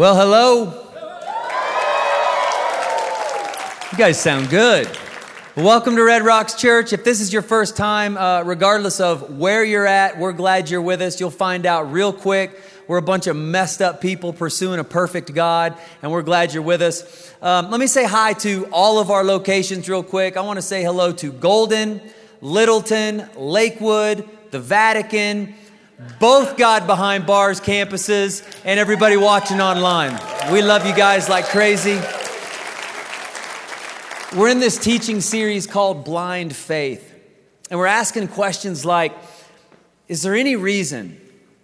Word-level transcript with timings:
Well, 0.00 0.16
hello. 0.16 0.64
You 3.92 3.98
guys 3.98 4.18
sound 4.18 4.48
good. 4.48 4.88
welcome 5.56 5.94
to 5.94 6.02
Red 6.02 6.22
Rocks 6.22 6.54
Church. 6.54 6.94
If 6.94 7.04
this 7.04 7.20
is 7.20 7.34
your 7.34 7.42
first 7.42 7.76
time, 7.76 8.16
uh, 8.16 8.42
regardless 8.44 8.98
of 8.98 9.36
where 9.36 9.62
you're 9.62 9.86
at, 9.86 10.18
we're 10.18 10.32
glad 10.32 10.70
you're 10.70 10.80
with 10.80 11.02
us. 11.02 11.20
You'll 11.20 11.30
find 11.30 11.66
out 11.66 11.92
real 11.92 12.14
quick. 12.14 12.58
We're 12.88 12.96
a 12.96 13.02
bunch 13.02 13.26
of 13.26 13.36
messed 13.36 13.82
up 13.82 14.00
people 14.00 14.32
pursuing 14.32 14.80
a 14.80 14.84
perfect 14.84 15.34
God, 15.34 15.76
and 16.00 16.10
we're 16.10 16.22
glad 16.22 16.54
you're 16.54 16.62
with 16.62 16.80
us. 16.80 17.34
Um, 17.42 17.70
let 17.70 17.78
me 17.78 17.86
say 17.86 18.06
hi 18.06 18.32
to 18.32 18.68
all 18.72 19.00
of 19.00 19.10
our 19.10 19.22
locations 19.22 19.86
real 19.86 20.02
quick. 20.02 20.38
I 20.38 20.40
want 20.40 20.56
to 20.56 20.62
say 20.62 20.82
hello 20.82 21.12
to 21.12 21.30
Golden, 21.30 22.00
Littleton, 22.40 23.28
Lakewood, 23.36 24.26
the 24.50 24.60
Vatican, 24.60 25.52
both 26.18 26.56
God 26.56 26.86
Behind 26.86 27.26
Bars 27.26 27.60
campuses, 27.60 28.42
and 28.64 28.80
everybody 28.80 29.16
watching 29.16 29.60
online. 29.60 30.18
We 30.52 30.62
love 30.62 30.86
you 30.86 30.94
guys 30.94 31.28
like 31.28 31.46
crazy. 31.46 32.00
We're 34.36 34.48
in 34.48 34.60
this 34.60 34.78
teaching 34.78 35.20
series 35.20 35.66
called 35.66 36.04
Blind 36.04 36.54
Faith, 36.54 37.14
and 37.70 37.78
we're 37.78 37.86
asking 37.86 38.28
questions 38.28 38.84
like 38.84 39.12
Is 40.08 40.22
there 40.22 40.34
any 40.34 40.56
reason, 40.56 41.20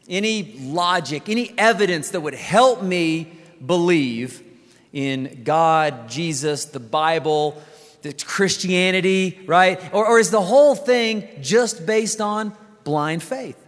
any 0.08 0.58
logic, 0.60 1.28
any 1.28 1.54
evidence 1.56 2.10
that 2.10 2.20
would 2.20 2.34
help 2.34 2.82
me 2.82 3.32
believe 3.64 4.42
in 4.92 5.42
God, 5.44 6.08
Jesus, 6.08 6.66
the 6.66 6.80
Bible, 6.80 7.62
the 8.02 8.12
Christianity, 8.12 9.38
right? 9.46 9.80
Or, 9.94 10.06
or 10.06 10.18
is 10.18 10.30
the 10.30 10.42
whole 10.42 10.74
thing 10.74 11.28
just 11.40 11.86
based 11.86 12.20
on 12.20 12.54
blind 12.84 13.22
faith? 13.22 13.65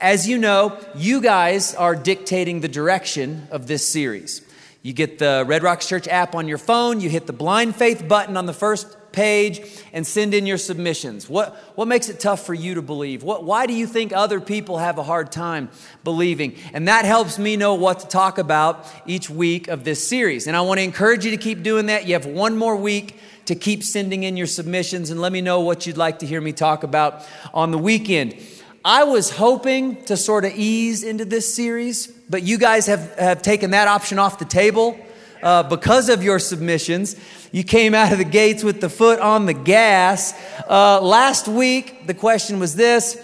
As 0.00 0.26
you 0.26 0.38
know, 0.38 0.78
you 0.94 1.20
guys 1.20 1.74
are 1.74 1.94
dictating 1.94 2.62
the 2.62 2.68
direction 2.68 3.46
of 3.50 3.66
this 3.66 3.86
series. 3.86 4.40
You 4.80 4.94
get 4.94 5.18
the 5.18 5.44
Red 5.46 5.62
Rocks 5.62 5.86
Church 5.86 6.08
app 6.08 6.34
on 6.34 6.48
your 6.48 6.56
phone, 6.56 7.00
you 7.00 7.10
hit 7.10 7.26
the 7.26 7.34
blind 7.34 7.76
faith 7.76 8.08
button 8.08 8.38
on 8.38 8.46
the 8.46 8.54
first 8.54 8.96
page 9.12 9.60
and 9.92 10.06
send 10.06 10.32
in 10.32 10.46
your 10.46 10.56
submissions. 10.56 11.28
What, 11.28 11.54
what 11.74 11.86
makes 11.86 12.08
it 12.08 12.18
tough 12.18 12.46
for 12.46 12.54
you 12.54 12.76
to 12.76 12.82
believe? 12.82 13.22
What, 13.22 13.44
why 13.44 13.66
do 13.66 13.74
you 13.74 13.86
think 13.86 14.14
other 14.14 14.40
people 14.40 14.78
have 14.78 14.96
a 14.96 15.02
hard 15.02 15.32
time 15.32 15.68
believing? 16.02 16.56
And 16.72 16.88
that 16.88 17.04
helps 17.04 17.38
me 17.38 17.56
know 17.56 17.74
what 17.74 18.00
to 18.00 18.08
talk 18.08 18.38
about 18.38 18.90
each 19.04 19.28
week 19.28 19.68
of 19.68 19.84
this 19.84 20.06
series. 20.06 20.46
And 20.46 20.56
I 20.56 20.62
want 20.62 20.78
to 20.78 20.84
encourage 20.84 21.26
you 21.26 21.30
to 21.32 21.36
keep 21.36 21.62
doing 21.62 21.86
that. 21.86 22.06
You 22.06 22.14
have 22.14 22.24
one 22.24 22.56
more 22.56 22.76
week 22.76 23.18
to 23.46 23.54
keep 23.54 23.82
sending 23.82 24.22
in 24.22 24.38
your 24.38 24.46
submissions 24.46 25.10
and 25.10 25.20
let 25.20 25.32
me 25.32 25.42
know 25.42 25.60
what 25.60 25.86
you'd 25.86 25.98
like 25.98 26.20
to 26.20 26.26
hear 26.26 26.40
me 26.40 26.52
talk 26.52 26.84
about 26.84 27.26
on 27.52 27.70
the 27.70 27.78
weekend. 27.78 28.36
I 28.84 29.04
was 29.04 29.28
hoping 29.28 30.04
to 30.06 30.16
sort 30.16 30.46
of 30.46 30.54
ease 30.54 31.02
into 31.02 31.26
this 31.26 31.54
series, 31.54 32.06
but 32.06 32.42
you 32.42 32.56
guys 32.56 32.86
have, 32.86 33.14
have 33.18 33.42
taken 33.42 33.72
that 33.72 33.88
option 33.88 34.18
off 34.18 34.38
the 34.38 34.46
table 34.46 34.98
uh, 35.42 35.64
because 35.64 36.08
of 36.08 36.24
your 36.24 36.38
submissions. 36.38 37.14
You 37.52 37.62
came 37.62 37.94
out 37.94 38.10
of 38.10 38.16
the 38.16 38.24
gates 38.24 38.64
with 38.64 38.80
the 38.80 38.88
foot 38.88 39.20
on 39.20 39.44
the 39.44 39.52
gas. 39.52 40.32
Uh, 40.66 40.98
last 41.02 41.46
week, 41.46 42.06
the 42.06 42.14
question 42.14 42.58
was 42.58 42.74
this 42.74 43.18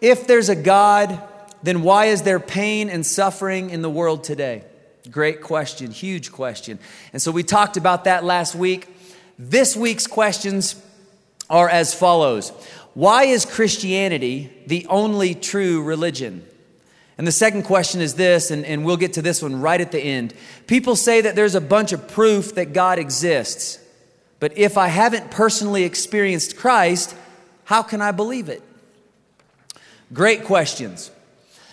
If 0.00 0.28
there's 0.28 0.48
a 0.48 0.54
God, 0.54 1.20
then 1.64 1.82
why 1.82 2.06
is 2.06 2.22
there 2.22 2.38
pain 2.38 2.88
and 2.88 3.04
suffering 3.04 3.70
in 3.70 3.82
the 3.82 3.90
world 3.90 4.22
today? 4.22 4.62
Great 5.10 5.42
question, 5.42 5.90
huge 5.90 6.30
question. 6.30 6.78
And 7.12 7.20
so 7.20 7.32
we 7.32 7.42
talked 7.42 7.76
about 7.76 8.04
that 8.04 8.22
last 8.22 8.54
week. 8.54 8.86
This 9.36 9.76
week's 9.76 10.06
questions 10.06 10.80
are 11.48 11.68
as 11.68 11.92
follows 11.92 12.52
why 12.94 13.24
is 13.24 13.44
Christianity 13.44 14.52
the 14.66 14.86
only 14.88 15.34
true 15.34 15.82
religion? 15.82 16.44
And 17.16 17.26
the 17.26 17.32
second 17.32 17.64
question 17.64 18.00
is 18.00 18.14
this, 18.14 18.50
and, 18.50 18.64
and 18.64 18.84
we'll 18.84 18.96
get 18.96 19.12
to 19.14 19.22
this 19.22 19.42
one 19.42 19.60
right 19.60 19.80
at 19.80 19.92
the 19.92 20.00
end. 20.00 20.34
People 20.66 20.96
say 20.96 21.20
that 21.20 21.36
there's 21.36 21.54
a 21.54 21.60
bunch 21.60 21.92
of 21.92 22.08
proof 22.08 22.54
that 22.54 22.72
God 22.72 22.98
exists, 22.98 23.78
but 24.38 24.56
if 24.56 24.78
I 24.78 24.88
haven't 24.88 25.30
personally 25.30 25.84
experienced 25.84 26.56
Christ, 26.56 27.14
how 27.64 27.82
can 27.82 28.00
I 28.00 28.10
believe 28.10 28.48
it? 28.48 28.62
Great 30.12 30.44
questions. 30.44 31.10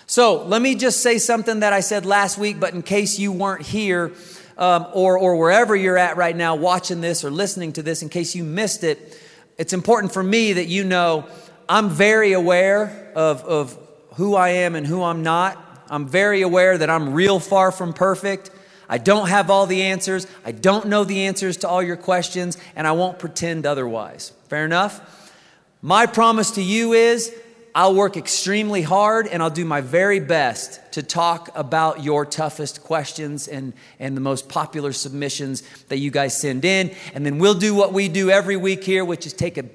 So 0.06 0.44
let 0.44 0.62
me 0.62 0.76
just 0.76 1.02
say 1.02 1.18
something 1.18 1.62
that 1.62 1.74
I 1.74 1.80
said 1.80 2.06
last 2.06 2.38
week, 2.38 2.60
but 2.60 2.74
in 2.74 2.82
case 2.82 3.18
you 3.18 3.32
weren't 3.32 3.66
here 3.66 4.12
um, 4.58 4.88
or, 4.94 5.18
or 5.18 5.38
wherever 5.38 5.76
you're 5.76 5.98
at 5.98 6.18
right 6.18 6.36
now 6.36 6.56
watching 6.56 7.02
this 7.02 7.24
or 7.24 7.32
listening 7.32 7.74
to 7.74 7.82
this, 7.82 8.02
in 8.02 8.10
case 8.10 8.36
you 8.36 8.44
missed 8.44 8.84
it, 8.84 9.18
it's 9.58 9.74
important 9.74 10.14
for 10.14 10.24
me 10.24 10.54
that 10.54 10.68
you 10.68 10.84
know 10.84 11.28
I'm 11.68 11.90
very 11.90 12.34
aware 12.34 13.12
of, 13.16 13.44
of 13.44 13.78
who 14.16 14.36
I 14.36 14.50
am 14.50 14.76
and 14.76 14.86
who 14.86 15.04
I'm 15.04 15.24
not. 15.24 15.64
I'm 15.90 16.08
very 16.08 16.42
aware 16.42 16.78
that 16.78 16.90
I'm 16.90 17.14
real 17.14 17.40
far 17.40 17.72
from 17.72 17.94
perfect. 17.94 18.52
I 18.90 18.98
don't 18.98 19.28
have 19.28 19.50
all 19.50 19.66
the 19.66 19.84
answers. 19.84 20.28
I 20.46 20.52
don't 20.52 20.88
know 20.88 21.04
the 21.04 21.26
answers 21.26 21.58
to 21.58 21.68
all 21.68 21.84
your 21.84 21.98
questions, 21.98 22.58
and 22.76 22.88
I 22.88 22.94
won't 22.94 23.20
pretend 23.20 23.66
otherwise. 23.66 24.32
Fair 24.48 24.66
enough? 24.66 25.34
My 25.82 26.06
promise 26.06 26.52
to 26.52 26.62
you 26.62 26.94
is 26.94 27.34
I'll 27.78 27.94
work 27.94 28.18
extremely 28.18 28.82
hard 28.82 29.28
and 29.28 29.44
I'll 29.44 29.52
do 29.52 29.64
my 29.64 29.82
very 29.82 30.20
best 30.20 30.82
to 30.94 31.04
talk 31.04 31.52
about 31.54 32.04
your 32.04 32.26
toughest 32.26 32.82
questions 32.82 33.48
and, 33.48 33.72
and 34.00 34.18
the 34.18 34.22
most 34.22 34.50
popular 34.50 34.92
submissions 34.92 35.62
that 35.90 35.98
you 35.98 36.10
guys 36.10 36.36
send 36.36 36.66
in. 36.66 36.90
And 37.14 37.24
then 37.24 37.38
we'll 37.38 37.54
do 37.54 37.76
what 37.76 37.94
we 37.94 38.10
do 38.10 38.32
every 38.32 38.58
week 38.58 38.84
here, 38.84 39.06
which 39.06 39.28
is 39.28 39.34
take 39.34 39.60
a, 39.60 39.66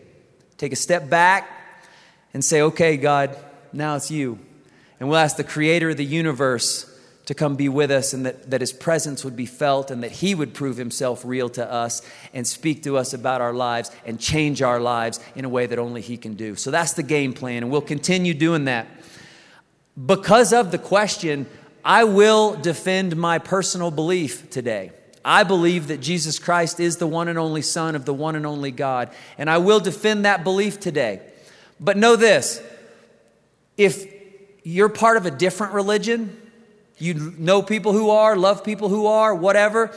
take 0.59 0.73
a 0.73 0.77
step 0.77 1.09
back 1.09 1.49
and 2.35 2.45
say, 2.45 2.63
okay, 2.63 2.97
God, 2.97 3.39
now 3.73 3.95
it's 3.95 4.11
you. 4.11 4.37
And 4.99 5.09
we'll 5.09 5.19
ask 5.19 5.37
the 5.37 5.45
creator 5.45 5.91
of 5.91 5.97
the 5.97 6.05
universe 6.05 6.92
to 7.27 7.35
come 7.35 7.55
be 7.55 7.69
with 7.69 7.91
us 7.91 8.13
and 8.13 8.27
that, 8.27 8.51
that 8.51 8.61
his 8.61 8.73
presence 8.73 9.25
would 9.25 9.37
be 9.37 9.47
felt 9.47 9.91
and 9.91 10.03
that 10.03 10.11
he 10.11 10.35
would 10.35 10.55
prove 10.55 10.77
himself 10.77 11.25
real 11.25 11.49
to 11.49 11.71
us 11.71 12.03
and 12.35 12.47
speak 12.47 12.83
to 12.83 12.97
us 12.97 13.15
about 13.15 13.41
our 13.41 13.53
lives 13.53 13.91
and 14.05 14.19
change 14.19 14.61
our 14.61 14.81
lives 14.81 15.21
in 15.37 15.45
a 15.45 15.49
way 15.49 15.67
that 15.67 15.79
only 15.79 16.01
he 16.01 16.17
can 16.17 16.35
do. 16.35 16.57
So 16.57 16.71
that's 16.71 16.95
the 16.95 17.03
game 17.03 17.33
plan, 17.33 17.63
and 17.63 17.71
we'll 17.71 17.81
continue 17.81 18.35
doing 18.35 18.65
that. 18.65 18.89
Because 20.05 20.53
of 20.53 20.73
the 20.73 20.79
question, 20.79 21.47
I 21.85 22.05
will 22.05 22.55
defend 22.55 23.17
my 23.17 23.39
personal 23.39 23.91
belief 23.91 24.51
today. 24.51 24.93
I 25.25 25.45
believe 25.45 25.89
that 25.89 26.01
Jesus 26.01 26.41
Christ 26.41 26.81
is 26.81 26.97
the 26.97 27.07
one 27.07 27.29
and 27.29 27.39
only 27.39 27.63
Son 27.63 27.95
of 27.95 28.05
the 28.05 28.15
one 28.15 28.35
and 28.35 28.45
only 28.45 28.73
God, 28.73 29.11
and 29.39 29.49
I 29.49 29.59
will 29.59 29.79
defend 29.79 30.25
that 30.25 30.43
belief 30.43 30.81
today. 30.81 31.21
But 31.79 31.97
know 31.97 32.17
this 32.17 32.61
if 33.77 34.13
you're 34.65 34.89
part 34.89 35.17
of 35.17 35.27
a 35.27 35.31
different 35.31 35.75
religion, 35.75 36.42
you 37.03 37.35
know 37.37 37.63
people 37.63 37.93
who 37.93 38.11
are, 38.11 38.37
love 38.37 38.63
people 38.63 38.89
who 38.89 39.07
are, 39.07 39.35
whatever. 39.35 39.91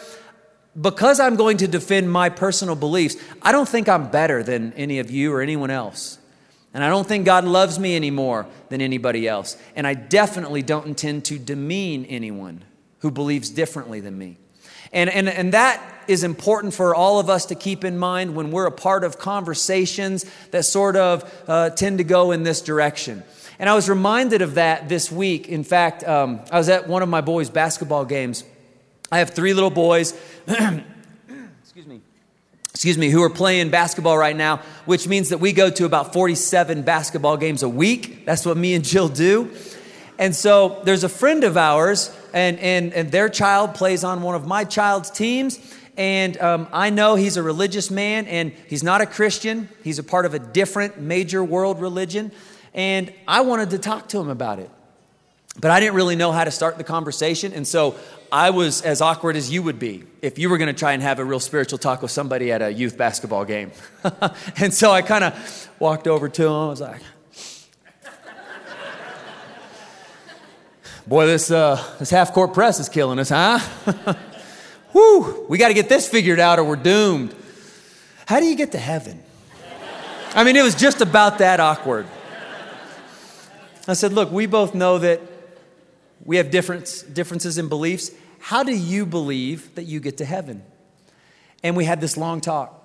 Because 0.79 1.19
I'm 1.19 1.35
going 1.35 1.57
to 1.57 1.67
defend 1.67 2.11
my 2.11 2.29
personal 2.29 2.75
beliefs, 2.75 3.15
I 3.41 3.51
don't 3.51 3.69
think 3.69 3.87
I'm 3.87 4.09
better 4.09 4.43
than 4.43 4.73
any 4.73 4.99
of 4.99 5.09
you 5.09 5.31
or 5.31 5.41
anyone 5.41 5.69
else. 5.69 6.17
And 6.73 6.83
I 6.83 6.89
don't 6.89 7.07
think 7.07 7.25
God 7.25 7.45
loves 7.45 7.79
me 7.79 7.95
any 7.95 8.11
more 8.11 8.47
than 8.67 8.81
anybody 8.81 9.27
else. 9.27 9.55
And 9.75 9.87
I 9.87 9.93
definitely 9.93 10.61
don't 10.61 10.85
intend 10.85 11.23
to 11.25 11.39
demean 11.39 12.03
anyone 12.05 12.65
who 12.99 13.11
believes 13.11 13.49
differently 13.49 14.01
than 14.01 14.17
me. 14.17 14.37
And, 14.91 15.09
and, 15.09 15.29
and 15.29 15.53
that 15.53 15.81
is 16.07 16.23
important 16.23 16.73
for 16.73 16.93
all 16.93 17.19
of 17.19 17.29
us 17.29 17.45
to 17.45 17.55
keep 17.55 17.85
in 17.85 17.97
mind 17.97 18.35
when 18.35 18.51
we're 18.51 18.65
a 18.65 18.71
part 18.71 19.03
of 19.03 19.17
conversations 19.17 20.25
that 20.51 20.63
sort 20.63 20.95
of 20.95 21.43
uh, 21.47 21.69
tend 21.69 21.99
to 21.99 22.03
go 22.03 22.31
in 22.31 22.43
this 22.43 22.61
direction. 22.61 23.23
And 23.57 23.69
I 23.69 23.75
was 23.75 23.89
reminded 23.89 24.41
of 24.41 24.55
that 24.55 24.89
this 24.89 25.11
week. 25.11 25.47
In 25.47 25.63
fact, 25.63 26.03
um, 26.03 26.41
I 26.51 26.57
was 26.57 26.69
at 26.69 26.87
one 26.87 27.01
of 27.01 27.09
my 27.09 27.21
boys' 27.21 27.49
basketball 27.49 28.05
games. 28.05 28.43
I 29.11 29.19
have 29.19 29.29
three 29.29 29.53
little 29.53 29.69
boys. 29.69 30.13
excuse 30.47 31.87
me. 31.87 32.01
Excuse 32.71 32.97
me, 32.97 33.09
who 33.09 33.23
are 33.23 33.29
playing 33.29 33.69
basketball 33.69 34.17
right 34.17 34.35
now, 34.35 34.57
which 34.85 35.07
means 35.07 35.29
that 35.29 35.37
we 35.37 35.53
go 35.53 35.69
to 35.69 35.85
about 35.85 36.11
47 36.11 36.81
basketball 36.81 37.37
games 37.37 37.63
a 37.63 37.69
week. 37.69 38.25
That's 38.25 38.45
what 38.45 38.57
me 38.57 38.73
and 38.73 38.83
Jill 38.83 39.07
do. 39.07 39.51
And 40.17 40.35
so 40.35 40.81
there's 40.83 41.03
a 41.03 41.09
friend 41.09 41.43
of 41.43 41.55
ours, 41.55 42.15
and, 42.33 42.59
and, 42.59 42.93
and 42.93 43.11
their 43.11 43.29
child 43.29 43.75
plays 43.75 44.03
on 44.03 44.21
one 44.21 44.35
of 44.35 44.45
my 44.45 44.65
child's 44.65 45.09
teams. 45.09 45.59
And 45.97 46.37
um, 46.41 46.67
I 46.73 46.89
know 46.89 47.15
he's 47.15 47.37
a 47.37 47.43
religious 47.43 47.89
man, 47.89 48.27
and 48.27 48.51
he's 48.67 48.83
not 48.83 48.99
a 48.99 49.05
Christian. 49.05 49.69
He's 49.83 49.99
a 49.99 50.03
part 50.03 50.25
of 50.25 50.33
a 50.33 50.39
different 50.39 50.99
major 50.99 51.43
world 51.43 51.79
religion. 51.79 52.31
And 52.75 53.11
I 53.27 53.41
wanted 53.41 53.71
to 53.71 53.79
talk 53.79 54.09
to 54.09 54.19
him 54.19 54.29
about 54.29 54.59
it. 54.59 54.69
But 55.59 55.71
I 55.71 55.79
didn't 55.79 55.95
really 55.95 56.17
know 56.17 56.33
how 56.33 56.43
to 56.43 56.51
start 56.51 56.77
the 56.77 56.83
conversation. 56.83 57.53
And 57.53 57.65
so 57.65 57.95
I 58.31 58.49
was 58.49 58.81
as 58.81 58.99
awkward 58.99 59.37
as 59.37 59.49
you 59.49 59.63
would 59.63 59.79
be 59.79 60.03
if 60.21 60.37
you 60.37 60.49
were 60.49 60.57
going 60.57 60.67
to 60.67 60.77
try 60.77 60.91
and 60.91 61.01
have 61.01 61.17
a 61.19 61.25
real 61.25 61.39
spiritual 61.39 61.79
talk 61.79 62.01
with 62.01 62.11
somebody 62.11 62.51
at 62.51 62.61
a 62.61 62.71
youth 62.71 62.97
basketball 62.97 63.45
game. 63.45 63.71
and 64.57 64.73
so 64.73 64.91
I 64.91 65.01
kind 65.01 65.23
of 65.23 65.69
walked 65.79 66.07
over 66.07 66.27
to 66.27 66.43
him. 66.43 66.51
I 66.51 66.67
was 66.67 66.81
like, 66.81 67.01
Boy, 71.07 71.27
this, 71.27 71.51
uh, 71.51 71.81
this 71.99 72.09
half 72.09 72.33
court 72.33 72.55
press 72.55 72.79
is 72.79 72.89
killing 72.89 73.19
us, 73.19 73.29
huh? 73.29 73.59
Whew, 74.91 75.45
we 75.47 75.59
got 75.59 75.67
to 75.67 75.75
get 75.75 75.87
this 75.87 76.09
figured 76.09 76.39
out 76.39 76.57
or 76.57 76.63
we're 76.63 76.75
doomed. 76.77 77.35
How 78.25 78.39
do 78.39 78.47
you 78.47 78.55
get 78.55 78.71
to 78.71 78.79
heaven? 78.79 79.21
I 80.33 80.43
mean, 80.43 80.55
it 80.55 80.63
was 80.63 80.73
just 80.73 81.01
about 81.01 81.37
that 81.37 81.59
awkward. 81.59 82.07
I 83.87 83.93
said, 83.93 84.13
Look, 84.13 84.31
we 84.31 84.45
both 84.45 84.73
know 84.73 84.97
that 84.99 85.21
we 86.23 86.37
have 86.37 86.49
difference, 86.49 87.01
differences 87.03 87.57
in 87.57 87.69
beliefs. 87.69 88.11
How 88.39 88.63
do 88.63 88.71
you 88.71 89.05
believe 89.05 89.73
that 89.75 89.83
you 89.83 89.99
get 89.99 90.17
to 90.17 90.25
heaven? 90.25 90.63
And 91.63 91.75
we 91.75 91.85
had 91.85 92.01
this 92.01 92.17
long 92.17 92.41
talk. 92.41 92.81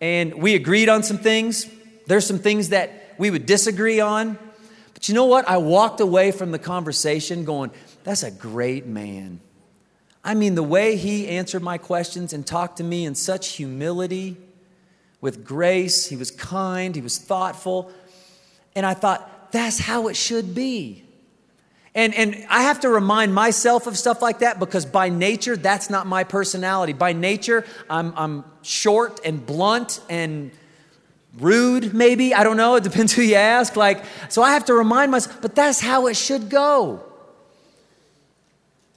And 0.00 0.34
we 0.34 0.54
agreed 0.54 0.88
on 0.88 1.02
some 1.02 1.18
things. 1.18 1.66
There's 2.06 2.26
some 2.26 2.38
things 2.38 2.70
that 2.70 3.14
we 3.18 3.30
would 3.30 3.46
disagree 3.46 4.00
on. 4.00 4.38
But 4.94 5.08
you 5.08 5.14
know 5.14 5.26
what? 5.26 5.48
I 5.48 5.58
walked 5.58 6.00
away 6.00 6.32
from 6.32 6.52
the 6.52 6.58
conversation 6.58 7.44
going, 7.44 7.70
that's 8.04 8.22
a 8.22 8.30
great 8.30 8.86
man. 8.86 9.40
I 10.24 10.34
mean, 10.34 10.54
the 10.54 10.62
way 10.62 10.96
he 10.96 11.28
answered 11.28 11.62
my 11.62 11.78
questions 11.78 12.32
and 12.32 12.46
talked 12.46 12.78
to 12.78 12.84
me 12.84 13.04
in 13.04 13.14
such 13.14 13.52
humility, 13.52 14.36
with 15.20 15.44
grace, 15.44 16.06
he 16.06 16.16
was 16.16 16.30
kind, 16.30 16.94
he 16.94 17.00
was 17.00 17.18
thoughtful. 17.18 17.90
And 18.74 18.84
I 18.84 18.94
thought, 18.94 19.28
that's 19.52 19.78
how 19.78 20.08
it 20.08 20.16
should 20.16 20.54
be. 20.54 21.04
And, 21.94 22.14
and 22.14 22.46
I 22.50 22.62
have 22.64 22.80
to 22.80 22.90
remind 22.90 23.34
myself 23.34 23.86
of 23.86 23.96
stuff 23.96 24.20
like 24.20 24.40
that 24.40 24.60
because 24.60 24.84
by 24.84 25.08
nature, 25.08 25.56
that's 25.56 25.88
not 25.88 26.06
my 26.06 26.24
personality. 26.24 26.92
By 26.92 27.14
nature, 27.14 27.64
I'm, 27.88 28.12
I'm 28.16 28.44
short 28.60 29.20
and 29.24 29.44
blunt 29.44 30.00
and 30.10 30.50
rude, 31.38 31.94
maybe. 31.94 32.34
I 32.34 32.44
don't 32.44 32.58
know. 32.58 32.74
It 32.74 32.84
depends 32.84 33.14
who 33.14 33.22
you 33.22 33.36
ask. 33.36 33.76
Like, 33.76 34.04
so 34.28 34.42
I 34.42 34.52
have 34.52 34.66
to 34.66 34.74
remind 34.74 35.10
myself, 35.10 35.40
but 35.40 35.54
that's 35.54 35.80
how 35.80 36.06
it 36.06 36.18
should 36.18 36.50
go. 36.50 37.02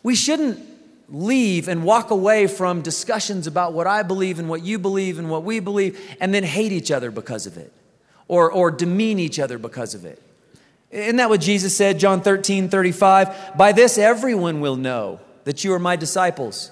We 0.04 0.14
shouldn't 0.14 0.60
leave 1.08 1.70
and 1.70 1.86
walk 1.86 2.12
away 2.12 2.48
from 2.48 2.82
discussions 2.82 3.48
about 3.48 3.72
what 3.72 3.88
I 3.88 4.04
believe 4.04 4.40
and 4.40 4.50
what 4.50 4.62
you 4.62 4.78
believe 4.78 5.20
and 5.20 5.30
what 5.30 5.44
we 5.44 5.62
believe 5.62 6.00
and 6.20 6.34
then 6.34 6.44
hate 6.44 6.74
each 6.74 6.92
other 6.92 7.12
because 7.12 7.46
of 7.48 7.58
it 7.58 7.72
or, 8.28 8.52
or 8.52 8.72
demean 8.72 9.20
each 9.20 9.40
other 9.40 9.58
because 9.58 9.96
of 9.96 10.06
it. 10.06 10.22
Isn't 10.92 11.18
that 11.18 11.30
what 11.30 11.42
Jesus 11.42 11.76
said, 11.78 12.00
John 12.00 12.22
13, 12.22 12.70
35? 12.70 13.58
By 13.58 13.72
this 13.72 13.98
everyone 13.98 14.60
will 14.60 14.76
know 14.76 15.20
that 15.44 15.64
you 15.64 15.74
are 15.74 15.80
my 15.80 15.96
disciples 15.96 16.72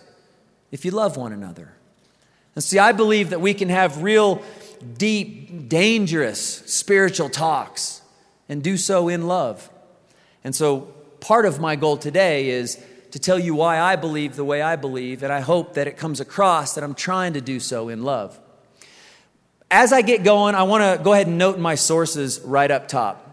if 0.71 0.85
you 0.85 0.91
love 0.91 1.17
one 1.17 1.31
another. 1.31 1.73
And 2.55 2.63
see, 2.63 2.79
I 2.79 2.91
believe 2.91 3.29
that 3.29 3.41
we 3.41 3.53
can 3.53 3.69
have 3.69 4.01
real, 4.01 4.41
deep, 4.97 5.69
dangerous 5.69 6.41
spiritual 6.41 7.29
talks 7.29 8.01
and 8.49 8.63
do 8.63 8.77
so 8.77 9.07
in 9.07 9.27
love. 9.27 9.69
And 10.43 10.55
so, 10.55 10.93
part 11.19 11.45
of 11.45 11.59
my 11.59 11.75
goal 11.75 11.97
today 11.97 12.49
is 12.49 12.83
to 13.11 13.19
tell 13.19 13.37
you 13.37 13.53
why 13.53 13.79
I 13.79 13.95
believe 13.95 14.35
the 14.35 14.43
way 14.43 14.61
I 14.61 14.75
believe, 14.75 15.21
and 15.21 15.31
I 15.31 15.41
hope 15.41 15.75
that 15.75 15.87
it 15.87 15.97
comes 15.97 16.19
across 16.19 16.73
that 16.75 16.83
I'm 16.83 16.95
trying 16.95 17.33
to 17.33 17.41
do 17.41 17.59
so 17.59 17.89
in 17.89 18.03
love. 18.03 18.39
As 19.69 19.93
I 19.93 20.01
get 20.01 20.23
going, 20.23 20.55
I 20.55 20.63
want 20.63 20.83
to 20.83 21.03
go 21.03 21.13
ahead 21.13 21.27
and 21.27 21.37
note 21.37 21.59
my 21.59 21.75
sources 21.75 22.39
right 22.41 22.71
up 22.71 22.87
top 22.87 23.26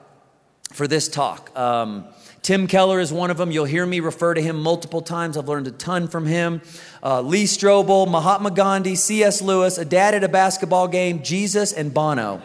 for 0.74 0.88
this 0.88 1.08
talk. 1.08 1.56
Um, 1.56 2.04
Tim 2.42 2.66
Keller 2.66 3.00
is 3.00 3.12
one 3.12 3.30
of 3.30 3.38
them. 3.38 3.50
You'll 3.50 3.64
hear 3.64 3.86
me 3.86 4.00
refer 4.00 4.34
to 4.34 4.42
him 4.42 4.60
multiple 4.60 5.00
times. 5.00 5.38
I've 5.38 5.48
learned 5.48 5.68
a 5.68 5.70
ton 5.70 6.08
from 6.08 6.26
him. 6.26 6.60
Uh, 7.02 7.22
Lee 7.22 7.44
Strobel, 7.44 8.10
Mahatma 8.10 8.50
Gandhi, 8.50 8.96
C.S. 8.96 9.40
Lewis, 9.40 9.78
a 9.78 9.84
dad 9.84 10.14
at 10.14 10.24
a 10.24 10.28
basketball 10.28 10.88
game, 10.88 11.22
Jesus, 11.22 11.72
and 11.72 11.94
Bono. 11.94 12.42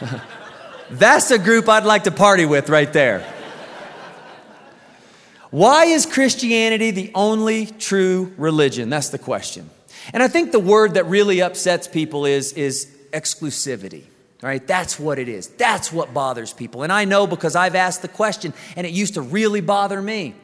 That's 0.90 1.30
a 1.30 1.38
group 1.38 1.68
I'd 1.68 1.84
like 1.84 2.04
to 2.04 2.10
party 2.10 2.46
with 2.46 2.70
right 2.70 2.90
there. 2.92 3.20
Why 5.50 5.86
is 5.86 6.06
Christianity 6.06 6.92
the 6.92 7.10
only 7.12 7.66
true 7.66 8.32
religion? 8.38 8.88
That's 8.88 9.08
the 9.08 9.18
question. 9.18 9.68
And 10.12 10.22
I 10.22 10.28
think 10.28 10.52
the 10.52 10.60
word 10.60 10.94
that 10.94 11.06
really 11.06 11.42
upsets 11.42 11.88
people 11.88 12.24
is, 12.24 12.52
is 12.52 12.86
exclusivity. 13.12 14.04
Right? 14.42 14.66
That's 14.66 14.98
what 14.98 15.18
it 15.18 15.28
is. 15.28 15.48
That's 15.48 15.92
what 15.92 16.14
bothers 16.14 16.52
people. 16.52 16.82
And 16.82 16.92
I 16.92 17.04
know 17.04 17.26
because 17.26 17.54
I've 17.54 17.74
asked 17.74 18.00
the 18.00 18.08
question 18.08 18.54
and 18.74 18.86
it 18.86 18.92
used 18.92 19.14
to 19.14 19.20
really 19.20 19.60
bother 19.60 20.00
me. 20.00 20.34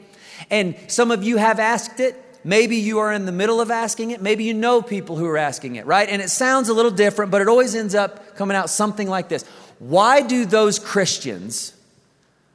And 0.51 0.77
some 0.89 1.11
of 1.11 1.25
you 1.25 1.39
have 1.39 1.59
asked 1.59 2.01
it. 2.01 2.23
Maybe 2.45 2.77
you 2.77 2.99
are 2.99 3.13
in 3.13 3.25
the 3.25 3.33
middle 3.33 3.61
of 3.61 3.71
asking 3.71 4.11
it. 4.11 4.21
Maybe 4.21 4.45
you 4.45 4.55
know 4.55 4.83
people 4.83 5.17
who 5.17 5.27
are 5.27 5.39
asking 5.39 5.77
it, 5.77 5.87
right? 5.87 6.09
And 6.09 6.23
it 6.23 6.31
sounds 6.31 6.69
a 6.69 6.75
little 6.75 6.91
different, 6.91 7.33
but 7.33 7.41
it 7.41 7.49
always 7.49 7.75
ends 7.75 7.95
up 7.95 8.37
coming 8.37 8.57
out 8.57 8.71
something 8.71 9.09
like 9.09 9.29
this 9.29 9.45
Why 9.79 10.21
do 10.21 10.45
those 10.45 10.79
Christians 10.79 11.75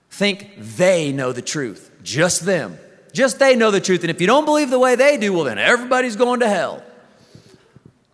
think 0.10 0.54
they 0.58 1.12
know 1.12 1.34
the 1.34 1.42
truth? 1.42 1.92
Just 2.04 2.46
them. 2.46 2.78
Just 3.14 3.40
they 3.40 3.56
know 3.56 3.72
the 3.72 3.82
truth. 3.82 4.02
And 4.02 4.10
if 4.10 4.22
you 4.22 4.28
don't 4.28 4.46
believe 4.46 4.70
the 4.70 4.80
way 4.80 4.96
they 4.96 5.18
do, 5.18 5.34
well, 5.34 5.44
then 5.44 5.58
everybody's 5.58 6.16
going 6.16 6.40
to 6.42 6.48
hell. 6.48 6.84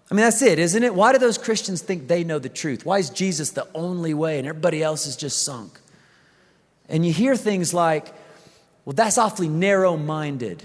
I 0.09 0.13
mean, 0.13 0.24
that's 0.24 0.42
it, 0.42 0.57
isn't 0.57 0.83
it? 0.83 0.95
Why 0.95 1.12
do 1.12 1.19
those 1.19 1.38
Christians 1.38 1.81
think 1.81 2.07
they 2.07 2.24
know 2.24 2.39
the 2.39 2.50
truth? 2.50 2.86
Why 2.86 3.00
is 3.00 3.09
Jesus 3.09 3.50
the 3.51 3.68
only 3.75 4.13
way 4.13 4.38
and 4.38 4.48
everybody 4.48 4.81
else 4.81 5.06
is 5.06 5.18
just 5.18 5.44
sunk? 5.44 5.80
And 6.88 7.06
you 7.06 7.12
hear 7.12 7.36
things 7.36 7.74
like, 7.74 8.07
well, 8.86 8.94
that's 8.94 9.18
awfully 9.18 9.50
narrow 9.50 9.98
minded 9.98 10.63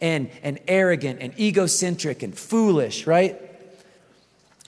and, 0.00 0.28
and 0.42 0.58
arrogant 0.66 1.20
and 1.20 1.38
egocentric 1.38 2.24
and 2.24 2.36
foolish, 2.36 3.06
right? 3.06 3.40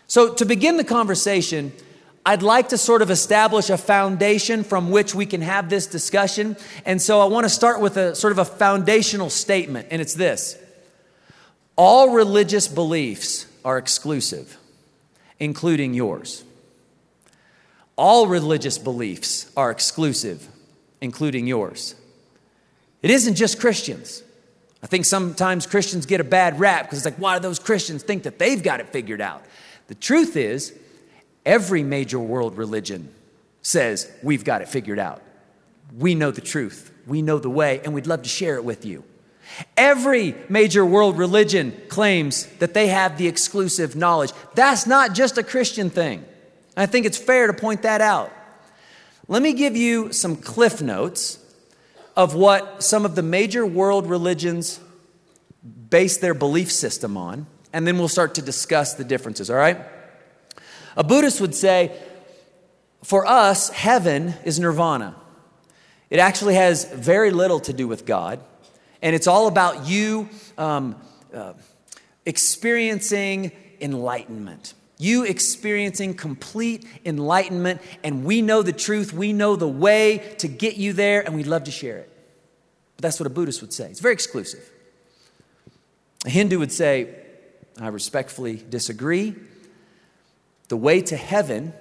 So, 0.07 0.35
to 0.35 0.45
begin 0.45 0.77
the 0.77 0.85
conversation, 0.85 1.73
I'd 2.25 2.43
like 2.43 2.69
to 2.69 2.79
sort 2.79 3.03
of 3.03 3.11
establish 3.11 3.71
a 3.71 3.77
foundation 3.77 4.63
from 4.63 4.91
which 4.91 5.15
we 5.15 5.27
can 5.27 5.41
have 5.41 5.69
this 5.69 5.89
discussion. 5.89 6.57
And 6.85 7.03
so 7.03 7.21
I 7.21 7.25
want 7.25 7.45
to 7.45 7.49
start 7.49 7.81
with 7.81 7.97
a 7.97 8.15
sort 8.15 8.31
of 8.31 8.39
a 8.39 8.45
foundational 8.45 9.31
statement, 9.31 9.89
and 9.91 10.01
it's 10.01 10.15
this 10.15 10.57
All 11.75 12.11
religious 12.11 12.69
beliefs 12.69 13.47
are 13.65 13.79
exclusive, 13.79 14.57
including 15.39 15.95
yours. 15.95 16.45
All 17.97 18.27
religious 18.27 18.79
beliefs 18.79 19.51
are 19.57 19.71
exclusive, 19.71 20.49
including 21.01 21.47
yours. 21.47 21.95
It 23.03 23.11
isn't 23.11 23.35
just 23.35 23.61
Christians. 23.61 24.23
I 24.83 24.87
think 24.87 25.05
sometimes 25.05 25.67
Christians 25.67 26.07
get 26.07 26.21
a 26.21 26.25
bad 26.25 26.59
rap 26.59 26.85
because 26.85 26.99
it's 26.99 27.05
like, 27.05 27.17
why 27.17 27.37
do 27.37 27.43
those 27.43 27.59
Christians 27.59 28.03
think 28.03 28.25
that 28.25 28.39
they've 28.39 28.63
got 28.63 28.81
it 28.81 28.89
figured 28.89 29.21
out? 29.21 29.45
The 29.89 29.95
truth 29.95 30.37
is, 30.37 30.77
every 31.45 31.83
major 31.83 32.19
world 32.19 32.57
religion 32.57 33.13
says 33.63 34.11
we've 34.23 34.45
got 34.45 34.63
it 34.63 34.69
figured 34.69 34.99
out. 34.99 35.23
We 35.97 36.15
know 36.15 36.31
the 36.31 36.41
truth, 36.41 36.93
we 37.07 37.23
know 37.23 37.39
the 37.39 37.51
way, 37.51 37.81
and 37.85 37.95
we'd 37.95 38.07
love 38.07 38.23
to 38.23 38.29
share 38.29 38.57
it 38.57 38.65
with 38.65 38.85
you. 38.85 39.05
Every 39.77 40.35
major 40.49 40.85
world 40.85 41.19
religion 41.19 41.81
claims 41.89 42.47
that 42.59 42.75
they 42.75 42.89
have 42.89 43.19
the 43.19 43.29
exclusive 43.29 43.97
knowledge. 43.97 44.33
That's 44.55 44.87
not 44.87 45.15
just 45.15 45.39
a 45.39 45.43
Christian 45.43 45.91
thing. 45.91 46.25
I 46.77 46.87
think 46.87 47.07
it's 47.07 47.19
fair 47.19 47.47
to 47.47 47.53
point 47.53 47.83
that 47.83 48.01
out. 48.01 48.33
Let 49.29 49.43
me 49.43 49.53
give 49.53 49.77
you 49.77 50.13
some 50.13 50.37
cliff 50.37 50.83
notes 50.83 51.39
of 52.17 52.35
what 52.35 52.83
some 52.83 53.05
of 53.05 53.15
the 53.15 53.23
major 53.23 53.65
world 53.65 54.07
religions 54.07 54.81
base 55.91 56.19
their 56.19 56.35
belief 56.35 56.73
system 56.73 57.17
on, 57.17 57.47
and 57.73 57.87
then 57.87 57.99
we'll 57.99 58.09
start 58.09 58.35
to 58.35 58.43
discuss 58.43 58.95
the 58.95 59.05
differences, 59.05 59.51
all 59.51 59.57
right? 59.57 59.79
A 60.97 61.05
Buddhist 61.05 61.41
would 61.41 61.55
say, 61.55 61.97
for 63.05 63.27
us, 63.27 63.71
heaven 63.71 64.35
is 64.45 64.59
nirvana. 64.61 65.17
It 66.11 66.19
actually 66.19 66.55
has 66.55 66.85
very 66.85 67.31
little 67.31 67.61
to 67.61 67.73
do 67.73 67.89
with 67.89 68.05
God 68.05 68.41
and 69.03 69.15
it's 69.15 69.27
all 69.27 69.49
about 69.49 69.87
you 69.87 70.29
um, 70.57 70.97
uh, 71.35 71.55
experiencing 72.25 73.53
enlightenment. 73.81 74.75
You 74.99 75.25
experiencing 75.25 76.15
complete 76.15 76.87
enlightenment, 77.05 77.81
and 78.05 78.25
we 78.25 78.41
know 78.41 78.63
the 78.63 78.73
truth, 78.73 79.13
we 79.13 79.33
know 79.33 79.57
the 79.57 79.69
way 79.69 80.19
to 80.39 80.47
get 80.47 80.77
you 80.77 80.93
there, 80.93 81.23
and 81.23 81.35
we'd 81.35 81.49
love 81.49 81.65
to 81.65 81.73
share 81.73 81.99
it. 81.99 82.09
But 82.97 83.03
that's 83.03 83.19
what 83.19 83.27
a 83.27 83.31
Buddhist 83.31 83.61
would 83.63 83.73
say. 83.73 83.91
It's 83.91 83.99
very 83.99 84.15
exclusive. 84.15 84.71
A 86.25 86.31
Hindu 86.31 86.61
would 86.61 86.71
say, 86.71 87.17
I 87.81 87.89
respectfully 87.89 88.65
disagree. 88.71 89.35
The 90.69 90.77
way 90.77 91.01
to 91.03 91.17
heaven 91.17 91.73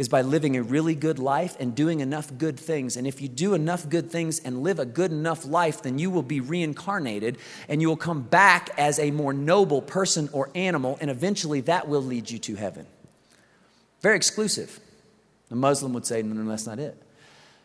is 0.00 0.08
by 0.08 0.22
living 0.22 0.56
a 0.56 0.62
really 0.62 0.94
good 0.94 1.18
life 1.18 1.58
and 1.60 1.74
doing 1.74 2.00
enough 2.00 2.32
good 2.38 2.58
things. 2.58 2.96
And 2.96 3.06
if 3.06 3.20
you 3.20 3.28
do 3.28 3.52
enough 3.52 3.86
good 3.86 4.10
things 4.10 4.38
and 4.38 4.62
live 4.62 4.78
a 4.78 4.86
good 4.86 5.12
enough 5.12 5.44
life, 5.44 5.82
then 5.82 5.98
you 5.98 6.08
will 6.08 6.22
be 6.22 6.40
reincarnated 6.40 7.36
and 7.68 7.82
you 7.82 7.88
will 7.88 7.98
come 7.98 8.22
back 8.22 8.70
as 8.78 8.98
a 8.98 9.10
more 9.10 9.34
noble 9.34 9.82
person 9.82 10.30
or 10.32 10.48
animal, 10.54 10.96
and 11.02 11.10
eventually 11.10 11.60
that 11.60 11.86
will 11.86 12.02
lead 12.02 12.30
you 12.30 12.38
to 12.38 12.54
heaven. 12.54 12.86
Very 14.00 14.16
exclusive. 14.16 14.80
The 15.50 15.56
Muslim 15.56 15.92
would 15.92 16.06
say, 16.06 16.22
no, 16.22 16.32
no, 16.34 16.48
that's 16.48 16.66
not 16.66 16.78
it. 16.78 16.96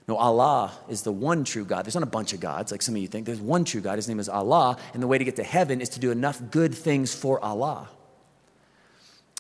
No, 0.06 0.18
Allah 0.18 0.74
is 0.90 1.04
the 1.04 1.14
one 1.14 1.46
true 1.46 1.64
God. 1.64 1.86
There's 1.86 1.96
not 1.96 2.04
a 2.04 2.06
bunch 2.06 2.34
of 2.34 2.42
gods 2.42 2.70
like 2.70 2.82
some 2.82 2.96
of 2.96 3.02
you 3.02 3.08
think. 3.08 3.26
There's 3.26 3.40
one 3.40 3.64
true 3.64 3.80
God. 3.80 3.96
His 3.96 4.10
name 4.10 4.20
is 4.20 4.28
Allah. 4.28 4.78
And 4.94 5.02
the 5.02 5.08
way 5.08 5.18
to 5.18 5.24
get 5.24 5.38
to 5.38 5.44
heaven 5.44 5.80
is 5.80 5.88
to 5.90 6.02
do 6.02 6.12
enough 6.12 6.42
good 6.52 6.76
things 6.76 7.16
for 7.16 7.40
Allah. 7.40 7.88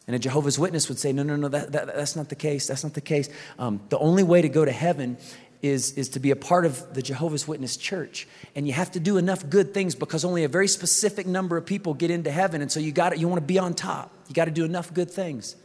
And 0.08 0.16
a 0.16 0.20
Jehovah's 0.20 0.60
Witness 0.60 0.88
would 0.88 1.00
say, 1.00 1.12
no, 1.12 1.24
no, 1.24 1.36
no, 1.36 1.48
that, 1.48 1.72
that, 1.72 1.88
that's 1.88 2.16
not 2.16 2.30
the 2.30 2.36
case. 2.36 2.68
That's 2.68 2.84
not 2.84 2.94
the 2.94 3.02
case. 3.02 3.30
Um, 3.58 3.82
the 3.90 3.98
only 3.98 4.24
way 4.24 4.42
to 4.42 4.50
go 4.50 4.64
to 4.64 4.72
heaven 4.72 5.18
is, 5.62 5.94
is 5.94 6.10
to 6.10 6.20
be 6.20 6.32
a 6.32 6.36
part 6.36 6.66
of 6.66 6.94
the 6.94 7.02
Jehovah's 7.02 7.48
Witness 7.48 7.76
church. 7.76 8.28
And 8.56 8.68
you 8.68 8.74
have 8.74 8.92
to 8.92 9.00
do 9.00 9.18
enough 9.18 9.50
good 9.50 9.74
things 9.74 9.96
because 9.96 10.24
only 10.24 10.44
a 10.44 10.48
very 10.48 10.68
specific 10.68 11.26
number 11.26 11.58
of 11.58 11.66
people 11.66 11.94
get 11.94 12.12
into 12.12 12.30
heaven. 12.32 12.62
And 12.62 12.72
so 12.72 12.80
you 12.80 12.92
got 12.92 13.18
you 13.18 13.28
want 13.28 13.42
to 13.42 13.46
be 13.46 13.58
on 13.58 13.74
top. 13.74 14.12
You 14.28 14.36
got 14.36 14.46
to 14.46 14.52
do 14.52 14.66
enough 14.66 14.94
good 14.94 15.10
things. 15.10 15.56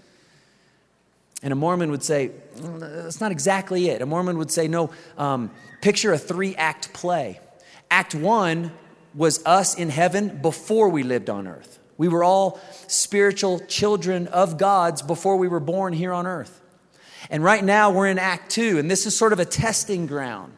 And 1.43 1.53
a 1.53 1.57
Mormon 1.57 1.91
would 1.91 2.03
say, 2.03 2.31
mm, 2.57 2.81
that's 2.81 3.21
not 3.21 3.33
exactly 3.33 3.89
it. 3.89 4.03
A 4.03 4.07
Mormon 4.07 4.39
would 4.39 4.51
say, 4.51 4.69
no, 4.69 4.91
um, 5.17 5.51
picture 5.81 6.13
a 6.13 6.19
three 6.19 6.55
act 6.57 6.93
play. 6.93 7.41
Act 7.91 8.15
one 8.15 8.73
was 9.15 9.45
us 9.45 9.75
in 9.75 9.91
heaven 9.91 10.41
before 10.41 10.89
we 10.89 11.03
lived 11.03 11.31
on 11.31 11.47
earth. 11.49 11.79
We 12.01 12.09
were 12.09 12.25
all 12.25 12.59
spiritual 12.87 13.61
children 13.61 14.27
of 14.29 14.57
God's 14.57 15.03
before 15.03 15.37
we 15.37 15.49
were 15.49 15.61
born 15.61 15.93
here 15.93 16.15
on 16.15 16.27
earth. 16.27 16.59
And 17.29 17.45
right 17.45 17.63
now 17.63 17.91
we're 17.91 18.07
in 18.07 18.19
Act 18.19 18.51
Two, 18.51 18.79
and 18.79 18.91
this 18.91 19.05
is 19.05 19.15
sort 19.15 19.35
of 19.35 19.39
a 19.39 19.45
testing 19.45 20.07
ground. 20.07 20.55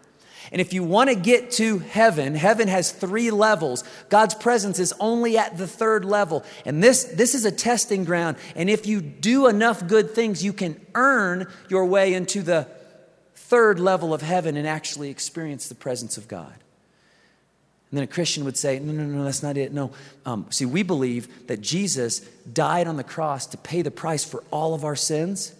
And 0.52 0.60
if 0.60 0.72
you 0.72 0.84
want 0.84 1.10
to 1.10 1.16
get 1.16 1.50
to 1.52 1.80
heaven, 1.80 2.36
heaven 2.36 2.68
has 2.68 2.92
three 2.92 3.32
levels. 3.32 3.82
God's 4.08 4.36
presence 4.36 4.78
is 4.78 4.94
only 5.00 5.36
at 5.36 5.58
the 5.58 5.66
third 5.66 6.04
level. 6.04 6.44
And 6.64 6.80
this, 6.80 7.02
this 7.02 7.34
is 7.34 7.44
a 7.44 7.50
testing 7.50 8.04
ground. 8.04 8.36
And 8.54 8.70
if 8.70 8.86
you 8.86 9.00
do 9.00 9.48
enough 9.48 9.88
good 9.88 10.12
things, 10.12 10.44
you 10.44 10.52
can 10.52 10.80
earn 10.94 11.48
your 11.68 11.86
way 11.86 12.14
into 12.14 12.42
the 12.42 12.68
third 13.34 13.80
level 13.80 14.14
of 14.14 14.22
heaven 14.22 14.56
and 14.56 14.68
actually 14.68 15.10
experience 15.10 15.68
the 15.68 15.74
presence 15.74 16.16
of 16.16 16.28
God. 16.28 16.54
And 17.92 17.98
then 17.98 18.04
a 18.04 18.08
Christian 18.08 18.46
would 18.46 18.56
say, 18.56 18.78
No, 18.78 18.90
no, 18.90 19.04
no, 19.04 19.24
that's 19.24 19.42
not 19.42 19.58
it. 19.58 19.70
No. 19.70 19.90
Um, 20.24 20.46
see, 20.48 20.64
we 20.64 20.82
believe 20.82 21.46
that 21.46 21.60
Jesus 21.60 22.20
died 22.50 22.86
on 22.88 22.96
the 22.96 23.04
cross 23.04 23.44
to 23.48 23.58
pay 23.58 23.82
the 23.82 23.90
price 23.90 24.24
for 24.24 24.42
all 24.50 24.72
of 24.72 24.82
our 24.82 24.96
sins. 24.96 25.52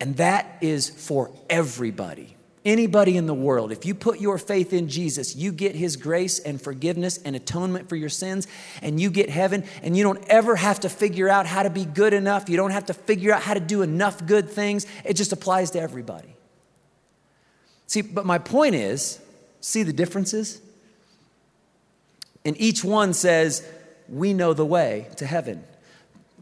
And 0.00 0.16
that 0.16 0.56
is 0.62 0.88
for 0.88 1.30
everybody. 1.50 2.36
Anybody 2.64 3.18
in 3.18 3.26
the 3.26 3.34
world, 3.34 3.70
if 3.70 3.84
you 3.84 3.94
put 3.94 4.18
your 4.18 4.38
faith 4.38 4.72
in 4.72 4.88
Jesus, 4.88 5.36
you 5.36 5.52
get 5.52 5.76
his 5.76 5.96
grace 5.96 6.38
and 6.38 6.60
forgiveness 6.60 7.18
and 7.22 7.36
atonement 7.36 7.90
for 7.90 7.96
your 7.96 8.08
sins, 8.08 8.48
and 8.80 8.98
you 8.98 9.10
get 9.10 9.28
heaven, 9.28 9.62
and 9.82 9.94
you 9.94 10.02
don't 10.02 10.24
ever 10.28 10.56
have 10.56 10.80
to 10.80 10.88
figure 10.88 11.28
out 11.28 11.46
how 11.46 11.62
to 11.62 11.70
be 11.70 11.84
good 11.84 12.14
enough. 12.14 12.48
You 12.48 12.56
don't 12.56 12.72
have 12.72 12.86
to 12.86 12.94
figure 12.94 13.32
out 13.32 13.42
how 13.42 13.54
to 13.54 13.60
do 13.60 13.82
enough 13.82 14.24
good 14.24 14.48
things. 14.48 14.86
It 15.04 15.14
just 15.14 15.32
applies 15.32 15.72
to 15.72 15.80
everybody. 15.80 16.34
See, 17.86 18.00
but 18.00 18.24
my 18.24 18.38
point 18.38 18.74
is 18.74 19.20
see 19.60 19.82
the 19.82 19.92
differences? 19.92 20.60
And 22.46 22.58
each 22.58 22.82
one 22.82 23.12
says, 23.12 23.68
We 24.08 24.32
know 24.32 24.54
the 24.54 24.64
way 24.64 25.08
to 25.16 25.26
heaven 25.26 25.62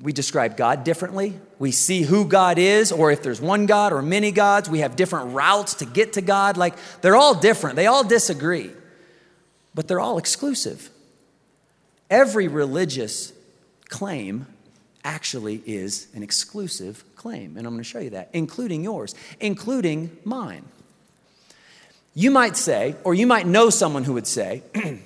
we 0.00 0.12
describe 0.12 0.56
God 0.56 0.84
differently. 0.84 1.38
We 1.58 1.70
see 1.70 2.02
who 2.02 2.26
God 2.26 2.58
is, 2.58 2.90
or 2.90 3.10
if 3.10 3.22
there's 3.22 3.40
one 3.40 3.66
God 3.66 3.92
or 3.92 4.02
many 4.02 4.32
gods, 4.32 4.68
we 4.68 4.80
have 4.80 4.96
different 4.96 5.34
routes 5.34 5.74
to 5.74 5.86
get 5.86 6.14
to 6.14 6.20
God. 6.20 6.56
Like 6.56 6.74
they're 7.00 7.16
all 7.16 7.34
different, 7.34 7.76
they 7.76 7.86
all 7.86 8.04
disagree, 8.04 8.70
but 9.74 9.88
they're 9.88 10.00
all 10.00 10.18
exclusive. 10.18 10.90
Every 12.10 12.48
religious 12.48 13.32
claim 13.88 14.46
actually 15.04 15.62
is 15.64 16.08
an 16.14 16.22
exclusive 16.22 17.04
claim, 17.14 17.56
and 17.56 17.66
I'm 17.66 17.74
going 17.74 17.82
to 17.82 17.88
show 17.88 17.98
you 17.98 18.10
that, 18.10 18.30
including 18.32 18.82
yours, 18.82 19.14
including 19.40 20.16
mine. 20.24 20.64
You 22.14 22.30
might 22.30 22.56
say, 22.56 22.96
or 23.04 23.14
you 23.14 23.26
might 23.26 23.46
know 23.46 23.70
someone 23.70 24.04
who 24.04 24.14
would 24.14 24.26
say, 24.26 24.62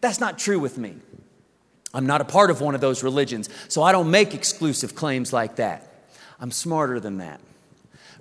That's 0.00 0.20
not 0.20 0.38
true 0.38 0.58
with 0.58 0.78
me. 0.78 0.96
I'm 1.92 2.06
not 2.06 2.20
a 2.20 2.24
part 2.24 2.50
of 2.50 2.60
one 2.60 2.74
of 2.74 2.80
those 2.80 3.02
religions, 3.02 3.48
so 3.68 3.82
I 3.82 3.92
don't 3.92 4.10
make 4.10 4.34
exclusive 4.34 4.94
claims 4.94 5.32
like 5.32 5.56
that. 5.56 6.08
I'm 6.38 6.52
smarter 6.52 7.00
than 7.00 7.18
that, 7.18 7.40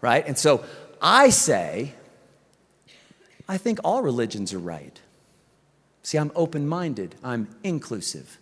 right? 0.01 0.25
And 0.25 0.37
so 0.37 0.65
I 1.01 1.29
say, 1.29 1.93
I 3.47 3.57
think 3.57 3.79
all 3.83 4.01
religions 4.01 4.53
are 4.53 4.59
right. 4.59 4.99
See, 6.03 6.17
I'm 6.17 6.31
open 6.35 6.67
minded, 6.67 7.15
I'm 7.23 7.47
inclusive. 7.63 8.39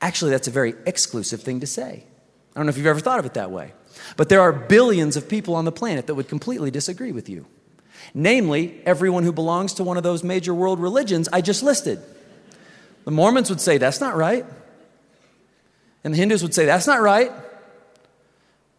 Actually, 0.00 0.32
that's 0.32 0.48
a 0.48 0.50
very 0.50 0.74
exclusive 0.86 1.42
thing 1.42 1.60
to 1.60 1.66
say. 1.66 2.04
I 2.54 2.58
don't 2.58 2.66
know 2.66 2.70
if 2.70 2.76
you've 2.76 2.86
ever 2.86 3.00
thought 3.00 3.18
of 3.18 3.26
it 3.26 3.34
that 3.34 3.50
way. 3.50 3.72
But 4.16 4.28
there 4.28 4.40
are 4.40 4.52
billions 4.52 5.16
of 5.16 5.28
people 5.28 5.54
on 5.54 5.64
the 5.64 5.72
planet 5.72 6.06
that 6.06 6.14
would 6.14 6.28
completely 6.28 6.70
disagree 6.70 7.12
with 7.12 7.28
you. 7.28 7.46
Namely, 8.12 8.82
everyone 8.84 9.22
who 9.22 9.32
belongs 9.32 9.74
to 9.74 9.84
one 9.84 9.96
of 9.96 10.02
those 10.02 10.22
major 10.22 10.52
world 10.52 10.78
religions 10.78 11.28
I 11.32 11.40
just 11.40 11.62
listed. 11.62 12.02
The 13.04 13.10
Mormons 13.10 13.50
would 13.50 13.60
say, 13.60 13.78
that's 13.78 14.00
not 14.00 14.16
right. 14.16 14.46
And 16.02 16.14
the 16.14 16.18
Hindus 16.18 16.42
would 16.42 16.54
say, 16.54 16.66
that's 16.66 16.86
not 16.86 17.00
right. 17.00 17.32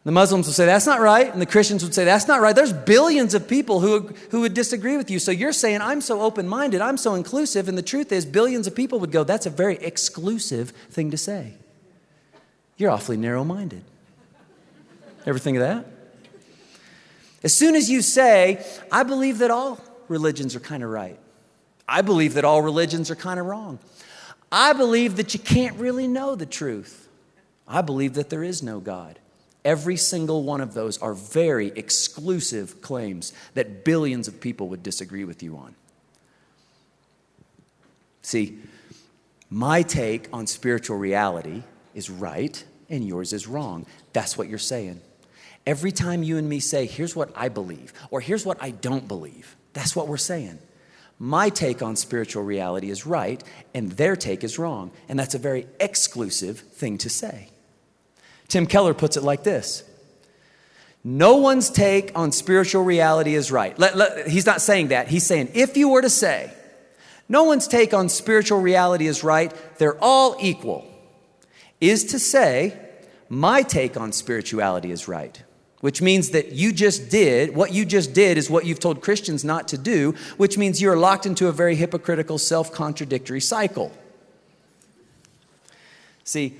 The 0.03 0.11
Muslims 0.11 0.45
would 0.45 0.55
say, 0.55 0.67
that's 0.67 0.85
not 0.85 0.99
right. 0.99 1.31
And 1.31 1.41
the 1.41 1.47
Christians 1.47 1.83
would 1.83 1.95
say, 1.95 2.05
that's 2.05 2.27
not 2.27 2.39
right. 2.39 2.55
There's 2.55 2.71
billions 2.71 3.33
of 3.33 3.47
people 3.47 3.79
who, 3.79 4.13
who 4.29 4.41
would 4.41 4.53
disagree 4.53 4.97
with 4.97 5.09
you. 5.09 5.17
So 5.17 5.31
you're 5.31 5.51
saying, 5.51 5.81
I'm 5.81 5.99
so 5.99 6.21
open 6.21 6.47
minded, 6.47 6.81
I'm 6.81 6.97
so 6.97 7.15
inclusive. 7.15 7.67
And 7.67 7.75
the 7.75 7.81
truth 7.81 8.11
is, 8.11 8.23
billions 8.23 8.67
of 8.67 8.75
people 8.75 8.99
would 8.99 9.11
go, 9.11 9.23
that's 9.23 9.47
a 9.47 9.49
very 9.49 9.77
exclusive 9.77 10.69
thing 10.91 11.09
to 11.09 11.17
say. 11.17 11.53
You're 12.77 12.91
awfully 12.91 13.17
narrow 13.17 13.43
minded. 13.43 13.83
Ever 15.25 15.39
think 15.39 15.57
of 15.57 15.63
that? 15.63 15.87
As 17.43 17.53
soon 17.53 17.75
as 17.75 17.89
you 17.89 18.03
say, 18.03 18.63
I 18.91 19.01
believe 19.01 19.39
that 19.39 19.49
all 19.49 19.79
religions 20.07 20.55
are 20.55 20.59
kind 20.59 20.83
of 20.83 20.91
right, 20.91 21.17
I 21.87 22.01
believe 22.01 22.35
that 22.35 22.45
all 22.45 22.61
religions 22.61 23.09
are 23.09 23.15
kind 23.15 23.39
of 23.39 23.47
wrong. 23.47 23.79
I 24.57 24.71
believe 24.71 25.17
that 25.17 25.33
you 25.33 25.39
can't 25.41 25.77
really 25.77 26.07
know 26.07 26.35
the 26.35 26.45
truth. 26.45 27.09
I 27.67 27.81
believe 27.81 28.13
that 28.13 28.29
there 28.29 28.41
is 28.41 28.63
no 28.63 28.79
God. 28.79 29.19
Every 29.65 29.97
single 29.97 30.43
one 30.43 30.61
of 30.61 30.73
those 30.73 30.97
are 30.99 31.13
very 31.13 31.73
exclusive 31.75 32.79
claims 32.81 33.33
that 33.55 33.83
billions 33.83 34.29
of 34.29 34.39
people 34.39 34.69
would 34.69 34.81
disagree 34.81 35.25
with 35.25 35.43
you 35.43 35.57
on. 35.57 35.75
See, 38.21 38.57
my 39.49 39.81
take 39.81 40.29
on 40.31 40.47
spiritual 40.47 40.95
reality 40.95 41.63
is 41.93 42.09
right 42.09 42.63
and 42.89 43.05
yours 43.05 43.33
is 43.33 43.47
wrong. 43.47 43.85
That's 44.13 44.37
what 44.37 44.47
you're 44.47 44.57
saying. 44.57 45.01
Every 45.67 45.91
time 45.91 46.23
you 46.23 46.37
and 46.37 46.47
me 46.47 46.61
say, 46.61 46.85
here's 46.85 47.13
what 47.13 47.29
I 47.35 47.49
believe, 47.49 47.91
or 48.09 48.21
here's 48.21 48.45
what 48.45 48.63
I 48.63 48.69
don't 48.71 49.09
believe, 49.09 49.57
that's 49.73 49.97
what 49.97 50.07
we're 50.07 50.15
saying. 50.15 50.59
My 51.17 51.49
take 51.49 51.81
on 51.81 51.95
spiritual 51.95 52.43
reality 52.43 52.89
is 52.89 53.05
right, 53.05 53.41
and 53.73 53.91
their 53.93 54.15
take 54.15 54.43
is 54.43 54.59
wrong. 54.59 54.91
And 55.07 55.17
that's 55.17 55.35
a 55.35 55.39
very 55.39 55.67
exclusive 55.79 56.59
thing 56.59 56.97
to 56.99 57.09
say. 57.09 57.49
Tim 58.47 58.65
Keller 58.65 58.93
puts 58.93 59.17
it 59.17 59.23
like 59.23 59.43
this 59.43 59.83
No 61.03 61.37
one's 61.37 61.69
take 61.69 62.11
on 62.15 62.31
spiritual 62.31 62.83
reality 62.83 63.33
is 63.35 63.51
right. 63.51 63.77
Let, 63.79 63.95
let, 63.95 64.27
he's 64.27 64.45
not 64.45 64.61
saying 64.61 64.89
that. 64.89 65.07
He's 65.07 65.25
saying, 65.25 65.51
if 65.53 65.77
you 65.77 65.89
were 65.89 66.01
to 66.01 66.09
say, 66.09 66.51
no 67.29 67.45
one's 67.45 67.67
take 67.67 67.93
on 67.93 68.09
spiritual 68.09 68.59
reality 68.59 69.07
is 69.07 69.23
right, 69.23 69.53
they're 69.77 70.01
all 70.03 70.35
equal, 70.39 70.85
is 71.81 72.03
to 72.05 72.19
say, 72.19 72.79
my 73.29 73.63
take 73.63 73.97
on 73.97 74.11
spirituality 74.11 74.91
is 74.91 75.07
right 75.07 75.41
which 75.85 76.01
means 76.01 76.31
that 76.31 76.51
you 76.51 76.71
just 76.71 77.11
did, 77.11 77.55
what 77.55 77.71
you 77.71 77.85
just 77.85 78.11
did 78.11 78.39
is 78.39 78.49
what 78.49 78.65
you've 78.65 78.79
told 78.79 79.01
Christians 79.01 79.45
not 79.45 79.67
to 79.67 79.77
do, 79.77 80.15
which 80.35 80.57
means 80.57 80.81
you're 80.81 80.97
locked 80.97 81.27
into 81.27 81.47
a 81.47 81.51
very 81.51 81.75
hypocritical, 81.75 82.39
self 82.39 82.71
contradictory 82.71 83.39
cycle. 83.39 83.91
See, 86.23 86.57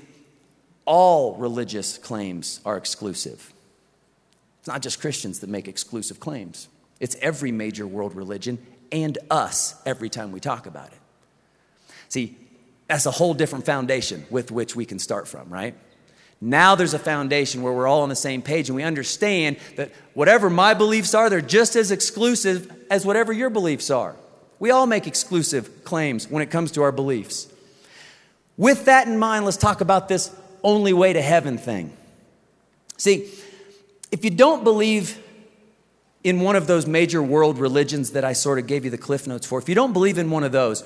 all 0.84 1.34
religious 1.34 1.98
claims 1.98 2.60
are 2.64 2.76
exclusive. 2.76 3.52
It's 4.60 4.68
not 4.68 4.80
just 4.80 5.00
Christians 5.00 5.40
that 5.40 5.50
make 5.50 5.66
exclusive 5.66 6.20
claims, 6.20 6.68
it's 7.00 7.16
every 7.20 7.50
major 7.50 7.84
world 7.84 8.14
religion 8.14 8.64
and 8.92 9.18
us 9.28 9.74
every 9.84 10.08
time 10.08 10.30
we 10.30 10.38
talk 10.38 10.66
about 10.66 10.92
it. 10.92 11.00
See, 12.10 12.36
that's 12.86 13.06
a 13.06 13.10
whole 13.10 13.34
different 13.34 13.66
foundation 13.66 14.24
with 14.30 14.52
which 14.52 14.76
we 14.76 14.84
can 14.84 15.00
start 15.00 15.26
from, 15.26 15.48
right? 15.48 15.74
Now 16.40 16.74
there's 16.74 16.94
a 16.94 16.98
foundation 16.98 17.62
where 17.62 17.72
we're 17.72 17.86
all 17.86 18.02
on 18.02 18.08
the 18.08 18.16
same 18.16 18.42
page 18.42 18.68
and 18.68 18.76
we 18.76 18.82
understand 18.82 19.56
that 19.76 19.92
whatever 20.14 20.50
my 20.50 20.74
beliefs 20.74 21.14
are, 21.14 21.30
they're 21.30 21.40
just 21.40 21.76
as 21.76 21.90
exclusive 21.90 22.70
as 22.90 23.06
whatever 23.06 23.32
your 23.32 23.50
beliefs 23.50 23.90
are. 23.90 24.14
We 24.58 24.70
all 24.70 24.86
make 24.86 25.06
exclusive 25.06 25.84
claims 25.84 26.28
when 26.28 26.42
it 26.42 26.50
comes 26.50 26.72
to 26.72 26.82
our 26.82 26.92
beliefs. 26.92 27.48
With 28.56 28.86
that 28.86 29.06
in 29.06 29.18
mind, 29.18 29.44
let's 29.44 29.56
talk 29.56 29.80
about 29.80 30.08
this 30.08 30.34
only 30.62 30.92
way 30.92 31.12
to 31.12 31.22
heaven 31.22 31.58
thing. 31.58 31.94
See, 32.96 33.30
if 34.10 34.24
you 34.24 34.30
don't 34.30 34.64
believe 34.64 35.22
in 36.24 36.40
one 36.40 36.56
of 36.56 36.66
those 36.66 36.86
major 36.86 37.22
world 37.22 37.58
religions 37.58 38.12
that 38.12 38.24
I 38.24 38.32
sort 38.32 38.58
of 38.58 38.66
gave 38.66 38.84
you 38.84 38.90
the 38.90 38.98
cliff 38.98 39.26
notes 39.26 39.46
for, 39.46 39.58
if 39.58 39.68
you 39.68 39.74
don't 39.74 39.92
believe 39.92 40.18
in 40.18 40.30
one 40.30 40.44
of 40.44 40.52
those, 40.52 40.82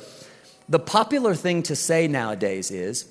the 0.68 0.78
popular 0.78 1.34
thing 1.34 1.62
to 1.64 1.76
say 1.76 2.08
nowadays 2.08 2.70
is, 2.70 3.06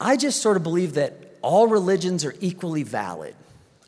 I 0.00 0.16
just 0.16 0.42
sort 0.42 0.56
of 0.56 0.62
believe 0.62 0.94
that 0.94 1.25
all 1.42 1.66
religions 1.66 2.24
are 2.24 2.34
equally 2.40 2.82
valid. 2.82 3.34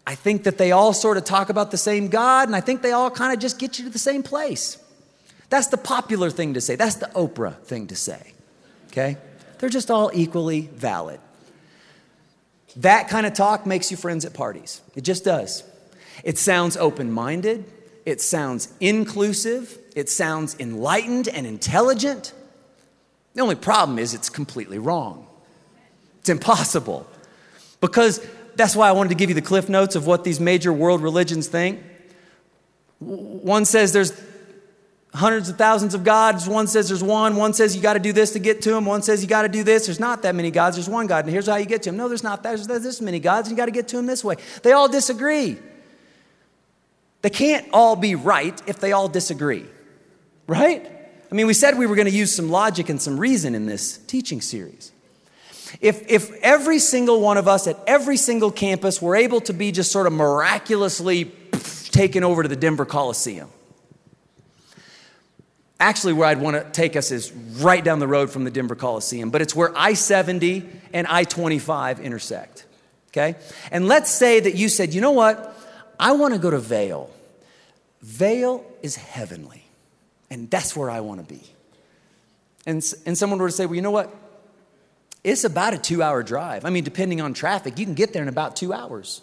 I 0.06 0.14
think 0.14 0.44
that 0.44 0.56
they 0.56 0.72
all 0.72 0.92
sort 0.92 1.16
of 1.16 1.24
talk 1.24 1.50
about 1.50 1.70
the 1.70 1.76
same 1.76 2.08
God, 2.08 2.48
and 2.48 2.56
I 2.56 2.60
think 2.60 2.80
they 2.82 2.92
all 2.92 3.10
kind 3.10 3.32
of 3.32 3.38
just 3.38 3.58
get 3.58 3.78
you 3.78 3.84
to 3.84 3.90
the 3.90 3.98
same 3.98 4.22
place. 4.22 4.78
That's 5.50 5.68
the 5.68 5.76
popular 5.76 6.30
thing 6.30 6.54
to 6.54 6.60
say. 6.60 6.76
That's 6.76 6.96
the 6.96 7.06
Oprah 7.08 7.56
thing 7.62 7.88
to 7.88 7.96
say. 7.96 8.32
Okay? 8.88 9.16
They're 9.58 9.68
just 9.68 9.90
all 9.90 10.10
equally 10.14 10.62
valid. 10.62 11.20
That 12.76 13.08
kind 13.08 13.26
of 13.26 13.34
talk 13.34 13.66
makes 13.66 13.90
you 13.90 13.96
friends 13.96 14.24
at 14.24 14.34
parties. 14.34 14.80
It 14.94 15.02
just 15.02 15.24
does. 15.24 15.64
It 16.24 16.38
sounds 16.38 16.76
open 16.76 17.12
minded, 17.12 17.64
it 18.04 18.20
sounds 18.20 18.72
inclusive, 18.80 19.78
it 19.94 20.08
sounds 20.08 20.56
enlightened 20.58 21.28
and 21.28 21.46
intelligent. 21.46 22.32
The 23.34 23.42
only 23.42 23.54
problem 23.54 23.98
is 23.98 24.14
it's 24.14 24.30
completely 24.30 24.78
wrong. 24.78 25.26
It's 26.20 26.28
impossible. 26.28 27.06
Because 27.80 28.24
that's 28.56 28.74
why 28.74 28.88
I 28.88 28.92
wanted 28.92 29.10
to 29.10 29.14
give 29.14 29.30
you 29.30 29.34
the 29.34 29.42
cliff 29.42 29.68
notes 29.68 29.94
of 29.94 30.06
what 30.06 30.24
these 30.24 30.40
major 30.40 30.72
world 30.72 31.00
religions 31.00 31.48
think. 31.48 31.80
One 32.98 33.64
says 33.64 33.92
there's 33.92 34.20
hundreds 35.14 35.48
of 35.48 35.56
thousands 35.56 35.94
of 35.94 36.04
gods. 36.04 36.48
One 36.48 36.66
says 36.66 36.88
there's 36.88 37.02
one. 37.02 37.36
One 37.36 37.52
says 37.52 37.76
you 37.76 37.82
got 37.82 37.94
to 37.94 38.00
do 38.00 38.12
this 38.12 38.32
to 38.32 38.38
get 38.38 38.62
to 38.62 38.74
him. 38.74 38.84
One 38.84 39.02
says 39.02 39.22
you 39.22 39.28
got 39.28 39.42
to 39.42 39.48
do 39.48 39.62
this. 39.62 39.86
There's 39.86 40.00
not 40.00 40.22
that 40.22 40.34
many 40.34 40.50
gods. 40.50 40.76
There's 40.76 40.88
one 40.88 41.06
God. 41.06 41.24
And 41.24 41.32
here's 41.32 41.46
how 41.46 41.56
you 41.56 41.66
get 41.66 41.82
to 41.84 41.90
him. 41.90 41.96
No, 41.96 42.08
there's 42.08 42.24
not. 42.24 42.42
There's, 42.42 42.66
there's 42.66 42.82
this 42.82 43.00
many 43.00 43.20
gods. 43.20 43.48
And 43.48 43.56
you 43.56 43.60
got 43.60 43.66
to 43.66 43.72
get 43.72 43.88
to 43.88 43.98
him 43.98 44.06
this 44.06 44.24
way. 44.24 44.36
They 44.62 44.72
all 44.72 44.88
disagree. 44.88 45.58
They 47.22 47.30
can't 47.30 47.66
all 47.72 47.96
be 47.96 48.14
right 48.14 48.60
if 48.66 48.78
they 48.78 48.92
all 48.92 49.08
disagree, 49.08 49.66
right? 50.46 50.86
I 51.30 51.34
mean, 51.34 51.46
we 51.46 51.54
said 51.54 51.76
we 51.76 51.86
were 51.86 51.96
going 51.96 52.06
to 52.08 52.14
use 52.14 52.34
some 52.34 52.48
logic 52.48 52.88
and 52.88 53.02
some 53.02 53.18
reason 53.18 53.54
in 53.54 53.66
this 53.66 53.98
teaching 53.98 54.40
series. 54.40 54.92
If, 55.80 56.10
if 56.10 56.32
every 56.42 56.78
single 56.78 57.20
one 57.20 57.36
of 57.36 57.48
us 57.48 57.66
at 57.66 57.78
every 57.86 58.16
single 58.16 58.50
campus 58.50 59.02
were 59.02 59.16
able 59.16 59.40
to 59.42 59.52
be 59.52 59.72
just 59.72 59.92
sort 59.92 60.06
of 60.06 60.12
miraculously 60.12 61.24
taken 61.90 62.24
over 62.24 62.42
to 62.42 62.48
the 62.48 62.56
Denver 62.56 62.84
Coliseum, 62.84 63.50
actually, 65.80 66.12
where 66.12 66.28
I'd 66.28 66.40
want 66.40 66.56
to 66.56 66.64
take 66.72 66.96
us 66.96 67.10
is 67.10 67.32
right 67.32 67.82
down 67.82 67.98
the 67.98 68.08
road 68.08 68.30
from 68.30 68.44
the 68.44 68.50
Denver 68.50 68.74
Coliseum, 68.74 69.30
but 69.30 69.42
it's 69.42 69.54
where 69.54 69.76
I 69.76 69.94
70 69.94 70.64
and 70.92 71.06
I 71.06 71.24
25 71.24 72.00
intersect. 72.00 72.66
Okay? 73.08 73.36
And 73.70 73.88
let's 73.88 74.10
say 74.10 74.40
that 74.40 74.54
you 74.54 74.68
said, 74.68 74.94
you 74.94 75.00
know 75.00 75.12
what? 75.12 75.54
I 75.98 76.12
want 76.12 76.34
to 76.34 76.40
go 76.40 76.50
to 76.50 76.58
Vail. 76.58 77.10
Vail 78.02 78.64
is 78.82 78.96
heavenly, 78.96 79.64
and 80.30 80.50
that's 80.50 80.76
where 80.76 80.90
I 80.90 81.00
want 81.00 81.26
to 81.26 81.34
be. 81.34 81.42
And, 82.66 82.84
and 83.06 83.16
someone 83.16 83.38
were 83.40 83.48
to 83.48 83.54
say, 83.54 83.66
well, 83.66 83.74
you 83.74 83.82
know 83.82 83.90
what? 83.90 84.14
It's 85.28 85.44
about 85.44 85.74
a 85.74 85.78
two 85.78 86.02
hour 86.02 86.22
drive. 86.22 86.64
I 86.64 86.70
mean, 86.70 86.84
depending 86.84 87.20
on 87.20 87.34
traffic, 87.34 87.78
you 87.78 87.84
can 87.84 87.94
get 87.94 88.14
there 88.14 88.22
in 88.22 88.28
about 88.28 88.56
two 88.56 88.72
hours. 88.72 89.20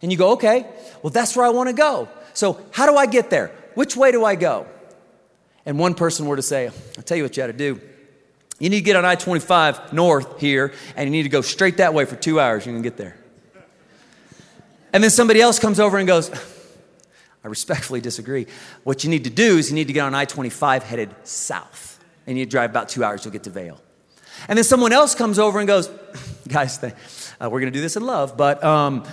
And 0.00 0.12
you 0.12 0.18
go, 0.18 0.32
okay, 0.32 0.66
well, 1.02 1.10
that's 1.10 1.36
where 1.36 1.44
I 1.44 1.50
want 1.50 1.68
to 1.68 1.74
go. 1.74 2.08
So, 2.32 2.60
how 2.70 2.86
do 2.86 2.96
I 2.96 3.06
get 3.06 3.28
there? 3.28 3.48
Which 3.74 3.96
way 3.96 4.12
do 4.12 4.24
I 4.24 4.36
go? 4.36 4.66
And 5.66 5.78
one 5.78 5.94
person 5.94 6.26
were 6.26 6.36
to 6.36 6.42
say, 6.42 6.68
I'll 6.68 7.02
tell 7.02 7.16
you 7.16 7.24
what 7.24 7.36
you 7.36 7.42
got 7.42 7.48
to 7.48 7.52
do. 7.52 7.80
You 8.58 8.70
need 8.70 8.78
to 8.78 8.84
get 8.84 8.94
on 8.94 9.04
I 9.04 9.16
25 9.16 9.92
north 9.92 10.38
here, 10.40 10.72
and 10.94 11.06
you 11.06 11.10
need 11.10 11.24
to 11.24 11.28
go 11.28 11.40
straight 11.40 11.78
that 11.78 11.92
way 11.94 12.04
for 12.04 12.14
two 12.14 12.38
hours. 12.38 12.64
You 12.64 12.72
can 12.72 12.82
get 12.82 12.96
there. 12.96 13.16
And 14.92 15.02
then 15.02 15.10
somebody 15.10 15.40
else 15.40 15.58
comes 15.58 15.80
over 15.80 15.98
and 15.98 16.06
goes, 16.06 16.30
I 17.44 17.48
respectfully 17.48 18.00
disagree. 18.00 18.46
What 18.84 19.02
you 19.02 19.10
need 19.10 19.24
to 19.24 19.30
do 19.30 19.58
is 19.58 19.70
you 19.70 19.74
need 19.74 19.88
to 19.88 19.92
get 19.92 20.04
on 20.04 20.14
I 20.14 20.24
25 20.24 20.84
headed 20.84 21.14
south, 21.24 22.02
and 22.26 22.38
you 22.38 22.46
drive 22.46 22.70
about 22.70 22.88
two 22.88 23.02
hours, 23.02 23.24
you'll 23.24 23.32
get 23.32 23.44
to 23.44 23.50
Vail. 23.50 23.80
And 24.48 24.56
then 24.56 24.64
someone 24.64 24.92
else 24.92 25.14
comes 25.14 25.38
over 25.38 25.58
and 25.58 25.66
goes, 25.66 25.90
Guys, 26.48 26.82
uh, 26.82 26.90
we're 27.42 27.60
going 27.60 27.72
to 27.72 27.78
do 27.78 27.80
this 27.80 27.96
in 27.96 28.04
love, 28.04 28.36
but 28.36 28.62
um, 28.62 29.04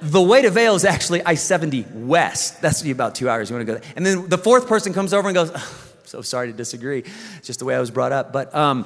the 0.00 0.22
way 0.22 0.42
to 0.42 0.50
Vail 0.50 0.74
is 0.74 0.84
actually 0.84 1.22
I 1.22 1.34
70 1.34 1.86
west. 1.92 2.62
That's 2.62 2.84
about 2.86 3.14
two 3.14 3.28
hours. 3.28 3.50
You 3.50 3.56
want 3.56 3.66
to 3.66 3.72
go 3.74 3.78
there. 3.78 3.92
And 3.96 4.06
then 4.06 4.28
the 4.28 4.38
fourth 4.38 4.66
person 4.66 4.92
comes 4.92 5.12
over 5.12 5.28
and 5.28 5.34
goes, 5.34 5.52
So 6.10 6.22
sorry 6.22 6.48
to 6.48 6.52
disagree. 6.52 7.04
It's 7.36 7.46
just 7.46 7.60
the 7.60 7.64
way 7.64 7.76
I 7.76 7.78
was 7.78 7.92
brought 7.92 8.10
up. 8.10 8.32
But 8.32 8.52
um, 8.52 8.84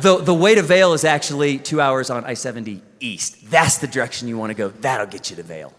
the, 0.00 0.18
the 0.18 0.34
way 0.34 0.56
to 0.56 0.62
Vail 0.62 0.92
is 0.92 1.04
actually 1.04 1.58
two 1.58 1.80
hours 1.80 2.10
on 2.10 2.24
I 2.24 2.34
70 2.34 2.82
east. 2.98 3.48
That's 3.48 3.78
the 3.78 3.86
direction 3.86 4.26
you 4.26 4.36
want 4.36 4.50
to 4.50 4.54
go. 4.54 4.70
That'll 4.70 5.06
get 5.06 5.30
you 5.30 5.36
to 5.36 5.44
Vail. 5.44 5.72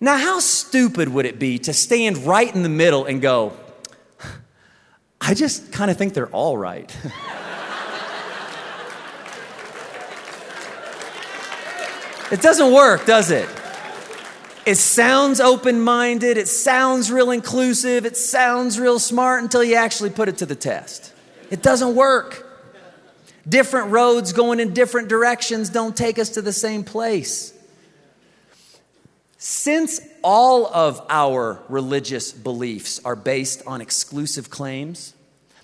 Now, 0.00 0.16
how 0.16 0.38
stupid 0.38 1.08
would 1.08 1.26
it 1.26 1.40
be 1.40 1.58
to 1.58 1.72
stand 1.72 2.18
right 2.18 2.54
in 2.54 2.62
the 2.62 2.68
middle 2.68 3.04
and 3.04 3.20
go, 3.20 3.52
I 5.28 5.34
just 5.34 5.70
kind 5.72 5.90
of 5.90 5.98
think 5.98 6.14
they're 6.14 6.28
all 6.28 6.56
right. 6.56 6.90
it 12.32 12.40
doesn't 12.40 12.72
work, 12.72 13.04
does 13.04 13.30
it? 13.30 13.46
It 14.64 14.76
sounds 14.76 15.38
open 15.38 15.82
minded, 15.82 16.38
it 16.38 16.48
sounds 16.48 17.12
real 17.12 17.30
inclusive, 17.30 18.06
it 18.06 18.16
sounds 18.16 18.80
real 18.80 18.98
smart 18.98 19.42
until 19.42 19.62
you 19.62 19.74
actually 19.74 20.08
put 20.08 20.30
it 20.30 20.38
to 20.38 20.46
the 20.46 20.54
test. 20.54 21.12
It 21.50 21.62
doesn't 21.62 21.94
work. 21.94 22.46
Different 23.46 23.90
roads 23.90 24.32
going 24.32 24.60
in 24.60 24.72
different 24.72 25.10
directions 25.10 25.68
don't 25.68 25.94
take 25.94 26.18
us 26.18 26.30
to 26.30 26.40
the 26.40 26.54
same 26.54 26.84
place. 26.84 27.52
Since 29.36 30.00
all 30.24 30.68
of 30.68 31.04
our 31.10 31.62
religious 31.68 32.32
beliefs 32.32 32.98
are 33.04 33.14
based 33.14 33.62
on 33.66 33.82
exclusive 33.82 34.48
claims, 34.48 35.12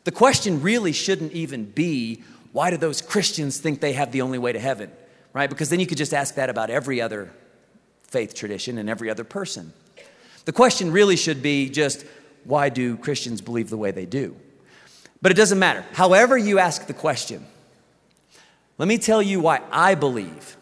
the 0.04 0.12
question 0.12 0.62
really 0.62 0.92
shouldn't 0.92 1.32
even 1.32 1.64
be 1.64 2.22
why 2.52 2.70
do 2.70 2.76
those 2.76 3.02
Christians 3.02 3.58
think 3.58 3.80
they 3.80 3.94
have 3.94 4.12
the 4.12 4.22
only 4.22 4.38
way 4.38 4.52
to 4.52 4.60
heaven? 4.60 4.92
Right? 5.32 5.50
Because 5.50 5.70
then 5.70 5.80
you 5.80 5.86
could 5.86 5.98
just 5.98 6.14
ask 6.14 6.36
that 6.36 6.48
about 6.48 6.70
every 6.70 7.00
other 7.00 7.32
faith 8.04 8.34
tradition 8.34 8.78
and 8.78 8.88
every 8.88 9.10
other 9.10 9.24
person. 9.24 9.72
The 10.44 10.52
question 10.52 10.92
really 10.92 11.16
should 11.16 11.42
be 11.42 11.68
just 11.68 12.04
why 12.44 12.68
do 12.68 12.96
Christians 12.96 13.40
believe 13.40 13.70
the 13.70 13.76
way 13.76 13.90
they 13.90 14.06
do? 14.06 14.36
But 15.20 15.32
it 15.32 15.34
doesn't 15.36 15.58
matter. 15.58 15.84
However, 15.94 16.36
you 16.36 16.58
ask 16.58 16.86
the 16.86 16.94
question, 16.94 17.46
let 18.78 18.86
me 18.86 18.98
tell 18.98 19.22
you 19.22 19.40
why 19.40 19.62
I 19.72 19.94
believe 19.94 20.56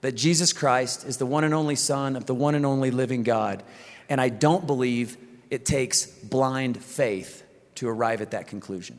that 0.00 0.12
Jesus 0.12 0.52
Christ 0.52 1.04
is 1.04 1.16
the 1.16 1.26
one 1.26 1.42
and 1.42 1.52
only 1.52 1.74
Son 1.74 2.16
of 2.16 2.26
the 2.26 2.34
one 2.34 2.54
and 2.54 2.64
only 2.64 2.90
living 2.90 3.24
God. 3.24 3.62
And 4.08 4.20
I 4.20 4.28
don't 4.28 4.66
believe 4.66 5.16
it 5.50 5.66
takes 5.66 6.06
blind 6.06 6.82
faith 6.82 7.42
to 7.76 7.88
arrive 7.88 8.20
at 8.20 8.32
that 8.32 8.46
conclusion. 8.46 8.98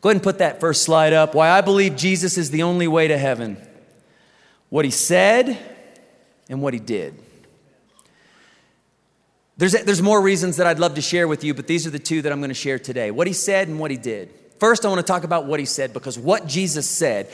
Go 0.00 0.08
ahead 0.08 0.16
and 0.16 0.22
put 0.22 0.38
that 0.38 0.60
first 0.60 0.82
slide 0.82 1.12
up. 1.12 1.34
Why 1.34 1.50
I 1.50 1.60
believe 1.60 1.96
Jesus 1.96 2.38
is 2.38 2.50
the 2.50 2.62
only 2.62 2.88
way 2.88 3.08
to 3.08 3.18
heaven. 3.18 3.56
What 4.70 4.84
he 4.84 4.90
said 4.90 5.58
and 6.48 6.62
what 6.62 6.74
he 6.74 6.80
did. 6.80 7.14
There's, 9.58 9.72
there's 9.72 10.00
more 10.00 10.22
reasons 10.22 10.56
that 10.56 10.66
I'd 10.66 10.78
love 10.78 10.94
to 10.94 11.02
share 11.02 11.28
with 11.28 11.44
you, 11.44 11.52
but 11.52 11.66
these 11.66 11.86
are 11.86 11.90
the 11.90 11.98
two 11.98 12.22
that 12.22 12.32
I'm 12.32 12.40
going 12.40 12.48
to 12.48 12.54
share 12.54 12.78
today 12.78 13.10
what 13.10 13.26
he 13.26 13.34
said 13.34 13.68
and 13.68 13.78
what 13.78 13.90
he 13.90 13.98
did. 13.98 14.32
First, 14.58 14.86
I 14.86 14.88
want 14.88 15.00
to 15.00 15.06
talk 15.06 15.24
about 15.24 15.46
what 15.46 15.60
he 15.60 15.66
said 15.66 15.92
because 15.92 16.18
what 16.18 16.46
Jesus 16.46 16.88
said 16.88 17.30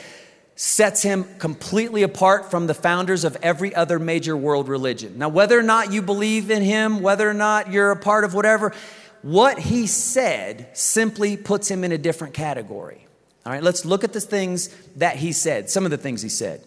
sets 0.55 1.03
him 1.03 1.23
completely 1.37 2.03
apart 2.03 2.49
from 2.51 2.67
the 2.67 2.73
founders 2.73 3.23
of 3.23 3.37
every 3.41 3.73
other 3.75 3.99
major 3.99 4.35
world 4.35 4.67
religion. 4.67 5.17
Now, 5.17 5.29
whether 5.29 5.57
or 5.57 5.63
not 5.63 5.93
you 5.93 6.01
believe 6.01 6.49
in 6.51 6.63
him, 6.63 7.01
whether 7.01 7.29
or 7.29 7.33
not 7.33 7.71
you're 7.71 7.91
a 7.91 7.95
part 7.95 8.25
of 8.25 8.33
whatever, 8.33 8.73
what 9.21 9.59
he 9.59 9.87
said 9.87 10.69
simply 10.73 11.37
puts 11.37 11.69
him 11.69 11.83
in 11.83 11.91
a 11.91 11.97
different 11.97 12.33
category. 12.33 13.05
All 13.45 13.53
right, 13.53 13.63
let's 13.63 13.85
look 13.85 14.03
at 14.03 14.13
the 14.13 14.21
things 14.21 14.67
that 14.97 15.15
he 15.17 15.31
said, 15.31 15.69
some 15.69 15.85
of 15.85 15.91
the 15.91 15.97
things 15.97 16.21
he 16.21 16.29
said. 16.29 16.61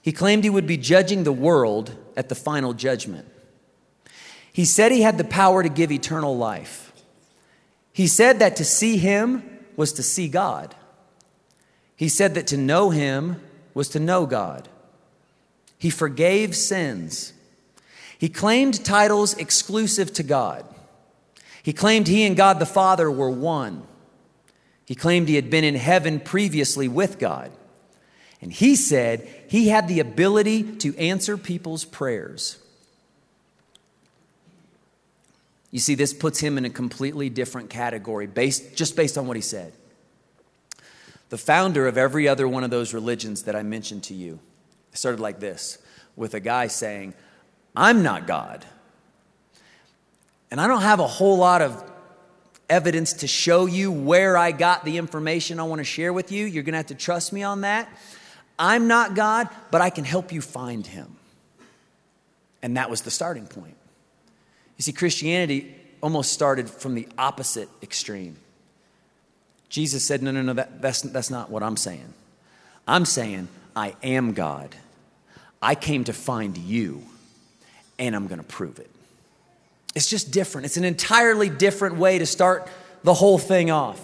He 0.00 0.12
claimed 0.12 0.44
he 0.44 0.50
would 0.50 0.66
be 0.66 0.76
judging 0.76 1.24
the 1.24 1.32
world 1.32 1.96
at 2.16 2.28
the 2.28 2.34
final 2.34 2.72
judgment. 2.72 3.26
He 4.52 4.64
said 4.64 4.92
he 4.92 5.02
had 5.02 5.18
the 5.18 5.24
power 5.24 5.62
to 5.62 5.68
give 5.68 5.90
eternal 5.90 6.36
life. 6.36 6.92
He 7.92 8.06
said 8.06 8.38
that 8.38 8.56
to 8.56 8.64
see 8.64 8.96
him 8.96 9.42
was 9.76 9.92
to 9.94 10.02
see 10.02 10.28
God. 10.28 10.74
He 11.96 12.08
said 12.08 12.34
that 12.34 12.46
to 12.48 12.56
know 12.56 12.90
him 12.90 13.40
was 13.72 13.88
to 13.90 14.00
know 14.00 14.26
God. 14.26 14.68
He 15.78 15.90
forgave 15.90 16.54
sins. 16.54 17.32
He 18.18 18.28
claimed 18.28 18.84
titles 18.84 19.34
exclusive 19.34 20.12
to 20.14 20.22
God. 20.22 20.64
He 21.64 21.72
claimed 21.72 22.06
he 22.06 22.24
and 22.24 22.36
God 22.36 22.58
the 22.58 22.66
Father 22.66 23.10
were 23.10 23.30
one. 23.30 23.82
He 24.84 24.94
claimed 24.94 25.28
he 25.28 25.36
had 25.36 25.48
been 25.48 25.64
in 25.64 25.74
heaven 25.74 26.20
previously 26.20 26.88
with 26.88 27.18
God. 27.18 27.50
And 28.42 28.52
he 28.52 28.76
said 28.76 29.26
he 29.48 29.68
had 29.68 29.88
the 29.88 29.98
ability 29.98 30.76
to 30.76 30.94
answer 30.98 31.38
people's 31.38 31.86
prayers. 31.86 32.58
You 35.70 35.80
see, 35.80 35.94
this 35.94 36.12
puts 36.12 36.38
him 36.38 36.58
in 36.58 36.66
a 36.66 36.70
completely 36.70 37.30
different 37.30 37.70
category 37.70 38.26
based, 38.26 38.76
just 38.76 38.94
based 38.94 39.16
on 39.16 39.26
what 39.26 39.36
he 39.36 39.42
said 39.42 39.72
the 41.30 41.38
founder 41.38 41.88
of 41.88 41.96
every 41.96 42.28
other 42.28 42.46
one 42.46 42.62
of 42.62 42.70
those 42.70 42.92
religions 42.92 43.44
that 43.44 43.56
I 43.56 43.62
mentioned 43.62 44.04
to 44.04 44.14
you 44.14 44.38
started 44.92 45.18
like 45.18 45.40
this 45.40 45.78
with 46.14 46.34
a 46.34 46.40
guy 46.40 46.66
saying, 46.66 47.14
I'm 47.74 48.02
not 48.02 48.26
God. 48.26 48.64
And 50.54 50.60
I 50.60 50.68
don't 50.68 50.82
have 50.82 51.00
a 51.00 51.06
whole 51.08 51.38
lot 51.38 51.62
of 51.62 51.82
evidence 52.70 53.12
to 53.14 53.26
show 53.26 53.66
you 53.66 53.90
where 53.90 54.36
I 54.36 54.52
got 54.52 54.84
the 54.84 54.98
information 54.98 55.58
I 55.58 55.64
want 55.64 55.80
to 55.80 55.84
share 55.84 56.12
with 56.12 56.30
you. 56.30 56.46
You're 56.46 56.62
going 56.62 56.74
to 56.74 56.76
have 56.76 56.86
to 56.86 56.94
trust 56.94 57.32
me 57.32 57.42
on 57.42 57.62
that. 57.62 57.88
I'm 58.56 58.86
not 58.86 59.16
God, 59.16 59.48
but 59.72 59.80
I 59.80 59.90
can 59.90 60.04
help 60.04 60.30
you 60.30 60.40
find 60.40 60.86
him. 60.86 61.16
And 62.62 62.76
that 62.76 62.88
was 62.88 63.00
the 63.00 63.10
starting 63.10 63.48
point. 63.48 63.74
You 64.76 64.82
see, 64.82 64.92
Christianity 64.92 65.74
almost 66.00 66.32
started 66.32 66.70
from 66.70 66.94
the 66.94 67.08
opposite 67.18 67.68
extreme. 67.82 68.36
Jesus 69.68 70.04
said, 70.04 70.22
No, 70.22 70.30
no, 70.30 70.40
no, 70.40 70.52
that, 70.52 70.80
that's, 70.80 71.02
that's 71.02 71.30
not 71.30 71.50
what 71.50 71.64
I'm 71.64 71.76
saying. 71.76 72.14
I'm 72.86 73.06
saying, 73.06 73.48
I 73.74 73.96
am 74.04 74.34
God. 74.34 74.72
I 75.60 75.74
came 75.74 76.04
to 76.04 76.12
find 76.12 76.56
you, 76.56 77.02
and 77.98 78.14
I'm 78.14 78.28
going 78.28 78.38
to 78.38 78.46
prove 78.46 78.78
it. 78.78 78.93
It's 79.94 80.08
just 80.08 80.30
different. 80.30 80.66
It's 80.66 80.76
an 80.76 80.84
entirely 80.84 81.48
different 81.48 81.96
way 81.96 82.18
to 82.18 82.26
start 82.26 82.68
the 83.02 83.14
whole 83.14 83.38
thing 83.38 83.70
off. 83.70 84.00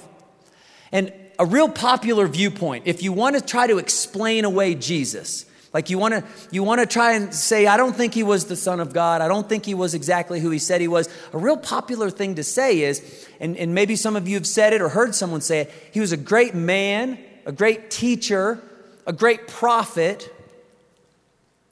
And 0.92 1.12
a 1.38 1.46
real 1.46 1.68
popular 1.68 2.26
viewpoint, 2.26 2.84
if 2.86 3.02
you 3.02 3.12
want 3.12 3.36
to 3.36 3.42
try 3.42 3.66
to 3.66 3.78
explain 3.78 4.44
away 4.44 4.74
Jesus, 4.74 5.46
Like 5.72 5.88
you 5.88 5.98
want 5.98 6.14
to 6.14 6.24
you 6.50 6.64
want 6.64 6.80
to 6.80 6.86
try 6.86 7.12
and 7.12 7.32
say 7.32 7.66
I 7.66 7.76
don't 7.76 7.94
think 7.94 8.12
he 8.12 8.22
was 8.22 8.46
the 8.46 8.56
son 8.56 8.80
of 8.80 8.92
God. 8.92 9.20
I 9.20 9.28
don't 9.28 9.48
think 9.48 9.64
he 9.64 9.74
was 9.74 9.94
exactly 9.94 10.40
who 10.40 10.50
he 10.50 10.58
said 10.58 10.80
he 10.80 10.88
was. 10.88 11.08
A 11.32 11.38
real 11.38 11.56
popular 11.56 12.10
thing 12.10 12.34
to 12.36 12.44
say 12.44 12.80
is 12.80 13.28
and, 13.38 13.56
and 13.56 13.74
maybe 13.74 13.94
some 13.94 14.16
of 14.16 14.26
you 14.26 14.34
have 14.34 14.46
said 14.46 14.72
it 14.72 14.82
or 14.82 14.88
heard 14.88 15.14
someone 15.14 15.40
say 15.40 15.60
it. 15.60 15.72
He 15.92 16.00
was 16.00 16.10
a 16.10 16.16
great 16.16 16.54
man, 16.54 17.18
a 17.46 17.52
great 17.52 17.90
teacher, 17.90 18.60
a 19.06 19.12
great 19.12 19.46
prophet, 19.46 20.34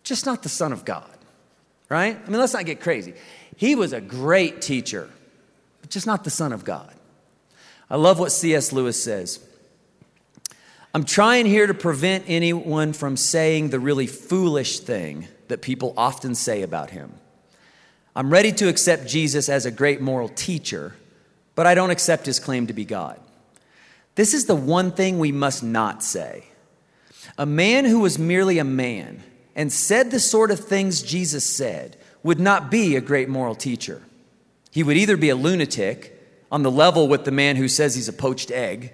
just 0.05 0.27
not 0.27 0.45
the 0.45 0.49
son 0.49 0.73
of 0.73 0.85
God. 0.85 1.11
Right? 1.89 2.17
I 2.17 2.29
mean, 2.29 2.39
let's 2.39 2.53
not 2.53 2.67
get 2.67 2.81
crazy. 2.81 3.15
He 3.59 3.75
was 3.75 3.93
a 3.93 4.01
great 4.01 4.63
teacher, 4.63 5.11
but 5.81 5.91
just 5.91 6.07
not 6.07 6.23
the 6.23 6.31
son 6.31 6.53
of 6.53 6.65
God. 6.65 6.95
I 7.91 7.97
love 7.97 8.21
what 8.21 8.31
C.S. 8.31 8.73
Lewis 8.73 9.03
says. 9.03 9.45
I'm 10.95 11.03
trying 11.03 11.45
here 11.45 11.67
to 11.67 11.75
prevent 11.75 12.27
anyone 12.29 12.93
from 12.93 13.17
saying 13.17 13.71
the 13.71 13.81
really 13.81 14.07
foolish 14.07 14.79
thing 14.79 15.27
that 15.49 15.61
people 15.61 15.93
often 15.97 16.37
say 16.37 16.63
about 16.63 16.91
him. 16.91 17.13
I'm 18.15 18.31
ready 18.31 18.53
to 18.53 18.69
accept 18.69 19.09
Jesus 19.09 19.49
as 19.49 19.67
a 19.67 19.73
great 19.73 20.01
moral 20.01 20.29
teacher, 20.29 20.95
but 21.57 21.67
I 21.67 21.75
don't 21.75 21.91
accept 21.91 22.27
his 22.27 22.39
claim 22.39 22.69
to 22.69 22.73
be 22.73 22.85
God. 22.85 23.19
This 24.15 24.35
is 24.35 24.47
the 24.47 24.55
one 24.55 24.93
thing 24.93 25.19
we 25.19 25.33
must 25.33 25.65
not 25.65 26.05
say. 26.05 26.45
A 27.37 27.45
man 27.45 27.85
who 27.85 27.99
was 27.99 28.21
merely 28.21 28.59
a 28.59 28.65
man 28.65 29.25
and 29.57 29.73
said 29.73 30.13
the 30.13 30.21
sort 30.21 30.53
of 30.53 30.61
things 30.61 31.03
Jesus 31.03 31.45
said 31.45 31.97
would 32.23 32.41
not 32.41 32.71
be 32.71 32.97
a 32.97 33.01
great 33.01 33.29
moral 33.29 33.55
teacher. 33.55 34.03
He 34.71 34.83
would 34.83 34.97
either 34.97 35.17
be 35.17 35.31
a 35.31 35.37
lunatic 35.37 36.15
on 36.51 36.63
the 36.63 36.71
level 36.71 37.09
with 37.09 37.25
the 37.25 37.31
man 37.31 37.57
who 37.57 37.69
says 37.69 37.95
he's 37.95 38.09
a 38.09 38.13
poached 38.13 38.51
egg 38.51 38.93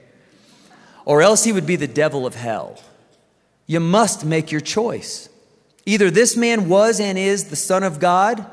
or 1.04 1.22
else 1.22 1.44
he 1.44 1.52
would 1.52 1.66
be 1.66 1.76
the 1.76 1.86
devil 1.86 2.26
of 2.26 2.34
hell. 2.34 2.80
You 3.66 3.80
must 3.80 4.24
make 4.24 4.50
your 4.50 4.60
choice. 4.60 5.28
Either 5.86 6.10
this 6.10 6.36
man 6.36 6.68
was 6.68 7.00
and 7.00 7.18
is 7.18 7.44
the 7.44 7.56
Son 7.56 7.82
of 7.82 8.00
God, 8.00 8.44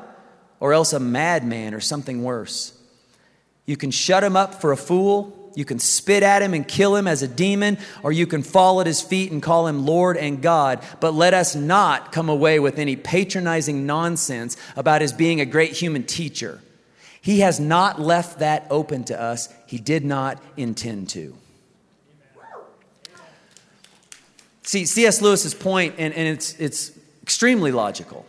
or 0.60 0.73
else 0.73 0.93
a 0.93 0.99
madman 0.99 1.73
or 1.73 1.79
something 1.79 2.23
worse. 2.23 2.77
You 3.65 3.77
can 3.77 3.91
shut 3.91 4.23
him 4.23 4.36
up 4.36 4.62
for 4.62 4.71
a 4.71 4.77
fool, 4.77 5.40
you 5.56 5.66
can 5.66 5.80
spit 5.80 6.24
at 6.24 6.42
him 6.42 6.54
and 6.54 6.68
kill 6.68 6.96
him 6.96 7.08
as 7.08 7.22
a 7.22 7.28
demon, 7.28 7.78
or 8.04 8.12
you 8.12 8.28
can 8.28 8.44
fall 8.44 8.82
at 8.82 8.88
his 8.88 9.02
feet 9.02 9.32
and 9.32 9.42
call 9.42 9.68
him 9.68 9.86
Lord 9.86 10.18
and 10.18 10.42
God. 10.42 10.84
But 11.00 11.14
let 11.14 11.34
us 11.34 11.56
not 11.56 12.12
come 12.12 12.30
away 12.30 12.60
with 12.60 12.80
any 12.80 12.96
patronizing 12.96 13.86
nonsense 13.86 14.58
about 14.76 15.02
his 15.02 15.14
being 15.14 15.42
a 15.42 15.46
great 15.46 15.74
human 15.74 16.04
teacher. 16.04 16.62
He 17.22 17.42
has 17.42 17.60
not 17.60 18.00
left 18.02 18.40
that 18.40 18.66
open 18.70 19.04
to 19.06 19.22
us, 19.22 19.50
he 19.68 19.78
did 19.78 20.04
not 20.04 20.42
intend 20.58 21.10
to. 21.10 21.36
See, 24.64 24.86
C.S. 24.86 25.22
Lewis's 25.22 25.54
point, 25.54 25.96
and, 25.98 26.14
and 26.14 26.28
it's, 26.28 26.54
it's 26.60 26.92
extremely 27.24 27.72
logical. 27.72 28.26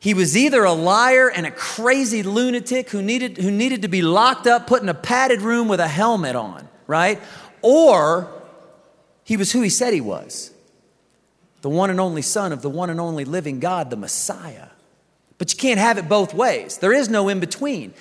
He 0.00 0.14
was 0.14 0.36
either 0.36 0.64
a 0.64 0.72
liar 0.72 1.28
and 1.28 1.46
a 1.46 1.50
crazy 1.50 2.22
lunatic 2.22 2.88
who 2.90 3.02
needed, 3.02 3.36
who 3.36 3.50
needed 3.50 3.82
to 3.82 3.88
be 3.88 4.00
locked 4.00 4.46
up, 4.46 4.66
put 4.66 4.82
in 4.82 4.88
a 4.88 4.94
padded 4.94 5.42
room 5.42 5.68
with 5.68 5.78
a 5.78 5.86
helmet 5.86 6.34
on, 6.34 6.68
right? 6.86 7.20
Or 7.60 8.28
he 9.24 9.36
was 9.36 9.52
who 9.52 9.60
he 9.60 9.68
said 9.68 9.92
he 9.92 10.00
was 10.00 10.52
the 11.62 11.68
one 11.68 11.90
and 11.90 12.00
only 12.00 12.22
Son 12.22 12.52
of 12.52 12.62
the 12.62 12.70
one 12.70 12.90
and 12.90 13.00
only 13.00 13.24
living 13.24 13.60
God, 13.60 13.90
the 13.90 13.96
Messiah. 13.96 14.68
But 15.38 15.52
you 15.52 15.58
can't 15.58 15.78
have 15.78 15.98
it 15.98 16.08
both 16.08 16.34
ways, 16.34 16.78
there 16.78 16.92
is 16.92 17.08
no 17.08 17.28
in 17.28 17.40
between. 17.40 17.94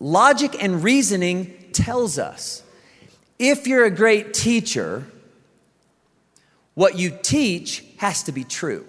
Logic 0.00 0.62
and 0.62 0.82
reasoning 0.82 1.56
tells 1.72 2.18
us 2.18 2.62
if 3.38 3.66
you're 3.66 3.84
a 3.84 3.90
great 3.90 4.34
teacher, 4.34 5.06
what 6.74 6.98
you 6.98 7.16
teach 7.22 7.84
has 7.98 8.24
to 8.24 8.32
be 8.32 8.44
true, 8.44 8.86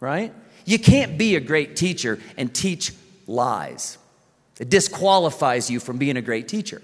right? 0.00 0.34
You 0.64 0.78
can't 0.78 1.18
be 1.18 1.36
a 1.36 1.40
great 1.40 1.76
teacher 1.76 2.18
and 2.36 2.54
teach 2.54 2.92
lies. 3.26 3.98
It 4.58 4.68
disqualifies 4.68 5.70
you 5.70 5.80
from 5.80 5.98
being 5.98 6.16
a 6.16 6.22
great 6.22 6.48
teacher. 6.48 6.82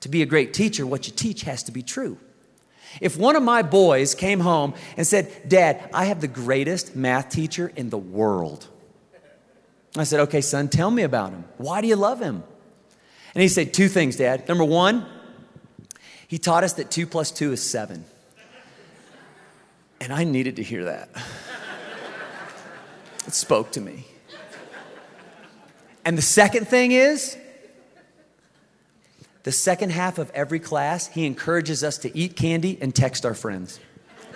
To 0.00 0.08
be 0.08 0.22
a 0.22 0.26
great 0.26 0.54
teacher, 0.54 0.86
what 0.86 1.06
you 1.06 1.12
teach 1.14 1.42
has 1.42 1.62
to 1.64 1.72
be 1.72 1.82
true. 1.82 2.18
If 3.00 3.16
one 3.16 3.36
of 3.36 3.42
my 3.42 3.62
boys 3.62 4.14
came 4.14 4.40
home 4.40 4.74
and 4.96 5.06
said, 5.06 5.30
Dad, 5.48 5.88
I 5.92 6.06
have 6.06 6.20
the 6.20 6.28
greatest 6.28 6.94
math 6.94 7.30
teacher 7.30 7.72
in 7.74 7.90
the 7.90 7.98
world. 7.98 8.68
I 9.96 10.04
said, 10.04 10.20
Okay, 10.20 10.40
son, 10.40 10.68
tell 10.68 10.90
me 10.90 11.02
about 11.02 11.30
him. 11.30 11.44
Why 11.58 11.80
do 11.80 11.88
you 11.88 11.96
love 11.96 12.20
him? 12.20 12.42
And 13.34 13.42
he 13.42 13.48
said, 13.48 13.74
Two 13.74 13.88
things, 13.88 14.16
Dad. 14.16 14.48
Number 14.48 14.64
one, 14.64 15.06
he 16.28 16.38
taught 16.38 16.64
us 16.64 16.74
that 16.74 16.90
two 16.90 17.06
plus 17.06 17.30
two 17.30 17.52
is 17.52 17.62
seven. 17.62 18.04
And 20.00 20.12
I 20.12 20.24
needed 20.24 20.56
to 20.56 20.62
hear 20.62 20.84
that. 20.84 21.10
It 23.26 23.34
spoke 23.34 23.72
to 23.72 23.80
me. 23.80 24.06
And 26.04 26.18
the 26.18 26.22
second 26.22 26.68
thing 26.68 26.92
is, 26.92 27.36
the 29.44 29.52
second 29.52 29.90
half 29.90 30.18
of 30.18 30.30
every 30.30 30.58
class, 30.58 31.06
he 31.06 31.26
encourages 31.26 31.84
us 31.84 31.98
to 31.98 32.16
eat 32.16 32.36
candy 32.36 32.78
and 32.80 32.94
text 32.94 33.24
our 33.24 33.34
friends. 33.34 33.78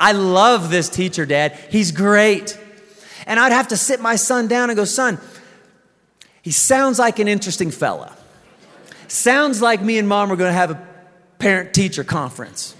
I 0.00 0.12
love 0.12 0.70
this 0.70 0.88
teacher, 0.88 1.26
Dad. 1.26 1.58
He's 1.70 1.92
great. 1.92 2.58
And 3.26 3.38
I'd 3.40 3.52
have 3.52 3.68
to 3.68 3.76
sit 3.76 4.00
my 4.00 4.16
son 4.16 4.48
down 4.48 4.70
and 4.70 4.76
go, 4.76 4.84
Son, 4.84 5.18
he 6.42 6.50
sounds 6.50 6.98
like 6.98 7.18
an 7.18 7.28
interesting 7.28 7.70
fella. 7.70 8.16
Sounds 9.08 9.60
like 9.60 9.82
me 9.82 9.98
and 9.98 10.06
mom 10.06 10.30
are 10.30 10.36
going 10.36 10.50
to 10.50 10.58
have 10.58 10.70
a 10.70 10.88
parent 11.38 11.74
teacher 11.74 12.04
conference. 12.04 12.74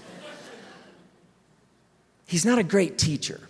He's 2.25 2.45
not 2.45 2.59
a 2.59 2.63
great 2.63 2.97
teacher. 2.97 3.41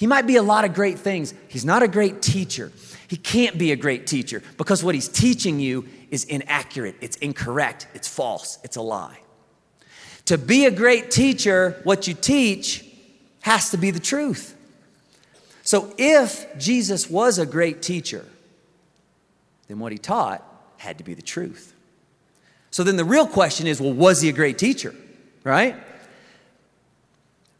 He 0.00 0.06
might 0.06 0.26
be 0.26 0.36
a 0.36 0.42
lot 0.42 0.64
of 0.64 0.72
great 0.72 0.98
things. 0.98 1.34
He's 1.48 1.66
not 1.66 1.82
a 1.82 1.88
great 1.88 2.22
teacher. 2.22 2.72
He 3.06 3.18
can't 3.18 3.58
be 3.58 3.70
a 3.70 3.76
great 3.76 4.06
teacher 4.06 4.42
because 4.56 4.82
what 4.82 4.94
he's 4.94 5.08
teaching 5.08 5.60
you 5.60 5.86
is 6.10 6.24
inaccurate, 6.24 6.96
it's 7.02 7.18
incorrect, 7.18 7.86
it's 7.92 8.08
false, 8.08 8.58
it's 8.64 8.76
a 8.76 8.80
lie. 8.80 9.18
To 10.24 10.38
be 10.38 10.64
a 10.64 10.70
great 10.70 11.10
teacher, 11.10 11.78
what 11.84 12.08
you 12.08 12.14
teach 12.14 12.82
has 13.42 13.68
to 13.72 13.76
be 13.76 13.90
the 13.90 14.00
truth. 14.00 14.56
So 15.64 15.92
if 15.98 16.46
Jesus 16.58 17.10
was 17.10 17.38
a 17.38 17.44
great 17.44 17.82
teacher, 17.82 18.24
then 19.68 19.80
what 19.80 19.92
he 19.92 19.98
taught 19.98 20.42
had 20.78 20.96
to 20.96 21.04
be 21.04 21.12
the 21.12 21.20
truth. 21.20 21.74
So 22.70 22.84
then 22.84 22.96
the 22.96 23.04
real 23.04 23.26
question 23.26 23.66
is 23.66 23.82
well, 23.82 23.92
was 23.92 24.22
he 24.22 24.30
a 24.30 24.32
great 24.32 24.56
teacher? 24.56 24.94
Right? 25.44 25.76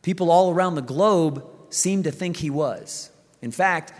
People 0.00 0.31
all 0.31 0.50
around 0.55 0.76
the 0.76 0.81
globe 0.81 1.44
seem 1.70 2.02
to 2.02 2.11
think 2.11 2.38
he 2.38 2.50
was. 2.50 3.11
In 3.42 3.50
fact, 3.50 3.92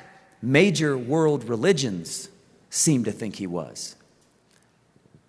major 0.42 0.96
world 0.96 1.48
religions 1.48 2.28
seem 2.68 3.04
to 3.04 3.12
think 3.12 3.37
he 3.37 3.46
was. 3.46 3.96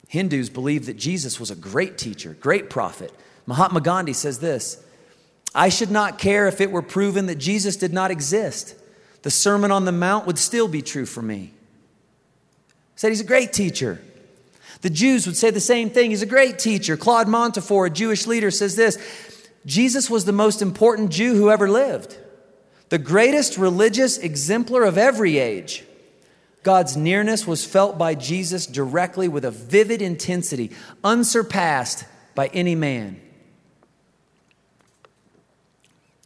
Hindus 0.08 0.50
believe 0.50 0.88
that 0.88 0.98
Jesus 0.98 1.40
was 1.40 1.52
a 1.52 1.56
great 1.56 1.98
teacher, 1.98 2.36
great 2.40 2.70
prophet. 2.70 3.14
Mahatma 3.46 3.82
Gandhi 3.82 4.14
says 4.14 4.40
this 4.40 4.84
I 5.54 5.70
should 5.70 5.92
not 5.92 6.18
care 6.18 6.48
if 6.48 6.62
it 6.62 6.72
were 6.72 6.82
proven 6.82 7.28
that 7.28 7.36
Jesus 7.36 7.78
did 7.78 7.94
not 7.94 8.12
exist. 8.12 8.76
The 9.24 9.32
Sermon 9.32 9.72
on 9.72 9.86
the 9.86 9.92
Mount 9.92 10.26
would 10.26 10.38
still 10.38 10.68
be 10.68 10.82
true 10.82 11.06
for 11.06 11.22
me. 11.22 11.54
Said 12.96 13.10
he's 13.10 13.22
a 13.22 13.26
great 13.26 13.54
teacher. 13.54 14.02
The 14.82 14.90
Jews 14.90 15.28
would 15.28 15.38
say 15.38 15.52
the 15.52 15.60
same 15.60 15.90
thing. 15.90 16.10
He's 16.10 16.22
a 16.22 16.28
great 16.28 16.58
teacher. 16.58 16.98
Claude 16.98 17.28
Montefiore, 17.28 17.88
a 17.88 17.90
Jewish 17.90 18.26
leader, 18.26 18.50
says 18.50 18.76
this 18.76 18.98
Jesus 19.66 20.10
was 20.10 20.26
the 20.26 20.32
most 20.32 20.62
important 20.62 21.12
Jew 21.12 21.36
who 21.36 21.52
ever 21.52 21.70
lived, 21.70 22.18
the 22.92 23.00
greatest 23.00 23.58
religious 23.58 24.18
exemplar 24.18 24.84
of 24.84 24.98
every 24.98 25.38
age. 25.38 25.86
God's 26.62 26.98
nearness 26.98 27.48
was 27.48 27.66
felt 27.66 27.98
by 27.98 28.16
Jesus 28.16 28.68
directly 28.68 29.30
with 29.30 29.46
a 29.46 29.50
vivid 29.50 30.02
intensity, 30.02 30.72
unsurpassed 31.02 32.04
by 32.36 32.48
any 32.48 32.76
man. 32.76 33.22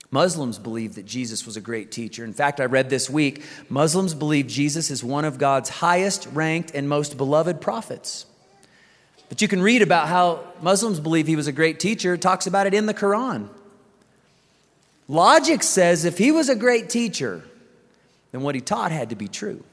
Muslims 0.09 0.57
believe 0.57 0.95
that 0.95 1.05
Jesus 1.05 1.45
was 1.45 1.55
a 1.55 1.61
great 1.61 1.91
teacher. 1.91 2.25
In 2.25 2.33
fact, 2.33 2.59
I 2.59 2.65
read 2.65 2.89
this 2.89 3.11
week 3.11 3.43
Muslims 3.69 4.15
believe 4.15 4.47
Jesus 4.47 4.89
is 4.89 5.03
one 5.03 5.23
of 5.23 5.37
God's 5.37 5.69
highest 5.69 6.27
ranked 6.33 6.71
and 6.73 6.89
most 6.89 7.15
beloved 7.15 7.61
prophets. 7.61 8.25
But 9.29 9.39
you 9.39 9.47
can 9.47 9.61
read 9.61 9.83
about 9.83 10.07
how 10.07 10.43
Muslims 10.63 10.99
believe 10.99 11.27
he 11.27 11.35
was 11.35 11.47
a 11.47 11.51
great 11.51 11.79
teacher. 11.79 12.15
It 12.15 12.21
talks 12.21 12.47
about 12.47 12.65
it 12.65 12.73
in 12.73 12.87
the 12.87 12.93
Quran. 12.95 13.49
Logic 15.07 15.61
says 15.61 16.05
if 16.05 16.17
he 16.17 16.31
was 16.31 16.49
a 16.49 16.55
great 16.55 16.89
teacher, 16.89 17.43
then 18.31 18.41
what 18.41 18.55
he 18.55 18.61
taught 18.61 18.91
had 18.91 19.09
to 19.11 19.15
be 19.15 19.27
true. 19.27 19.63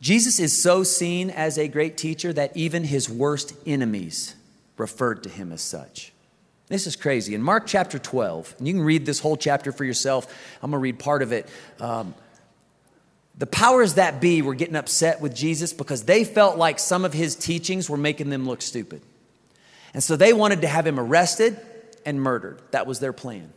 Jesus 0.00 0.38
is 0.38 0.60
so 0.60 0.82
seen 0.82 1.30
as 1.30 1.56
a 1.56 1.66
great 1.66 1.96
teacher 1.96 2.32
that 2.32 2.54
even 2.56 2.84
his 2.84 3.08
worst 3.08 3.54
enemies 3.66 4.34
referred 4.76 5.22
to 5.22 5.30
him 5.30 5.50
as 5.50 5.62
such. 5.62 6.12
This 6.68 6.86
is 6.86 6.94
crazy. 6.94 7.34
In 7.34 7.42
Mark 7.42 7.66
chapter 7.66 7.98
12, 7.98 8.56
and 8.58 8.68
you 8.68 8.74
can 8.74 8.82
read 8.82 9.06
this 9.06 9.18
whole 9.18 9.36
chapter 9.36 9.72
for 9.72 9.84
yourself, 9.84 10.26
I'm 10.62 10.70
going 10.70 10.78
to 10.78 10.82
read 10.82 10.98
part 10.98 11.22
of 11.22 11.32
it. 11.32 11.48
Um, 11.80 12.14
the 13.36 13.46
powers 13.46 13.94
that 13.94 14.20
be 14.20 14.42
were 14.42 14.54
getting 14.54 14.76
upset 14.76 15.20
with 15.20 15.34
Jesus 15.34 15.72
because 15.72 16.04
they 16.04 16.24
felt 16.24 16.58
like 16.58 16.78
some 16.78 17.04
of 17.04 17.12
his 17.12 17.34
teachings 17.34 17.88
were 17.88 17.96
making 17.96 18.28
them 18.28 18.46
look 18.46 18.60
stupid. 18.60 19.00
And 19.94 20.02
so 20.02 20.16
they 20.16 20.32
wanted 20.32 20.60
to 20.60 20.68
have 20.68 20.86
him 20.86 21.00
arrested 21.00 21.58
and 22.04 22.20
murdered. 22.20 22.60
That 22.70 22.86
was 22.86 23.00
their 23.00 23.12
plan. 23.12 23.52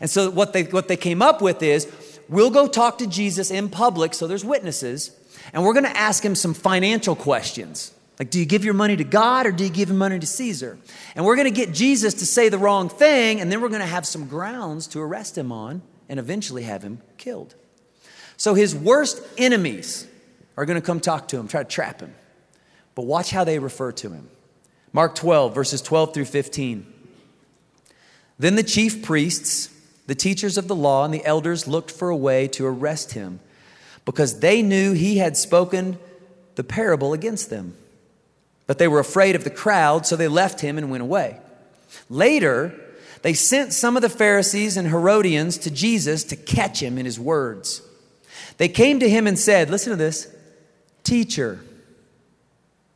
And 0.00 0.08
so 0.08 0.30
what 0.30 0.52
they, 0.52 0.64
what 0.64 0.88
they 0.88 0.96
came 0.96 1.22
up 1.22 1.42
with 1.42 1.62
is 1.62 1.90
we'll 2.28 2.50
go 2.50 2.66
talk 2.66 2.98
to 2.98 3.06
Jesus 3.06 3.50
in 3.50 3.68
public, 3.68 4.14
so 4.14 4.26
there's 4.26 4.44
witnesses, 4.44 5.10
and 5.52 5.64
we're 5.64 5.72
going 5.72 5.84
to 5.84 5.96
ask 5.96 6.24
him 6.24 6.34
some 6.34 6.54
financial 6.54 7.16
questions. 7.16 7.92
Like, 8.18 8.30
do 8.30 8.38
you 8.38 8.44
give 8.44 8.64
your 8.64 8.74
money 8.74 8.96
to 8.96 9.04
God 9.04 9.46
or 9.46 9.52
do 9.52 9.64
you 9.64 9.70
give 9.70 9.88
your 9.88 9.96
money 9.96 10.18
to 10.18 10.26
Caesar? 10.26 10.78
And 11.14 11.24
we're 11.24 11.36
going 11.36 11.48
to 11.48 11.54
get 11.54 11.72
Jesus 11.72 12.14
to 12.14 12.26
say 12.26 12.50
the 12.50 12.58
wrong 12.58 12.90
thing, 12.90 13.40
and 13.40 13.50
then 13.50 13.62
we're 13.62 13.70
going 13.70 13.80
to 13.80 13.86
have 13.86 14.06
some 14.06 14.28
grounds 14.28 14.86
to 14.88 15.00
arrest 15.00 15.38
him 15.38 15.50
on 15.50 15.80
and 16.08 16.20
eventually 16.20 16.64
have 16.64 16.82
him 16.82 17.00
killed. 17.16 17.54
So 18.36 18.54
his 18.54 18.74
worst 18.74 19.22
enemies 19.38 20.06
are 20.56 20.66
going 20.66 20.78
to 20.78 20.84
come 20.84 21.00
talk 21.00 21.28
to 21.28 21.38
him, 21.38 21.48
try 21.48 21.62
to 21.62 21.68
trap 21.68 22.00
him. 22.00 22.14
But 22.94 23.06
watch 23.06 23.30
how 23.30 23.44
they 23.44 23.58
refer 23.58 23.92
to 23.92 24.10
him. 24.10 24.28
Mark 24.92 25.14
12, 25.14 25.54
verses 25.54 25.80
12 25.80 26.12
through 26.12 26.24
15. 26.26 26.86
Then 28.40 28.54
the 28.54 28.62
chief 28.62 29.02
priests, 29.02 29.68
the 30.06 30.14
teachers 30.14 30.56
of 30.56 30.66
the 30.66 30.74
law, 30.74 31.04
and 31.04 31.12
the 31.12 31.24
elders 31.26 31.68
looked 31.68 31.90
for 31.90 32.08
a 32.08 32.16
way 32.16 32.48
to 32.48 32.64
arrest 32.64 33.12
him 33.12 33.38
because 34.06 34.40
they 34.40 34.62
knew 34.62 34.94
he 34.94 35.18
had 35.18 35.36
spoken 35.36 35.98
the 36.54 36.64
parable 36.64 37.12
against 37.12 37.50
them. 37.50 37.76
But 38.66 38.78
they 38.78 38.88
were 38.88 38.98
afraid 38.98 39.36
of 39.36 39.44
the 39.44 39.50
crowd, 39.50 40.06
so 40.06 40.16
they 40.16 40.26
left 40.26 40.62
him 40.62 40.78
and 40.78 40.90
went 40.90 41.02
away. 41.02 41.38
Later, 42.08 42.72
they 43.20 43.34
sent 43.34 43.74
some 43.74 43.94
of 43.94 44.00
the 44.00 44.08
Pharisees 44.08 44.78
and 44.78 44.88
Herodians 44.88 45.58
to 45.58 45.70
Jesus 45.70 46.24
to 46.24 46.36
catch 46.36 46.82
him 46.82 46.96
in 46.96 47.04
his 47.04 47.20
words. 47.20 47.82
They 48.56 48.68
came 48.68 49.00
to 49.00 49.10
him 49.10 49.26
and 49.26 49.38
said, 49.38 49.68
Listen 49.68 49.90
to 49.90 49.96
this, 49.96 50.34
teacher. 51.04 51.60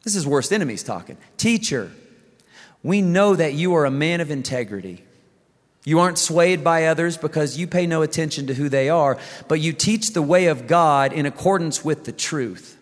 This 0.04 0.16
is 0.16 0.26
worst 0.26 0.54
enemies 0.54 0.82
talking. 0.82 1.18
Teacher, 1.36 1.92
we 2.82 3.02
know 3.02 3.36
that 3.36 3.52
you 3.52 3.74
are 3.74 3.84
a 3.84 3.90
man 3.90 4.22
of 4.22 4.30
integrity. 4.30 5.03
You 5.84 6.00
aren't 6.00 6.18
swayed 6.18 6.64
by 6.64 6.86
others 6.86 7.18
because 7.18 7.58
you 7.58 7.66
pay 7.66 7.86
no 7.86 8.02
attention 8.02 8.46
to 8.46 8.54
who 8.54 8.68
they 8.68 8.88
are, 8.88 9.18
but 9.48 9.60
you 9.60 9.72
teach 9.72 10.12
the 10.12 10.22
way 10.22 10.46
of 10.46 10.66
God 10.66 11.12
in 11.12 11.26
accordance 11.26 11.84
with 11.84 12.04
the 12.04 12.12
truth. 12.12 12.78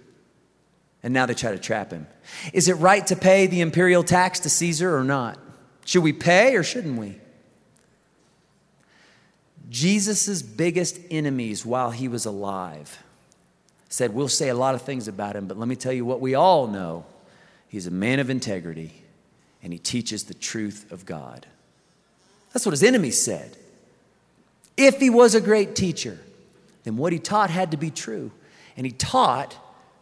And 1.02 1.12
now 1.12 1.26
they 1.26 1.34
try 1.34 1.50
to 1.50 1.58
trap 1.58 1.90
him. 1.90 2.06
Is 2.52 2.68
it 2.68 2.74
right 2.74 3.04
to 3.08 3.16
pay 3.16 3.48
the 3.48 3.60
imperial 3.60 4.04
tax 4.04 4.40
to 4.40 4.50
Caesar 4.50 4.96
or 4.96 5.02
not? 5.02 5.38
Should 5.84 6.04
we 6.04 6.12
pay 6.12 6.54
or 6.54 6.62
shouldn't 6.62 6.96
we? 6.96 7.18
Jesus' 9.68 10.42
biggest 10.42 11.00
enemies 11.10 11.66
while 11.66 11.90
he 11.90 12.06
was 12.06 12.24
alive 12.24 13.02
said, 13.88 14.14
We'll 14.14 14.28
say 14.28 14.48
a 14.48 14.54
lot 14.54 14.74
of 14.74 14.82
things 14.82 15.08
about 15.08 15.34
him, 15.34 15.46
but 15.46 15.58
let 15.58 15.66
me 15.66 15.76
tell 15.76 15.92
you 15.92 16.04
what 16.04 16.20
we 16.20 16.34
all 16.34 16.68
know. 16.68 17.04
He's 17.68 17.86
a 17.86 17.90
man 17.90 18.20
of 18.20 18.30
integrity 18.30 19.02
and 19.62 19.72
he 19.72 19.78
teaches 19.78 20.24
the 20.24 20.34
truth 20.34 20.92
of 20.92 21.04
God. 21.04 21.46
That's 22.52 22.66
what 22.66 22.72
his 22.72 22.82
enemies 22.82 23.22
said. 23.22 23.56
If 24.76 25.00
he 25.00 25.10
was 25.10 25.34
a 25.34 25.40
great 25.40 25.74
teacher, 25.74 26.18
then 26.84 26.96
what 26.96 27.12
he 27.12 27.18
taught 27.18 27.50
had 27.50 27.70
to 27.70 27.76
be 27.76 27.90
true. 27.90 28.30
And 28.76 28.86
he 28.86 28.92
taught 28.92 29.56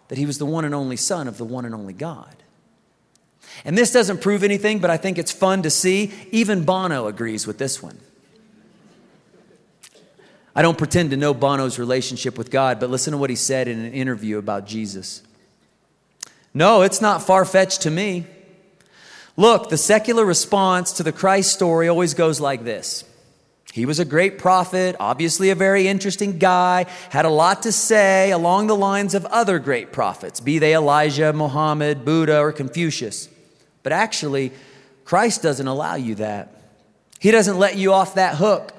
that 0.08 0.18
he 0.18 0.26
was 0.26 0.38
the 0.38 0.46
one 0.46 0.64
and 0.64 0.74
only 0.74 0.96
Son 0.96 1.28
of 1.28 1.38
the 1.38 1.44
one 1.44 1.64
and 1.64 1.74
only 1.74 1.92
God. 1.92 2.34
And 3.64 3.76
this 3.76 3.92
doesn't 3.92 4.20
prove 4.20 4.42
anything, 4.42 4.78
but 4.78 4.90
I 4.90 4.96
think 4.96 5.18
it's 5.18 5.32
fun 5.32 5.62
to 5.62 5.70
see. 5.70 6.12
Even 6.30 6.64
Bono 6.64 7.06
agrees 7.06 7.46
with 7.46 7.58
this 7.58 7.82
one. 7.82 7.98
I 10.54 10.62
don't 10.62 10.78
pretend 10.78 11.10
to 11.10 11.16
know 11.16 11.32
Bono's 11.32 11.78
relationship 11.78 12.36
with 12.36 12.50
God, 12.50 12.80
but 12.80 12.90
listen 12.90 13.12
to 13.12 13.18
what 13.18 13.30
he 13.30 13.36
said 13.36 13.68
in 13.68 13.78
an 13.78 13.92
interview 13.92 14.38
about 14.38 14.66
Jesus. 14.66 15.22
No, 16.52 16.82
it's 16.82 17.00
not 17.00 17.22
far 17.22 17.44
fetched 17.44 17.82
to 17.82 17.90
me. 17.90 18.26
Look, 19.40 19.70
the 19.70 19.78
secular 19.78 20.26
response 20.26 20.92
to 20.92 21.02
the 21.02 21.12
Christ 21.12 21.50
story 21.54 21.88
always 21.88 22.12
goes 22.12 22.40
like 22.40 22.62
this 22.62 23.06
He 23.72 23.86
was 23.86 23.98
a 23.98 24.04
great 24.04 24.36
prophet, 24.36 24.96
obviously 25.00 25.48
a 25.48 25.54
very 25.54 25.88
interesting 25.88 26.38
guy, 26.38 26.84
had 27.08 27.24
a 27.24 27.30
lot 27.30 27.62
to 27.62 27.72
say 27.72 28.32
along 28.32 28.66
the 28.66 28.76
lines 28.76 29.14
of 29.14 29.24
other 29.24 29.58
great 29.58 29.92
prophets, 29.92 30.40
be 30.40 30.58
they 30.58 30.74
Elijah, 30.74 31.32
Muhammad, 31.32 32.04
Buddha, 32.04 32.38
or 32.38 32.52
Confucius. 32.52 33.30
But 33.82 33.92
actually, 33.92 34.52
Christ 35.06 35.40
doesn't 35.40 35.66
allow 35.66 35.94
you 35.94 36.16
that. 36.16 36.54
He 37.18 37.30
doesn't 37.30 37.58
let 37.58 37.78
you 37.78 37.94
off 37.94 38.16
that 38.16 38.34
hook. 38.34 38.74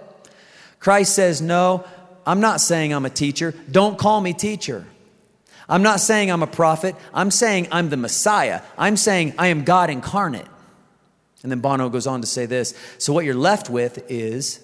Christ 0.80 1.15
says, 1.15 1.41
No, 1.41 1.86
I'm 2.24 2.39
not 2.39 2.62
saying 2.62 2.93
I'm 2.93 3.08
a 3.08 3.10
teacher. 3.10 3.56
Don't 3.71 3.97
call 3.97 4.21
me 4.21 4.32
teacher. 4.34 4.86
I'm 5.67 5.82
not 5.82 6.02
saying 6.02 6.30
I'm 6.30 6.43
a 6.43 6.47
prophet. 6.47 6.95
I'm 7.15 7.32
saying 7.32 7.69
I'm 7.71 7.89
the 7.89 7.97
Messiah. 7.97 8.62
I'm 8.78 8.95
saying 8.95 9.34
I 9.39 9.47
am 9.47 9.63
God 9.63 9.89
incarnate. 9.89 10.50
And 11.43 11.51
then 11.51 11.60
Bono 11.60 11.89
goes 11.89 12.08
on 12.08 12.21
to 12.21 12.27
say 12.27 12.45
this 12.45 12.73
So, 12.97 13.13
what 13.13 13.25
you're 13.25 13.36
left 13.36 13.69
with 13.69 14.04
is 14.10 14.62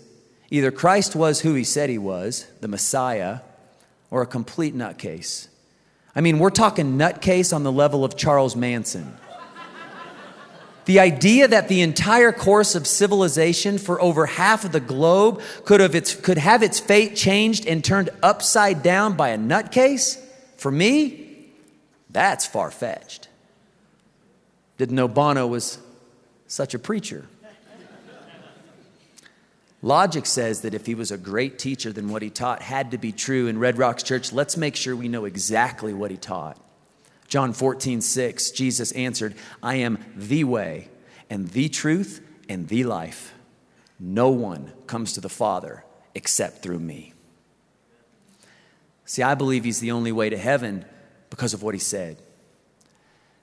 either 0.50 0.72
Christ 0.72 1.16
was 1.16 1.42
who 1.42 1.54
he 1.54 1.64
said 1.64 1.90
he 1.90 1.98
was, 1.98 2.48
the 2.62 2.68
Messiah, 2.68 3.40
or 4.10 4.22
a 4.22 4.28
complete 4.28 4.76
nutcase. 4.76 5.48
I 6.16 6.22
mean, 6.22 6.40
we're 6.40 6.50
talking 6.50 6.98
nutcase 6.98 7.54
on 7.54 7.64
the 7.64 7.72
level 7.72 8.04
of 8.04 8.18
Charles 8.18 8.56
Manson. 8.56 9.18
The 10.86 11.02
idea 11.02 11.50
that 11.50 11.68
the 11.68 11.82
entire 11.82 12.32
course 12.32 12.74
of 12.74 12.88
civilization 12.88 13.78
for 13.78 14.02
over 14.02 14.26
half 14.26 14.64
of 14.64 14.72
the 14.72 14.80
globe 14.80 15.42
could 15.66 15.82
have 15.82 15.94
its, 15.94 16.16
could 16.16 16.38
have 16.38 16.64
its 16.64 16.80
fate 16.80 17.18
changed 17.18 17.66
and 17.66 17.84
turned 17.84 18.10
upside 18.24 18.84
down 18.84 19.18
by 19.18 19.30
a 19.30 19.38
nutcase, 19.38 20.18
for 20.56 20.72
me, 20.72 21.50
that's 22.10 22.48
far 22.48 22.72
fetched. 22.72 23.28
Didn't 24.78 24.96
know 24.96 25.10
Bono 25.10 25.46
was 25.46 25.78
such 26.48 26.74
a 26.74 26.80
preacher. 26.80 27.28
Logic 29.84 30.26
says 30.26 30.62
that 30.62 30.74
if 30.74 30.88
he 30.88 30.96
was 30.96 31.12
a 31.12 31.18
great 31.18 31.60
teacher, 31.60 31.94
then 31.94 32.10
what 32.10 32.24
he 32.24 32.30
taught 32.30 32.62
had 32.62 32.92
to 32.92 32.98
be 32.98 33.12
true. 33.12 33.48
In 33.48 33.60
Red 33.60 33.78
Rocks 33.78 34.02
Church, 34.02 34.34
let's 34.34 34.58
make 34.58 34.76
sure 34.76 34.96
we 34.96 35.08
know 35.08 35.26
exactly 35.26 35.94
what 35.94 36.10
he 36.10 36.18
taught. 36.18 36.58
John 37.28 37.54
14, 37.54 38.02
6, 38.02 38.52
Jesus 38.52 38.92
answered, 38.94 39.36
I 39.62 39.76
am 39.76 40.04
the 40.16 40.46
way 40.46 40.90
and 41.30 41.48
the 41.50 41.70
truth 41.70 42.26
and 42.50 42.68
the 42.68 42.86
life. 42.86 43.34
No 44.00 44.30
one 44.30 44.72
comes 44.88 45.14
to 45.14 45.22
the 45.22 45.30
Father 45.30 45.84
except 46.16 46.64
through 46.64 46.80
me. 46.80 47.14
See, 49.06 49.24
I 49.24 49.36
believe 49.36 49.64
he's 49.64 49.80
the 49.80 49.92
only 49.92 50.12
way 50.12 50.30
to 50.30 50.38
heaven 50.38 50.86
because 51.30 51.54
of 51.54 51.64
what 51.64 51.76
he 51.76 51.80
said. 51.80 52.18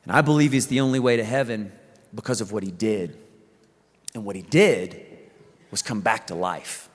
And 0.02 0.12
I 0.12 0.20
believe 0.20 0.52
he's 0.52 0.66
the 0.66 0.80
only 0.80 0.98
way 0.98 1.16
to 1.16 1.24
heaven 1.24 1.72
because 2.14 2.40
of 2.40 2.52
what 2.52 2.62
he 2.62 2.70
did. 2.70 3.16
And 4.14 4.24
what 4.24 4.36
he 4.36 4.42
did 4.42 5.04
was 5.70 5.82
come 5.82 6.00
back 6.00 6.28
to 6.28 6.34
life. 6.34 6.88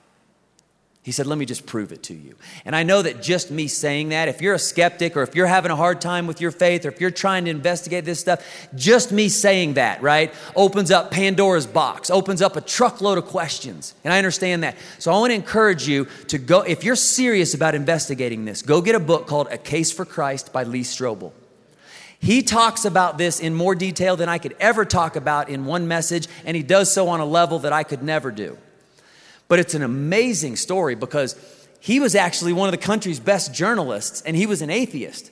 He 1.02 1.12
said, 1.12 1.26
Let 1.26 1.38
me 1.38 1.46
just 1.46 1.64
prove 1.64 1.92
it 1.92 2.02
to 2.04 2.14
you. 2.14 2.36
And 2.64 2.76
I 2.76 2.82
know 2.82 3.00
that 3.00 3.22
just 3.22 3.50
me 3.50 3.68
saying 3.68 4.10
that, 4.10 4.28
if 4.28 4.42
you're 4.42 4.54
a 4.54 4.58
skeptic 4.58 5.16
or 5.16 5.22
if 5.22 5.34
you're 5.34 5.46
having 5.46 5.70
a 5.70 5.76
hard 5.76 6.00
time 6.00 6.26
with 6.26 6.42
your 6.42 6.50
faith 6.50 6.84
or 6.84 6.88
if 6.88 7.00
you're 7.00 7.10
trying 7.10 7.46
to 7.46 7.50
investigate 7.50 8.04
this 8.04 8.20
stuff, 8.20 8.44
just 8.74 9.10
me 9.10 9.30
saying 9.30 9.74
that, 9.74 10.02
right, 10.02 10.32
opens 10.54 10.90
up 10.90 11.10
Pandora's 11.10 11.66
box, 11.66 12.10
opens 12.10 12.42
up 12.42 12.56
a 12.56 12.60
truckload 12.60 13.16
of 13.16 13.24
questions. 13.24 13.94
And 14.04 14.12
I 14.12 14.18
understand 14.18 14.62
that. 14.62 14.76
So 14.98 15.10
I 15.10 15.18
want 15.18 15.30
to 15.30 15.34
encourage 15.34 15.88
you 15.88 16.06
to 16.28 16.36
go, 16.36 16.60
if 16.60 16.84
you're 16.84 16.96
serious 16.96 17.54
about 17.54 17.74
investigating 17.74 18.44
this, 18.44 18.60
go 18.60 18.82
get 18.82 18.94
a 18.94 19.00
book 19.00 19.26
called 19.26 19.48
A 19.50 19.56
Case 19.56 19.90
for 19.90 20.04
Christ 20.04 20.52
by 20.52 20.64
Lee 20.64 20.82
Strobel. 20.82 21.32
He 22.20 22.42
talks 22.42 22.84
about 22.84 23.16
this 23.16 23.40
in 23.40 23.54
more 23.54 23.74
detail 23.74 24.14
than 24.14 24.28
I 24.28 24.38
could 24.38 24.54
ever 24.60 24.84
talk 24.84 25.16
about 25.16 25.48
in 25.48 25.64
one 25.64 25.88
message, 25.88 26.28
and 26.44 26.56
he 26.56 26.62
does 26.62 26.92
so 26.92 27.08
on 27.08 27.20
a 27.20 27.24
level 27.24 27.60
that 27.60 27.72
I 27.72 27.82
could 27.82 28.02
never 28.02 28.30
do. 28.30 28.58
But 29.48 29.58
it's 29.58 29.74
an 29.74 29.82
amazing 29.82 30.56
story 30.56 30.94
because 30.94 31.34
he 31.80 31.98
was 31.98 32.14
actually 32.14 32.52
one 32.52 32.68
of 32.68 32.72
the 32.72 32.86
country's 32.86 33.18
best 33.18 33.52
journalists 33.52 34.22
and 34.22 34.36
he 34.36 34.46
was 34.46 34.62
an 34.62 34.70
atheist. 34.70 35.30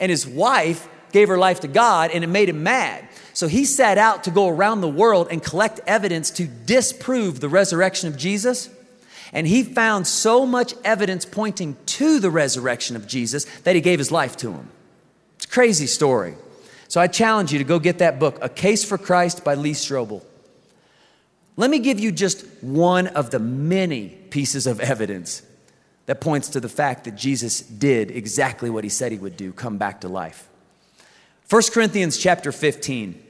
And 0.00 0.10
his 0.10 0.26
wife 0.26 0.88
gave 1.12 1.28
her 1.28 1.38
life 1.38 1.60
to 1.60 1.68
God 1.68 2.10
and 2.10 2.24
it 2.24 2.28
made 2.28 2.48
him 2.48 2.62
mad. 2.62 3.06
So 3.34 3.46
he 3.46 3.64
set 3.64 3.98
out 3.98 4.24
to 4.24 4.30
go 4.30 4.48
around 4.48 4.80
the 4.80 4.88
world 4.88 5.28
and 5.30 5.42
collect 5.42 5.80
evidence 5.86 6.30
to 6.32 6.46
disprove 6.46 7.40
the 7.40 7.48
resurrection 7.48 8.08
of 8.08 8.16
Jesus. 8.16 8.70
And 9.32 9.46
he 9.46 9.62
found 9.62 10.06
so 10.06 10.46
much 10.46 10.74
evidence 10.82 11.24
pointing 11.24 11.76
to 11.86 12.18
the 12.18 12.30
resurrection 12.30 12.96
of 12.96 13.06
Jesus 13.06 13.44
that 13.60 13.74
he 13.74 13.80
gave 13.80 13.98
his 13.98 14.10
life 14.10 14.36
to 14.38 14.52
him. 14.52 14.68
Crazy 15.50 15.88
story. 15.88 16.36
So 16.86 17.00
I 17.00 17.08
challenge 17.08 17.52
you 17.52 17.58
to 17.58 17.64
go 17.64 17.80
get 17.80 17.98
that 17.98 18.20
book, 18.20 18.38
A 18.40 18.48
Case 18.48 18.84
for 18.84 18.96
Christ 18.96 19.42
by 19.42 19.54
Lee 19.54 19.72
Strobel. 19.72 20.22
Let 21.56 21.70
me 21.70 21.80
give 21.80 21.98
you 21.98 22.12
just 22.12 22.46
one 22.62 23.08
of 23.08 23.30
the 23.30 23.40
many 23.40 24.08
pieces 24.08 24.68
of 24.68 24.78
evidence 24.80 25.42
that 26.06 26.20
points 26.20 26.48
to 26.50 26.60
the 26.60 26.68
fact 26.68 27.04
that 27.04 27.16
Jesus 27.16 27.62
did 27.62 28.12
exactly 28.12 28.70
what 28.70 28.84
he 28.84 28.90
said 28.90 29.10
he 29.10 29.18
would 29.18 29.36
do 29.36 29.52
come 29.52 29.76
back 29.76 30.02
to 30.02 30.08
life. 30.08 30.48
1 31.48 31.62
Corinthians 31.72 32.16
chapter 32.16 32.52
15 32.52 33.20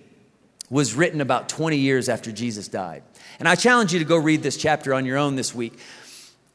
was 0.69 0.95
written 0.95 1.23
about 1.23 1.49
20 1.49 1.79
years 1.79 2.11
after 2.11 2.31
Jesus 2.31 2.69
died. 2.69 3.03
And 3.39 3.49
I 3.49 3.55
challenge 3.55 3.95
you 3.95 3.99
to 3.99 4.05
go 4.05 4.19
read 4.19 4.43
this 4.43 4.59
chapter 4.59 4.93
on 4.93 5.07
your 5.07 5.17
own 5.17 5.37
this 5.37 5.55
week. 5.55 5.79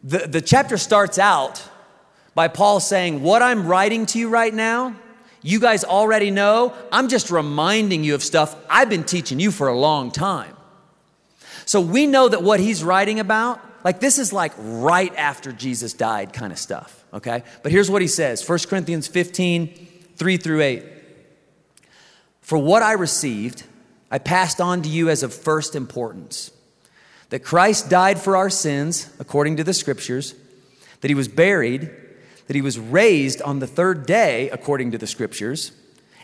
The, 0.03 0.19
the 0.19 0.41
chapter 0.41 0.77
starts 0.77 1.17
out 1.17 1.67
by 2.35 2.49
Paul 2.49 2.79
saying, 2.79 3.23
What 3.23 3.41
I'm 3.41 3.65
writing 3.65 4.05
to 4.07 4.19
you 4.19 4.29
right 4.29 4.53
now, 4.53 4.95
you 5.45 5.59
guys 5.59 5.83
already 5.83 6.31
know. 6.31 6.73
I'm 6.91 7.07
just 7.07 7.29
reminding 7.29 8.03
you 8.03 8.15
of 8.15 8.23
stuff 8.23 8.55
I've 8.67 8.89
been 8.89 9.03
teaching 9.03 9.39
you 9.39 9.51
for 9.51 9.67
a 9.67 9.77
long 9.77 10.09
time. 10.09 10.57
So 11.67 11.79
we 11.81 12.07
know 12.07 12.27
that 12.27 12.41
what 12.41 12.59
he's 12.59 12.83
writing 12.83 13.19
about, 13.19 13.61
like 13.83 13.99
this 13.99 14.17
is 14.17 14.33
like 14.33 14.53
right 14.57 15.15
after 15.15 15.51
Jesus 15.51 15.93
died 15.93 16.33
kind 16.33 16.51
of 16.51 16.57
stuff, 16.57 17.05
okay? 17.13 17.43
But 17.61 17.71
here's 17.71 17.91
what 17.91 18.01
he 18.01 18.07
says 18.07 18.47
1 18.47 18.59
Corinthians 18.67 19.07
15, 19.07 19.87
3 20.15 20.37
through 20.37 20.61
8. 20.61 20.83
For 22.41 22.57
what 22.57 22.81
I 22.81 22.93
received, 22.93 23.65
I 24.09 24.17
passed 24.17 24.59
on 24.59 24.81
to 24.81 24.89
you 24.89 25.09
as 25.09 25.21
of 25.21 25.31
first 25.31 25.75
importance 25.75 26.49
that 27.29 27.43
Christ 27.43 27.87
died 27.87 28.17
for 28.19 28.35
our 28.35 28.49
sins, 28.49 29.13
according 29.19 29.57
to 29.57 29.63
the 29.63 29.73
scriptures, 29.75 30.33
that 31.01 31.09
he 31.09 31.15
was 31.15 31.27
buried, 31.27 31.91
that 32.47 32.55
he 32.55 32.61
was 32.61 32.79
raised 32.79 33.41
on 33.41 33.59
the 33.59 33.67
third 33.67 34.05
day, 34.05 34.49
according 34.49 34.91
to 34.91 34.97
the 34.97 35.07
scriptures, 35.07 35.71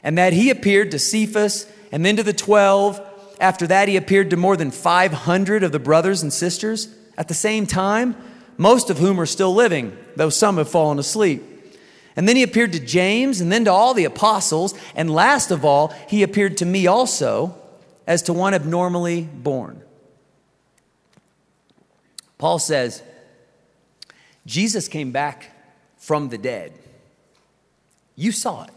and 0.04 0.18
that 0.18 0.34
he 0.34 0.50
appeared 0.50 0.92
to 0.92 1.00
Cephas 1.00 1.72
and 1.92 2.06
then 2.06 2.16
to 2.18 2.24
the 2.24 2.34
twelve. 2.34 3.02
After 3.40 3.66
that, 3.68 3.88
he 3.88 3.98
appeared 3.98 4.30
to 4.30 4.38
more 4.38 4.56
than 4.56 4.72
500 4.72 5.64
of 5.64 5.72
the 5.72 5.80
brothers 5.80 6.22
and 6.22 6.32
sisters 6.32 6.94
at 7.18 7.28
the 7.28 7.34
same 7.34 7.66
time, 7.66 8.16
most 8.58 8.90
of 8.90 9.00
whom 9.00 9.20
are 9.20 9.26
still 9.26 9.54
living, 9.54 9.98
though 10.16 10.30
some 10.30 10.58
have 10.58 10.70
fallen 10.70 11.00
asleep. 11.00 11.44
And 12.16 12.28
then 12.28 12.36
he 12.36 12.44
appeared 12.44 12.74
to 12.74 12.80
James 12.80 13.42
and 13.42 13.52
then 13.52 13.66
to 13.66 13.72
all 13.72 13.94
the 13.94 14.06
apostles. 14.06 14.74
And 14.96 15.10
last 15.10 15.50
of 15.50 15.64
all, 15.64 15.90
he 16.08 16.24
appeared 16.24 16.58
to 16.58 16.66
me 16.66 16.86
also 16.86 17.56
as 18.06 18.22
to 18.24 18.34
one 18.34 18.54
abnormally 18.54 19.22
born. 19.22 19.82
Paul 22.38 22.60
says, 22.60 23.02
Jesus 24.46 24.88
came 24.88 25.12
back 25.12 25.52
from 26.02 26.30
the 26.30 26.38
dead. 26.38 26.74
You 28.16 28.32
saw 28.32 28.64
it. 28.66 28.72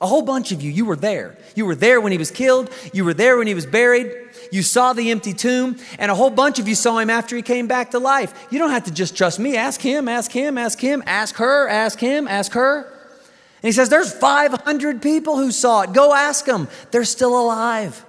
A 0.00 0.06
whole 0.06 0.22
bunch 0.22 0.50
of 0.50 0.62
you, 0.62 0.70
you 0.70 0.84
were 0.84 0.96
there. 0.96 1.36
You 1.54 1.66
were 1.66 1.74
there 1.74 2.00
when 2.00 2.10
he 2.10 2.18
was 2.18 2.30
killed. 2.30 2.70
You 2.92 3.04
were 3.04 3.14
there 3.14 3.36
when 3.36 3.46
he 3.46 3.54
was 3.54 3.66
buried. 3.66 4.10
You 4.50 4.62
saw 4.62 4.92
the 4.92 5.10
empty 5.10 5.32
tomb. 5.32 5.76
And 5.98 6.10
a 6.10 6.14
whole 6.14 6.30
bunch 6.30 6.58
of 6.58 6.66
you 6.66 6.74
saw 6.74 6.98
him 6.98 7.10
after 7.10 7.36
he 7.36 7.42
came 7.42 7.66
back 7.66 7.90
to 7.90 7.98
life. 7.98 8.48
You 8.50 8.58
don't 8.58 8.70
have 8.70 8.84
to 8.84 8.90
just 8.90 9.16
trust 9.16 9.38
me. 9.38 9.56
Ask 9.56 9.80
him, 9.80 10.08
ask 10.08 10.32
him, 10.32 10.56
ask 10.56 10.80
him, 10.80 11.02
ask 11.06 11.36
her, 11.36 11.68
ask 11.68 11.98
him, 12.00 12.26
ask 12.26 12.52
her. 12.52 12.82
And 12.82 13.68
he 13.68 13.72
says, 13.72 13.88
There's 13.88 14.12
500 14.12 15.02
people 15.02 15.36
who 15.36 15.52
saw 15.52 15.82
it. 15.82 15.92
Go 15.92 16.14
ask 16.14 16.46
them. 16.46 16.68
They're 16.90 17.04
still 17.04 17.40
alive. 17.40 18.04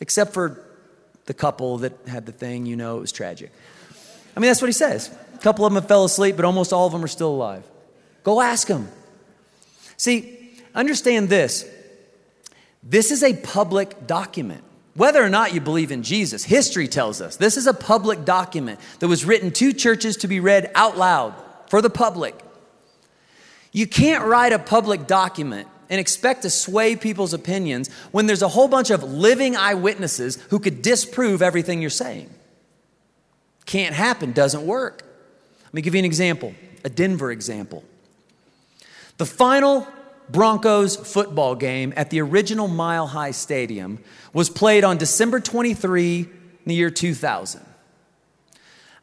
Except 0.00 0.32
for 0.32 0.64
the 1.26 1.34
couple 1.34 1.78
that 1.78 1.94
had 2.06 2.26
the 2.26 2.32
thing, 2.32 2.64
you 2.66 2.76
know, 2.76 2.98
it 2.98 3.00
was 3.00 3.12
tragic. 3.12 3.50
I 4.36 4.40
mean, 4.40 4.48
that's 4.48 4.62
what 4.62 4.68
he 4.68 4.72
says. 4.72 5.10
A 5.38 5.40
couple 5.40 5.64
of 5.64 5.72
them 5.72 5.82
fell 5.84 6.04
asleep, 6.04 6.36
but 6.36 6.44
almost 6.44 6.72
all 6.72 6.86
of 6.86 6.92
them 6.92 7.02
are 7.02 7.08
still 7.08 7.30
alive. 7.30 7.64
Go 8.24 8.40
ask 8.40 8.68
them. 8.68 8.88
See, 9.96 10.38
Understand 10.78 11.28
this 11.28 11.68
this 12.84 13.10
is 13.10 13.24
a 13.24 13.34
public 13.34 14.06
document. 14.06 14.62
Whether 14.94 15.22
or 15.22 15.28
not 15.28 15.52
you 15.52 15.60
believe 15.60 15.92
in 15.92 16.02
Jesus, 16.04 16.44
history 16.44 16.86
tells 16.86 17.20
us 17.20 17.36
this 17.36 17.56
is 17.56 17.66
a 17.66 17.74
public 17.74 18.24
document 18.24 18.78
that 19.00 19.08
was 19.08 19.24
written 19.24 19.50
to 19.52 19.72
churches 19.72 20.16
to 20.18 20.28
be 20.28 20.38
read 20.38 20.70
out 20.76 20.96
loud 20.96 21.34
for 21.68 21.82
the 21.82 21.90
public. 21.90 22.36
You 23.72 23.88
can't 23.88 24.24
write 24.24 24.52
a 24.52 24.58
public 24.58 25.08
document 25.08 25.66
and 25.90 26.00
expect 26.00 26.42
to 26.42 26.50
sway 26.50 26.94
people's 26.94 27.34
opinions 27.34 27.92
when 28.12 28.26
there's 28.26 28.42
a 28.42 28.48
whole 28.48 28.68
bunch 28.68 28.90
of 28.90 29.02
living 29.02 29.56
eyewitnesses 29.56 30.36
who 30.50 30.60
could 30.60 30.80
disprove 30.80 31.42
everything 31.42 31.80
you're 31.80 31.90
saying. 31.90 32.30
Can't 33.66 33.94
happen, 33.94 34.32
doesn't 34.32 34.64
work. 34.64 35.07
Let 35.68 35.74
me 35.74 35.82
give 35.82 35.94
you 35.94 35.98
an 35.98 36.06
example, 36.06 36.54
a 36.82 36.88
Denver 36.88 37.30
example. 37.30 37.84
The 39.18 39.26
final 39.26 39.86
Broncos 40.30 40.96
football 40.96 41.54
game 41.54 41.92
at 41.94 42.08
the 42.08 42.22
original 42.22 42.68
Mile 42.68 43.06
High 43.06 43.32
Stadium 43.32 43.98
was 44.32 44.48
played 44.48 44.82
on 44.82 44.96
December 44.96 45.40
23 45.40 46.20
in 46.20 46.28
the 46.64 46.74
year 46.74 46.90
2000. 46.90 47.60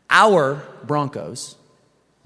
Our 0.09 0.63
Broncos 0.83 1.55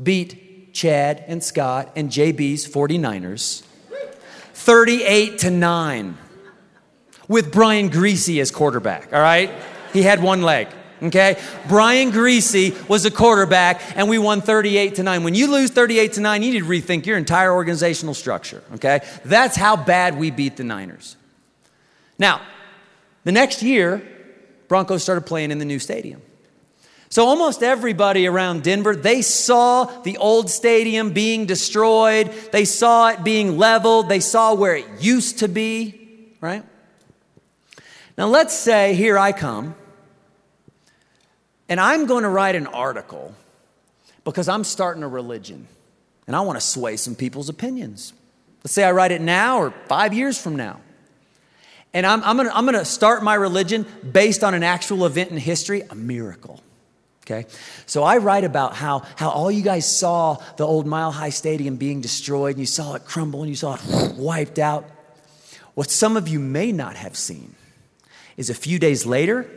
beat 0.02 0.74
Chad 0.74 1.22
and 1.28 1.44
Scott 1.44 1.92
and 1.98 2.10
JB's 2.10 2.66
49ers 2.66 3.64
38 4.54 5.40
to 5.40 5.52
9 5.52 6.18
with 7.28 7.52
Brian 7.52 7.90
Griese 7.90 8.40
as 8.40 8.52
quarterback, 8.52 9.12
all 9.12 9.22
right? 9.22 9.52
He 9.92 10.04
had 10.04 10.24
one 10.24 10.42
leg 10.42 10.70
okay? 11.02 11.40
Brian 11.68 12.12
Griese 12.12 12.88
was 12.88 13.06
a 13.06 13.12
quarterback, 13.12 13.82
and 13.98 14.10
we 14.10 14.18
won 14.18 14.42
38 14.42 14.96
to 14.96 15.04
9. 15.04 15.24
When 15.24 15.36
you 15.36 15.52
lose 15.52 15.72
38 15.72 16.14
to 16.14 16.22
9, 16.22 16.44
you 16.44 16.52
need 16.52 16.60
to 16.60 16.66
rethink 16.66 17.06
your 17.06 17.18
entire 17.18 17.54
organizational 17.54 18.14
structure, 18.14 18.64
okay? 18.76 19.02
That's 19.26 19.56
how 19.56 19.76
bad 19.76 20.18
we 20.18 20.32
beat 20.32 20.58
the 20.58 20.64
Niners. 20.64 21.16
Now, 22.18 22.42
the 23.24 23.32
next 23.32 23.64
year, 23.64 24.02
Broncos 24.68 25.04
started 25.04 25.26
playing 25.26 25.52
in 25.52 25.60
the 25.60 25.66
new 25.66 25.80
stadium. 25.80 26.22
So 27.12 27.26
almost 27.26 27.64
everybody 27.64 28.28
around 28.28 28.62
Denver, 28.64 28.96
they 28.96 29.24
saw 29.24 29.86
the 29.86 30.18
old 30.18 30.50
stadium 30.50 31.12
being 31.12 31.48
destroyed. 31.48 32.32
They 32.52 32.66
saw 32.66 33.10
it 33.10 33.24
being 33.24 33.58
leveled. 33.58 34.10
They 34.10 34.20
saw 34.20 34.54
where 34.54 34.76
it 34.76 34.86
used 35.00 35.40
to 35.40 35.48
be, 35.48 36.36
right? 36.40 36.64
Now 38.16 38.28
let's 38.28 38.54
say 38.54 38.94
here 38.94 39.18
I 39.18 39.32
come 39.32 39.74
and 41.70 41.80
I'm 41.80 42.08
going 42.08 42.24
to 42.24 42.30
write 42.30 42.56
an 42.56 42.68
article 42.68 43.34
because 44.26 44.50
I'm 44.50 44.64
starting 44.64 45.04
a 45.04 45.08
religion 45.08 45.68
and 46.28 46.36
I 46.36 46.42
want 46.42 46.58
to 46.58 46.66
sway 46.66 46.98
some 46.98 47.16
people's 47.16 47.48
opinions. 47.48 48.14
Let's 48.64 48.74
say 48.74 48.84
I 48.84 48.92
write 48.92 49.12
it 49.12 49.22
now 49.22 49.60
or 49.60 49.72
five 49.88 50.14
years 50.14 50.40
from 50.40 50.56
now. 50.56 50.82
And 51.94 52.06
I'm, 52.06 52.24
I'm 52.24 52.66
going 52.66 52.74
to 52.74 52.86
start 52.86 53.24
my 53.24 53.34
religion 53.36 53.86
based 54.12 54.44
on 54.44 54.54
an 54.54 54.64
actual 54.64 55.06
event 55.06 55.32
in 55.32 55.38
history, 55.38 55.82
a 55.90 55.96
miracle. 55.96 56.62
Okay? 57.24 57.48
So 57.86 58.04
I 58.04 58.18
write 58.18 58.44
about 58.44 58.76
how, 58.76 59.00
how 59.16 59.30
all 59.30 59.52
you 59.52 59.64
guys 59.64 59.88
saw 59.88 60.38
the 60.58 60.66
old 60.66 60.86
Mile 60.86 61.12
High 61.12 61.30
Stadium 61.30 61.78
being 61.78 62.02
destroyed 62.02 62.52
and 62.52 62.60
you 62.60 62.66
saw 62.66 62.96
it 62.96 63.06
crumble 63.06 63.42
and 63.42 63.50
you 63.50 63.56
saw 63.56 63.76
it 63.76 63.82
wiped 64.16 64.60
out. 64.60 64.86
What 65.74 65.90
some 65.90 66.18
of 66.18 66.28
you 66.28 66.40
may 66.40 66.72
not 66.72 66.96
have 66.96 67.16
seen 67.16 67.56
is 68.38 68.50
a 68.50 68.56
few 68.56 68.80
days 68.80 69.06
later, 69.06 69.50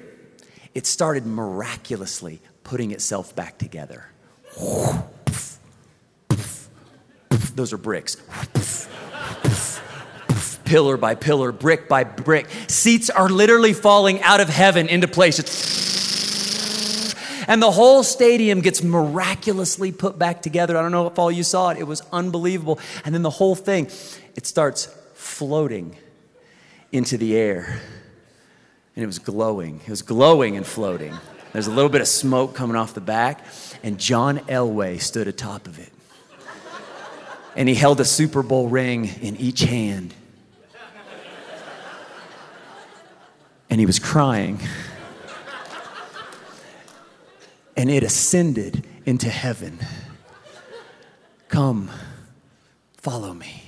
it 0.74 0.86
started 0.86 1.26
miraculously 1.26 2.40
putting 2.64 2.90
itself 2.90 3.34
back 3.34 3.58
together. 3.58 4.06
Those 7.54 7.72
are 7.72 7.78
bricks. 7.78 8.16
Pillar 10.64 10.96
by 10.96 11.14
pillar, 11.14 11.52
brick 11.52 11.88
by 11.88 12.04
brick. 12.04 12.46
Seats 12.68 13.10
are 13.10 13.28
literally 13.28 13.74
falling 13.74 14.22
out 14.22 14.40
of 14.40 14.48
heaven 14.48 14.88
into 14.88 15.06
place. 15.06 15.38
and 17.46 17.60
the 17.60 17.70
whole 17.70 18.02
stadium 18.02 18.60
gets 18.60 18.82
miraculously 18.82 19.92
put 19.92 20.18
back 20.18 20.40
together. 20.40 20.78
I 20.78 20.82
don't 20.82 20.92
know 20.92 21.06
if 21.06 21.18
all 21.18 21.30
you 21.30 21.42
saw 21.42 21.70
it, 21.70 21.78
it 21.78 21.86
was 21.86 22.00
unbelievable. 22.10 22.78
And 23.04 23.14
then 23.14 23.20
the 23.20 23.28
whole 23.30 23.54
thing, 23.54 23.90
it 24.34 24.46
starts 24.46 24.86
floating 25.12 25.98
into 26.90 27.18
the 27.18 27.36
air 27.36 27.82
and 28.94 29.02
it 29.02 29.06
was 29.06 29.18
glowing. 29.18 29.80
It 29.84 29.90
was 29.90 30.02
glowing 30.02 30.56
and 30.56 30.66
floating. 30.66 31.14
There's 31.52 31.66
a 31.66 31.70
little 31.70 31.90
bit 31.90 32.00
of 32.00 32.08
smoke 32.08 32.54
coming 32.54 32.76
off 32.76 32.94
the 32.94 33.00
back, 33.00 33.44
and 33.82 33.98
John 33.98 34.38
Elway 34.40 35.00
stood 35.00 35.28
atop 35.28 35.66
of 35.66 35.78
it. 35.78 35.92
And 37.54 37.68
he 37.68 37.74
held 37.74 38.00
a 38.00 38.04
Super 38.04 38.42
Bowl 38.42 38.68
ring 38.68 39.10
in 39.20 39.36
each 39.36 39.60
hand. 39.60 40.14
And 43.68 43.78
he 43.78 43.86
was 43.86 43.98
crying. 43.98 44.60
And 47.76 47.90
it 47.90 48.02
ascended 48.02 48.86
into 49.04 49.28
heaven. 49.28 49.78
Come, 51.48 51.90
follow 52.96 53.34
me. 53.34 53.64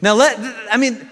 Now, 0.00 0.14
let, 0.14 0.38
I 0.70 0.78
mean, 0.78 1.08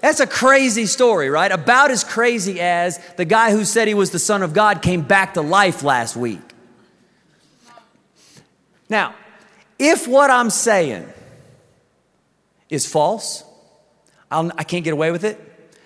that's 0.00 0.20
a 0.20 0.26
crazy 0.26 0.86
story, 0.86 1.30
right? 1.30 1.50
About 1.52 1.90
as 1.90 2.04
crazy 2.04 2.60
as 2.60 2.98
the 3.16 3.24
guy 3.24 3.50
who 3.50 3.64
said 3.64 3.88
he 3.88 3.94
was 3.94 4.10
the 4.10 4.18
Son 4.18 4.42
of 4.42 4.52
God 4.52 4.82
came 4.82 5.02
back 5.02 5.34
to 5.34 5.42
life 5.42 5.82
last 5.82 6.16
week. 6.16 6.40
Now, 8.88 9.14
if 9.78 10.08
what 10.08 10.30
I'm 10.30 10.50
saying 10.50 11.06
is 12.68 12.86
false, 12.86 13.44
I'll, 14.30 14.50
I 14.56 14.64
can 14.64 14.78
not 14.78 14.84
get 14.84 14.92
away 14.92 15.10
with 15.10 15.24
it. 15.24 15.38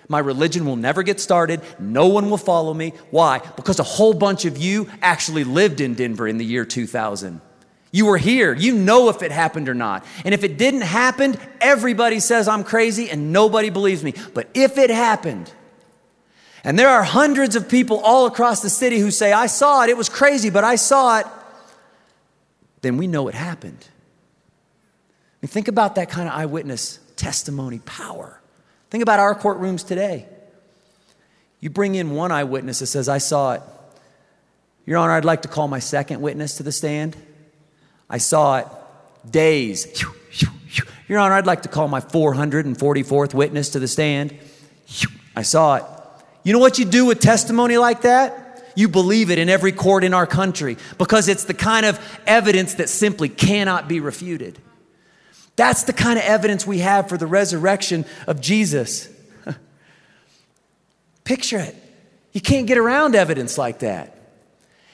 My 0.07 0.19
religion 0.19 0.65
will 0.65 0.75
never 0.75 1.03
get 1.03 1.19
started. 1.19 1.61
No 1.79 2.07
one 2.07 2.29
will 2.29 2.37
follow 2.37 2.73
me. 2.73 2.93
Why? 3.09 3.39
Because 3.55 3.79
a 3.79 3.83
whole 3.83 4.13
bunch 4.13 4.45
of 4.45 4.57
you 4.57 4.89
actually 5.01 5.43
lived 5.43 5.81
in 5.81 5.95
Denver 5.95 6.27
in 6.27 6.37
the 6.37 6.45
year 6.45 6.63
2000. 6.63 7.41
You 7.95 8.07
were 8.07 8.17
here. 8.17 8.53
You 8.53 8.75
know 8.75 9.07
if 9.07 9.23
it 9.23 9.31
happened 9.31 9.69
or 9.69 9.73
not. 9.73 10.05
And 10.25 10.33
if 10.33 10.43
it 10.43 10.57
didn't 10.57 10.81
happen, 10.81 11.37
everybody 11.61 12.19
says 12.19 12.45
I'm 12.45 12.65
crazy 12.65 13.09
and 13.09 13.31
nobody 13.31 13.69
believes 13.69 14.03
me. 14.03 14.13
But 14.33 14.49
if 14.53 14.77
it 14.77 14.89
happened, 14.89 15.49
and 16.65 16.77
there 16.77 16.89
are 16.89 17.03
hundreds 17.03 17.55
of 17.55 17.69
people 17.69 18.01
all 18.01 18.25
across 18.25 18.61
the 18.61 18.69
city 18.69 18.99
who 18.99 19.11
say, 19.11 19.31
I 19.31 19.45
saw 19.45 19.83
it, 19.83 19.89
it 19.89 19.95
was 19.95 20.09
crazy, 20.09 20.49
but 20.49 20.65
I 20.65 20.75
saw 20.75 21.19
it, 21.19 21.25
then 22.81 22.97
we 22.97 23.07
know 23.07 23.29
it 23.29 23.33
happened. 23.33 23.87
I 23.87 25.37
mean, 25.43 25.47
think 25.47 25.69
about 25.69 25.95
that 25.95 26.09
kind 26.09 26.27
of 26.27 26.35
eyewitness 26.35 26.99
testimony 27.15 27.79
power. 27.85 28.41
Think 28.89 29.03
about 29.03 29.21
our 29.21 29.39
courtrooms 29.39 29.87
today. 29.87 30.27
You 31.61 31.69
bring 31.69 31.95
in 31.95 32.11
one 32.11 32.33
eyewitness 32.33 32.79
that 32.79 32.87
says, 32.87 33.07
I 33.07 33.19
saw 33.19 33.53
it. 33.53 33.61
Your 34.85 34.97
Honor, 34.97 35.13
I'd 35.13 35.23
like 35.23 35.43
to 35.43 35.47
call 35.47 35.69
my 35.69 35.79
second 35.79 36.19
witness 36.19 36.57
to 36.57 36.63
the 36.63 36.73
stand. 36.73 37.15
I 38.09 38.17
saw 38.17 38.59
it. 38.59 38.67
Days. 39.29 40.03
Your 41.07 41.19
Honor, 41.19 41.35
I'd 41.35 41.45
like 41.45 41.63
to 41.63 41.69
call 41.69 41.87
my 41.87 41.99
444th 41.99 43.33
witness 43.33 43.69
to 43.69 43.79
the 43.79 43.87
stand. 43.87 44.37
I 45.35 45.41
saw 45.41 45.75
it. 45.75 45.83
You 46.43 46.53
know 46.53 46.59
what 46.59 46.79
you 46.79 46.85
do 46.85 47.05
with 47.05 47.19
testimony 47.19 47.77
like 47.77 48.01
that? 48.01 48.63
You 48.75 48.89
believe 48.89 49.31
it 49.31 49.39
in 49.39 49.49
every 49.49 49.71
court 49.71 50.03
in 50.03 50.13
our 50.13 50.27
country 50.27 50.77
because 50.97 51.27
it's 51.27 51.45
the 51.45 51.53
kind 51.53 51.85
of 51.85 51.99
evidence 52.27 52.75
that 52.75 52.89
simply 52.89 53.29
cannot 53.29 53.87
be 53.87 53.99
refuted. 53.99 54.59
That's 55.55 55.83
the 55.83 55.93
kind 55.93 56.19
of 56.19 56.25
evidence 56.25 56.67
we 56.67 56.79
have 56.79 57.07
for 57.07 57.17
the 57.17 57.27
resurrection 57.27 58.05
of 58.27 58.41
Jesus. 58.41 59.07
Picture 61.23 61.59
it. 61.59 61.75
You 62.33 62.41
can't 62.41 62.67
get 62.67 62.77
around 62.77 63.15
evidence 63.15 63.57
like 63.57 63.79
that. 63.79 64.11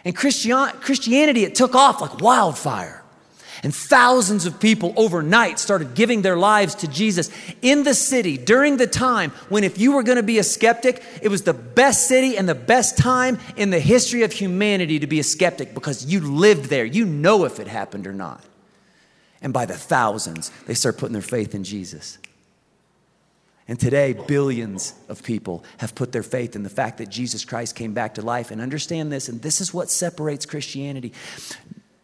And 0.05 0.15
Christian, 0.15 0.55
Christianity, 0.81 1.43
it 1.43 1.55
took 1.55 1.73
off 1.73 2.01
like 2.01 2.21
wildfire. 2.21 3.00
And 3.63 3.75
thousands 3.75 4.47
of 4.47 4.59
people 4.59 4.93
overnight 4.97 5.59
started 5.59 5.93
giving 5.93 6.23
their 6.23 6.35
lives 6.35 6.73
to 6.75 6.87
Jesus 6.87 7.29
in 7.61 7.83
the 7.83 7.93
city 7.93 8.37
during 8.37 8.77
the 8.77 8.87
time 8.87 9.31
when, 9.49 9.63
if 9.63 9.77
you 9.77 9.91
were 9.91 10.01
going 10.01 10.15
to 10.15 10.23
be 10.23 10.39
a 10.39 10.43
skeptic, 10.43 11.03
it 11.21 11.27
was 11.27 11.43
the 11.43 11.53
best 11.53 12.07
city 12.07 12.37
and 12.37 12.49
the 12.49 12.55
best 12.55 12.97
time 12.97 13.37
in 13.57 13.69
the 13.69 13.79
history 13.79 14.23
of 14.23 14.31
humanity 14.31 14.99
to 14.99 15.07
be 15.07 15.19
a 15.19 15.23
skeptic 15.23 15.75
because 15.75 16.05
you 16.05 16.21
lived 16.21 16.65
there. 16.65 16.85
You 16.85 17.05
know 17.05 17.45
if 17.45 17.59
it 17.59 17.67
happened 17.67 18.07
or 18.07 18.13
not. 18.13 18.43
And 19.43 19.53
by 19.53 19.65
the 19.65 19.77
thousands, 19.77 20.49
they 20.65 20.73
start 20.73 20.97
putting 20.97 21.13
their 21.13 21.21
faith 21.21 21.53
in 21.53 21.63
Jesus. 21.63 22.17
And 23.67 23.79
today, 23.79 24.13
billions 24.13 24.93
of 25.07 25.23
people 25.23 25.63
have 25.77 25.93
put 25.93 26.11
their 26.11 26.23
faith 26.23 26.55
in 26.55 26.63
the 26.63 26.69
fact 26.69 26.97
that 26.97 27.09
Jesus 27.09 27.45
Christ 27.45 27.75
came 27.75 27.93
back 27.93 28.15
to 28.15 28.21
life. 28.21 28.51
And 28.51 28.59
understand 28.59 29.11
this, 29.11 29.29
and 29.29 29.41
this 29.41 29.61
is 29.61 29.73
what 29.73 29.89
separates 29.89 30.45
Christianity. 30.47 31.13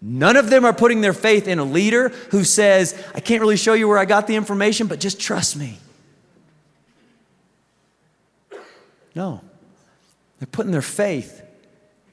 None 0.01 0.37
of 0.37 0.49
them 0.49 0.63
are 0.63 0.73
putting 0.73 1.01
their 1.01 1.13
faith 1.13 1.47
in 1.47 1.59
a 1.59 1.63
leader 1.63 2.09
who 2.31 2.43
says, 2.43 3.01
I 3.15 3.19
can't 3.19 3.41
really 3.41 3.57
show 3.57 3.73
you 3.73 3.87
where 3.87 3.97
I 3.97 4.05
got 4.05 4.27
the 4.27 4.35
information, 4.35 4.87
but 4.87 4.99
just 4.99 5.19
trust 5.19 5.55
me. 5.55 5.79
No. 9.15 9.41
They're 10.39 10.47
putting 10.51 10.71
their 10.71 10.83
faith 10.83 11.41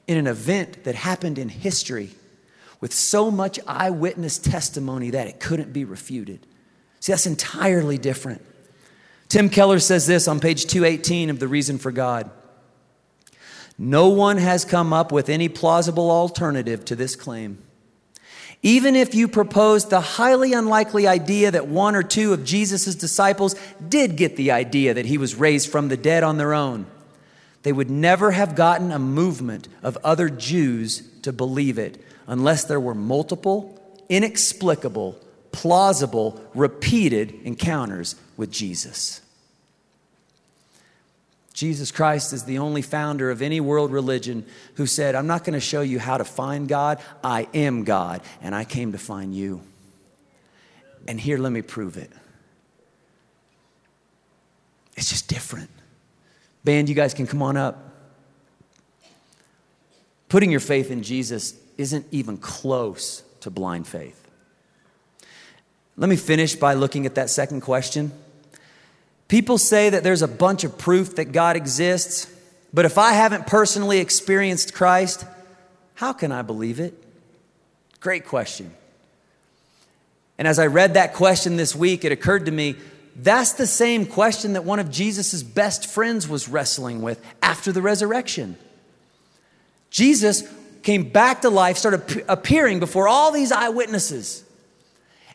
in 0.07 0.17
an 0.17 0.25
event 0.25 0.83
that 0.85 0.95
happened 0.95 1.37
in 1.37 1.49
history 1.49 2.09
with 2.81 2.93
so 2.93 3.29
much 3.29 3.59
eyewitness 3.67 4.39
testimony 4.39 5.11
that 5.11 5.27
it 5.27 5.39
couldn't 5.39 5.71
be 5.71 5.85
refuted. 5.85 6.45
See, 6.99 7.11
that's 7.11 7.27
entirely 7.27 7.99
different. 7.99 8.43
Tim 9.29 9.49
Keller 9.49 9.79
says 9.79 10.07
this 10.07 10.27
on 10.27 10.39
page 10.39 10.65
218 10.65 11.29
of 11.29 11.39
The 11.39 11.47
Reason 11.47 11.77
for 11.77 11.91
God. 11.91 12.31
No 13.77 14.09
one 14.09 14.37
has 14.37 14.65
come 14.65 14.93
up 14.93 15.11
with 15.11 15.29
any 15.29 15.49
plausible 15.49 16.09
alternative 16.09 16.85
to 16.85 16.95
this 16.95 17.15
claim. 17.15 17.59
Even 18.65 18.95
if 18.95 19.13
you 19.13 19.27
proposed 19.27 19.91
the 19.91 20.01
highly 20.01 20.53
unlikely 20.53 21.05
idea 21.05 21.51
that 21.51 21.67
one 21.67 21.95
or 21.95 22.01
two 22.01 22.33
of 22.33 22.43
Jesus' 22.43 22.95
disciples 22.95 23.53
did 23.89 24.15
get 24.15 24.37
the 24.37 24.49
idea 24.49 24.95
that 24.95 25.05
he 25.05 25.19
was 25.19 25.35
raised 25.35 25.69
from 25.69 25.87
the 25.87 25.95
dead 25.95 26.23
on 26.23 26.39
their 26.39 26.51
own, 26.51 26.87
they 27.61 27.71
would 27.71 27.91
never 27.91 28.31
have 28.31 28.55
gotten 28.55 28.91
a 28.91 28.97
movement 28.97 29.67
of 29.83 29.99
other 30.03 30.29
Jews 30.29 31.07
to 31.21 31.31
believe 31.31 31.77
it 31.77 32.03
unless 32.25 32.63
there 32.63 32.79
were 32.79 32.95
multiple, 32.95 33.79
inexplicable, 34.09 35.15
plausible, 35.51 36.41
repeated 36.55 37.35
encounters 37.43 38.15
with 38.35 38.49
Jesus. 38.49 39.21
Jesus 41.55 41.89
Christ 41.89 42.33
is 42.33 42.43
the 42.43 42.57
only 42.57 42.81
founder 42.81 43.31
of 43.31 43.41
any 43.41 43.61
world 43.61 43.89
religion 43.89 44.45
who 44.75 44.85
said, 44.85 45.15
I'm 45.15 45.25
not 45.25 45.45
going 45.45 45.53
to 45.53 45.61
show 45.61 45.79
you 45.79 45.99
how 45.99 46.17
to 46.17 46.25
find 46.25 46.67
God. 46.67 46.99
I 47.23 47.47
am 47.53 47.85
God, 47.85 48.21
and 48.41 48.53
I 48.53 48.65
came 48.65 48.91
to 48.91 48.97
find 48.97 49.33
you. 49.33 49.61
And 51.07 51.17
here, 51.17 51.37
let 51.37 51.53
me 51.53 51.61
prove 51.61 51.95
it. 51.95 52.11
It's 54.97 55.09
just 55.09 55.29
different. 55.29 55.69
Band, 56.65 56.89
you 56.89 56.95
guys 56.95 57.13
can 57.13 57.25
come 57.25 57.41
on 57.41 57.55
up. 57.55 57.93
Putting 60.27 60.51
your 60.51 60.59
faith 60.59 60.91
in 60.91 61.03
Jesus 61.03 61.53
isn't 61.77 62.05
even 62.11 62.37
close 62.37 63.23
to 63.39 63.49
blind 63.49 63.87
faith. 63.87 64.29
Let 65.95 66.09
me 66.09 66.17
finish 66.17 66.55
by 66.55 66.73
looking 66.73 67.05
at 67.05 67.15
that 67.15 67.29
second 67.29 67.61
question. 67.61 68.11
People 69.35 69.57
say 69.57 69.89
that 69.89 70.01
there's 70.01 70.21
a 70.21 70.29
bunch 70.29 70.63
of 70.63 70.77
proof 70.77 71.17
that 71.17 71.33
God 71.33 71.57
exists, 71.57 72.33
but 72.73 72.85
if 72.85 72.97
I 72.97 73.11
haven't 73.11 73.47
personally 73.47 73.97
experienced 73.97 74.73
Christ, 74.73 75.25
how 75.93 76.13
can 76.13 76.31
I 76.31 76.41
believe 76.41 76.79
it? 76.79 76.93
Great 77.99 78.25
question. 78.27 78.73
And 80.37 80.47
as 80.47 80.57
I 80.57 80.67
read 80.67 80.93
that 80.93 81.15
question 81.15 81.57
this 81.57 81.75
week, 81.75 82.05
it 82.05 82.13
occurred 82.13 82.45
to 82.45 82.51
me 82.53 82.77
that's 83.17 83.51
the 83.51 83.67
same 83.67 84.05
question 84.05 84.53
that 84.53 84.63
one 84.63 84.79
of 84.79 84.89
Jesus' 84.89 85.43
best 85.43 85.85
friends 85.85 86.29
was 86.29 86.47
wrestling 86.47 87.01
with 87.01 87.21
after 87.41 87.73
the 87.73 87.81
resurrection. 87.81 88.55
Jesus 89.89 90.43
came 90.81 91.09
back 91.09 91.41
to 91.41 91.49
life, 91.49 91.77
started 91.77 92.23
appearing 92.29 92.79
before 92.79 93.09
all 93.09 93.33
these 93.33 93.51
eyewitnesses. 93.51 94.44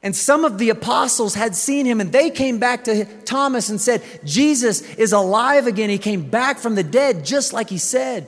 And 0.03 0.17
some 0.17 0.45
of 0.45 0.57
the 0.57 0.71
apostles 0.71 1.35
had 1.35 1.55
seen 1.55 1.85
him 1.85 2.01
and 2.01 2.11
they 2.11 2.31
came 2.31 2.59
back 2.59 2.85
to 2.85 3.05
Thomas 3.25 3.69
and 3.69 3.81
said, 3.81 4.03
Jesus 4.25 4.83
is 4.95 5.13
alive 5.13 5.67
again. 5.67 5.91
He 5.91 5.99
came 5.99 6.29
back 6.29 6.59
from 6.59 6.75
the 6.75 6.83
dead 6.83 7.25
just 7.25 7.53
like 7.53 7.69
he 7.69 7.77
said. 7.77 8.27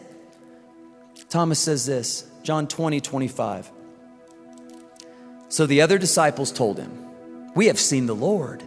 Thomas 1.30 1.58
says 1.58 1.86
this, 1.86 2.26
John 2.42 2.66
20, 2.66 3.00
25. 3.00 3.70
So 5.48 5.64
the 5.64 5.80
other 5.80 5.96
disciples 5.96 6.52
told 6.52 6.78
him, 6.78 6.90
We 7.54 7.66
have 7.68 7.80
seen 7.80 8.04
the 8.06 8.14
Lord. 8.14 8.62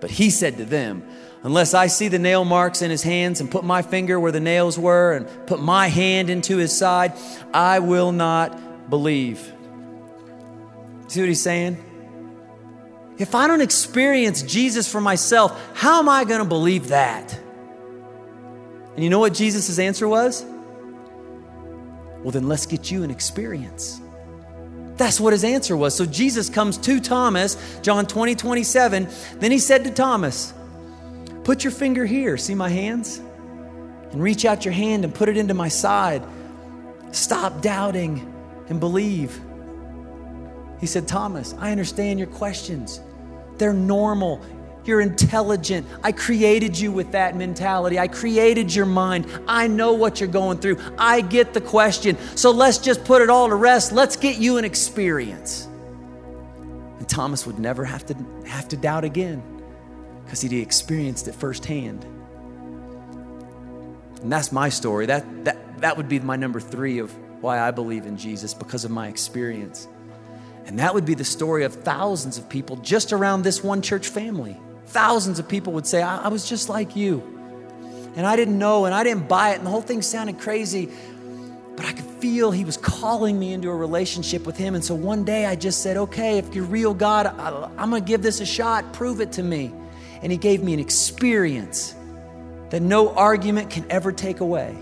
But 0.00 0.10
he 0.10 0.30
said 0.30 0.56
to 0.56 0.64
them, 0.64 1.06
Unless 1.42 1.74
I 1.74 1.88
see 1.88 2.08
the 2.08 2.18
nail 2.18 2.44
marks 2.44 2.80
in 2.80 2.90
his 2.90 3.02
hands 3.02 3.40
and 3.40 3.50
put 3.50 3.62
my 3.64 3.82
finger 3.82 4.18
where 4.18 4.32
the 4.32 4.40
nails 4.40 4.78
were 4.78 5.12
and 5.12 5.28
put 5.46 5.60
my 5.60 5.88
hand 5.88 6.30
into 6.30 6.56
his 6.56 6.76
side, 6.76 7.12
I 7.52 7.80
will 7.80 8.12
not 8.12 8.88
believe. 8.88 9.52
See 11.08 11.20
what 11.20 11.28
he's 11.28 11.42
saying? 11.42 11.82
If 13.18 13.34
I 13.34 13.46
don't 13.46 13.60
experience 13.60 14.42
Jesus 14.42 14.90
for 14.90 15.00
myself, 15.00 15.60
how 15.74 15.98
am 15.98 16.08
I 16.08 16.24
going 16.24 16.40
to 16.40 16.48
believe 16.48 16.88
that? 16.88 17.38
And 18.94 19.04
you 19.04 19.10
know 19.10 19.18
what 19.18 19.34
Jesus' 19.34 19.78
answer 19.78 20.08
was? 20.08 20.44
Well, 22.22 22.30
then 22.30 22.48
let's 22.48 22.66
get 22.66 22.90
you 22.90 23.02
an 23.02 23.10
experience. 23.10 24.00
That's 24.96 25.18
what 25.18 25.32
his 25.32 25.44
answer 25.44 25.76
was. 25.76 25.94
So 25.94 26.06
Jesus 26.06 26.48
comes 26.48 26.78
to 26.78 27.00
Thomas, 27.00 27.56
John 27.82 28.06
20, 28.06 28.34
27. 28.34 29.08
Then 29.38 29.50
he 29.50 29.58
said 29.58 29.84
to 29.84 29.90
Thomas, 29.90 30.52
Put 31.44 31.64
your 31.64 31.72
finger 31.72 32.06
here, 32.06 32.36
see 32.36 32.54
my 32.54 32.68
hands? 32.68 33.18
And 34.12 34.22
reach 34.22 34.44
out 34.44 34.64
your 34.64 34.74
hand 34.74 35.04
and 35.04 35.14
put 35.14 35.28
it 35.28 35.36
into 35.36 35.54
my 35.54 35.68
side. 35.68 36.22
Stop 37.10 37.62
doubting 37.62 38.32
and 38.68 38.78
believe. 38.78 39.40
He 40.82 40.88
said, 40.88 41.06
Thomas, 41.06 41.54
I 41.60 41.70
understand 41.70 42.18
your 42.18 42.26
questions. 42.26 43.00
They're 43.56 43.72
normal. 43.72 44.42
You're 44.84 45.00
intelligent. 45.00 45.86
I 46.02 46.10
created 46.10 46.76
you 46.76 46.90
with 46.90 47.12
that 47.12 47.36
mentality. 47.36 48.00
I 48.00 48.08
created 48.08 48.74
your 48.74 48.84
mind. 48.84 49.28
I 49.46 49.68
know 49.68 49.92
what 49.92 50.18
you're 50.18 50.28
going 50.28 50.58
through. 50.58 50.78
I 50.98 51.20
get 51.20 51.54
the 51.54 51.60
question. 51.60 52.18
So 52.34 52.50
let's 52.50 52.78
just 52.78 53.04
put 53.04 53.22
it 53.22 53.30
all 53.30 53.48
to 53.48 53.54
rest. 53.54 53.92
Let's 53.92 54.16
get 54.16 54.38
you 54.38 54.56
an 54.56 54.64
experience. 54.64 55.68
And 56.98 57.08
Thomas 57.08 57.46
would 57.46 57.60
never 57.60 57.84
have 57.84 58.04
to 58.06 58.16
have 58.48 58.66
to 58.70 58.76
doubt 58.76 59.04
again 59.04 59.40
because 60.24 60.40
he'd 60.40 60.52
experienced 60.52 61.28
it 61.28 61.36
firsthand. 61.36 62.04
And 64.20 64.32
that's 64.32 64.50
my 64.50 64.68
story. 64.68 65.06
That, 65.06 65.44
that, 65.44 65.80
that 65.80 65.96
would 65.96 66.08
be 66.08 66.18
my 66.18 66.34
number 66.34 66.58
three 66.58 66.98
of 66.98 67.16
why 67.40 67.60
I 67.60 67.70
believe 67.70 68.04
in 68.04 68.16
Jesus 68.16 68.52
because 68.52 68.84
of 68.84 68.90
my 68.90 69.06
experience. 69.06 69.86
And 70.66 70.78
that 70.78 70.94
would 70.94 71.04
be 71.04 71.14
the 71.14 71.24
story 71.24 71.64
of 71.64 71.74
thousands 71.74 72.38
of 72.38 72.48
people 72.48 72.76
just 72.76 73.12
around 73.12 73.42
this 73.42 73.62
one 73.62 73.82
church 73.82 74.08
family. 74.08 74.56
Thousands 74.86 75.38
of 75.38 75.48
people 75.48 75.72
would 75.74 75.86
say, 75.86 76.02
I, 76.02 76.24
I 76.24 76.28
was 76.28 76.48
just 76.48 76.68
like 76.68 76.94
you. 76.96 77.22
And 78.14 78.26
I 78.26 78.36
didn't 78.36 78.58
know 78.58 78.84
and 78.84 78.94
I 78.94 79.04
didn't 79.04 79.28
buy 79.28 79.50
it. 79.50 79.58
And 79.58 79.66
the 79.66 79.70
whole 79.70 79.82
thing 79.82 80.02
sounded 80.02 80.38
crazy. 80.38 80.88
But 81.76 81.86
I 81.86 81.92
could 81.92 82.04
feel 82.04 82.50
he 82.50 82.64
was 82.64 82.76
calling 82.76 83.38
me 83.38 83.52
into 83.52 83.70
a 83.70 83.74
relationship 83.74 84.46
with 84.46 84.56
him. 84.56 84.74
And 84.74 84.84
so 84.84 84.94
one 84.94 85.24
day 85.24 85.46
I 85.46 85.56
just 85.56 85.82
said, 85.82 85.96
okay, 85.96 86.38
if 86.38 86.54
you're 86.54 86.64
real, 86.64 86.92
God, 86.92 87.26
I, 87.26 87.70
I'm 87.78 87.90
going 87.90 88.02
to 88.02 88.06
give 88.06 88.22
this 88.22 88.40
a 88.40 88.46
shot. 88.46 88.92
Prove 88.92 89.20
it 89.20 89.32
to 89.32 89.42
me. 89.42 89.72
And 90.22 90.30
he 90.30 90.38
gave 90.38 90.62
me 90.62 90.74
an 90.74 90.80
experience 90.80 91.94
that 92.70 92.82
no 92.82 93.12
argument 93.14 93.70
can 93.70 93.84
ever 93.90 94.12
take 94.12 94.40
away. 94.40 94.76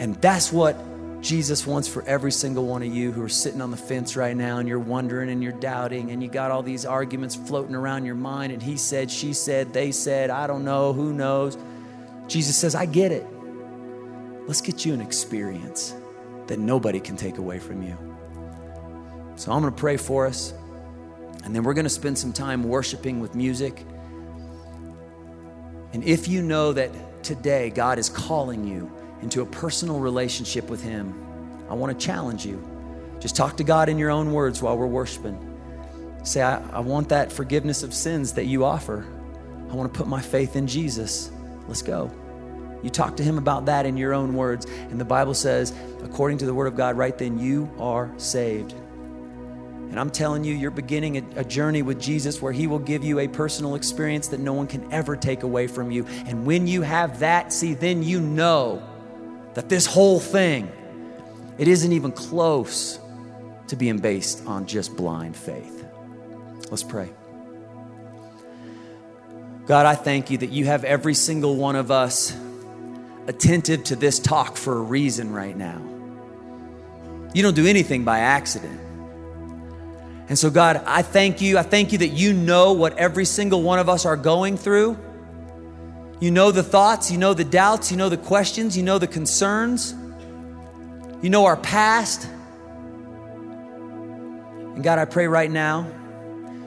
And 0.00 0.16
that's 0.16 0.52
what 0.52 0.76
Jesus 1.22 1.64
wants 1.64 1.86
for 1.86 2.02
every 2.02 2.32
single 2.32 2.66
one 2.66 2.82
of 2.82 2.92
you 2.92 3.12
who 3.12 3.22
are 3.22 3.28
sitting 3.28 3.60
on 3.60 3.70
the 3.70 3.76
fence 3.76 4.16
right 4.16 4.36
now 4.36 4.58
and 4.58 4.68
you're 4.68 4.80
wondering 4.80 5.30
and 5.30 5.40
you're 5.40 5.52
doubting 5.52 6.10
and 6.10 6.20
you 6.20 6.28
got 6.28 6.50
all 6.50 6.64
these 6.64 6.84
arguments 6.84 7.36
floating 7.36 7.76
around 7.76 8.04
your 8.04 8.16
mind 8.16 8.52
and 8.52 8.60
he 8.60 8.76
said, 8.76 9.08
she 9.08 9.32
said, 9.32 9.72
they 9.72 9.92
said, 9.92 10.30
I 10.30 10.48
don't 10.48 10.64
know, 10.64 10.92
who 10.92 11.12
knows. 11.12 11.56
Jesus 12.26 12.56
says, 12.56 12.74
I 12.74 12.86
get 12.86 13.12
it. 13.12 13.24
Let's 14.48 14.60
get 14.60 14.84
you 14.84 14.94
an 14.94 15.00
experience 15.00 15.94
that 16.48 16.58
nobody 16.58 16.98
can 16.98 17.16
take 17.16 17.38
away 17.38 17.60
from 17.60 17.84
you. 17.84 17.96
So 19.36 19.52
I'm 19.52 19.62
going 19.62 19.72
to 19.72 19.80
pray 19.80 19.96
for 19.96 20.26
us, 20.26 20.52
and 21.44 21.54
then 21.54 21.62
we're 21.62 21.74
going 21.74 21.84
to 21.84 21.90
spend 21.90 22.18
some 22.18 22.32
time 22.32 22.64
worshiping 22.64 23.20
with 23.20 23.36
music. 23.36 23.84
And 25.92 26.02
if 26.02 26.26
you 26.26 26.42
know 26.42 26.72
that 26.72 26.90
today 27.22 27.70
God 27.70 28.00
is 28.00 28.08
calling 28.08 28.66
you 28.66 28.90
into 29.22 29.40
a 29.40 29.46
personal 29.46 30.00
relationship 30.00 30.68
with 30.68 30.82
Him, 30.82 31.14
I 31.70 31.74
want 31.74 31.98
to 31.98 32.06
challenge 32.06 32.44
you. 32.44 32.62
Just 33.20 33.36
talk 33.36 33.56
to 33.58 33.64
God 33.64 33.88
in 33.88 33.98
your 33.98 34.10
own 34.10 34.32
words 34.32 34.60
while 34.60 34.76
we're 34.76 34.86
worshiping. 34.86 35.38
Say, 36.24 36.42
I, 36.42 36.60
I 36.70 36.80
want 36.80 37.08
that 37.10 37.32
forgiveness 37.32 37.82
of 37.82 37.94
sins 37.94 38.34
that 38.34 38.46
you 38.46 38.64
offer. 38.64 39.06
I 39.70 39.74
want 39.74 39.92
to 39.92 39.96
put 39.96 40.06
my 40.06 40.20
faith 40.20 40.56
in 40.56 40.66
Jesus. 40.66 41.30
Let's 41.68 41.82
go. 41.82 42.10
You 42.82 42.90
talk 42.90 43.16
to 43.16 43.22
him 43.22 43.38
about 43.38 43.66
that 43.66 43.86
in 43.86 43.96
your 43.96 44.12
own 44.12 44.34
words. 44.34 44.66
And 44.66 45.00
the 45.00 45.04
Bible 45.04 45.34
says, 45.34 45.72
according 46.02 46.38
to 46.38 46.46
the 46.46 46.54
word 46.54 46.66
of 46.66 46.76
God, 46.76 46.96
right 46.96 47.16
then, 47.16 47.38
you 47.38 47.70
are 47.78 48.12
saved. 48.18 48.72
And 48.72 50.00
I'm 50.00 50.10
telling 50.10 50.42
you, 50.42 50.54
you're 50.54 50.70
beginning 50.70 51.18
a, 51.18 51.40
a, 51.40 51.44
journey 51.44 51.82
with 51.82 52.00
Jesus 52.00 52.40
where 52.40 52.52
He 52.52 52.66
will 52.66 52.78
give 52.78 53.04
you 53.04 53.18
a 53.18 53.28
personal 53.28 53.74
experience 53.74 54.28
that 54.28 54.40
no 54.40 54.52
one 54.52 54.66
can 54.66 54.90
ever 54.92 55.16
take 55.16 55.42
away 55.42 55.66
from 55.66 55.90
you. 55.90 56.06
And 56.26 56.46
when 56.46 56.66
you 56.66 56.82
have 56.82 57.20
that, 57.20 57.52
see, 57.52 57.74
then 57.74 58.02
you 58.02 58.20
know 58.20 58.82
that 59.54 59.68
this 59.68 59.86
whole 59.86 60.20
thing, 60.20 60.70
it 61.58 61.68
isn't 61.68 61.92
even 61.92 62.12
close 62.12 62.98
to 63.68 63.76
being 63.76 63.98
based 63.98 64.46
on 64.46 64.66
just 64.66 64.96
blind 64.96 65.36
faith. 65.36 65.84
Let's 66.70 66.82
pray. 66.82 67.10
God, 69.66 69.86
I 69.86 69.94
thank 69.94 70.30
you 70.30 70.38
that 70.38 70.50
you 70.50 70.64
have 70.66 70.84
every 70.84 71.14
single 71.14 71.56
one 71.56 71.76
of 71.76 71.90
us 71.90 72.36
attentive 73.26 73.84
to 73.84 73.96
this 73.96 74.18
talk 74.18 74.56
for 74.56 74.76
a 74.76 74.80
reason 74.80 75.32
right 75.32 75.56
now. 75.56 75.80
You 77.34 77.42
don't 77.42 77.54
do 77.54 77.66
anything 77.66 78.04
by 78.04 78.20
accident. 78.20 78.80
And 80.28 80.38
so, 80.38 80.50
God, 80.50 80.82
I 80.86 81.02
thank 81.02 81.40
you. 81.40 81.58
I 81.58 81.62
thank 81.62 81.92
you 81.92 81.98
that 81.98 82.08
you 82.08 82.32
know 82.32 82.72
what 82.72 82.96
every 82.98 83.24
single 83.24 83.62
one 83.62 83.78
of 83.78 83.88
us 83.88 84.04
are 84.04 84.16
going 84.16 84.56
through. 84.56 84.98
You 86.22 86.30
know 86.30 86.52
the 86.52 86.62
thoughts, 86.62 87.10
you 87.10 87.18
know 87.18 87.34
the 87.34 87.42
doubts, 87.42 87.90
you 87.90 87.96
know 87.96 88.08
the 88.08 88.16
questions, 88.16 88.76
you 88.76 88.84
know 88.84 88.96
the 88.96 89.08
concerns, 89.08 89.92
you 91.20 91.28
know 91.28 91.46
our 91.46 91.56
past. 91.56 92.28
And 94.76 94.84
God, 94.84 95.00
I 95.00 95.04
pray 95.04 95.26
right 95.26 95.50
now 95.50 95.84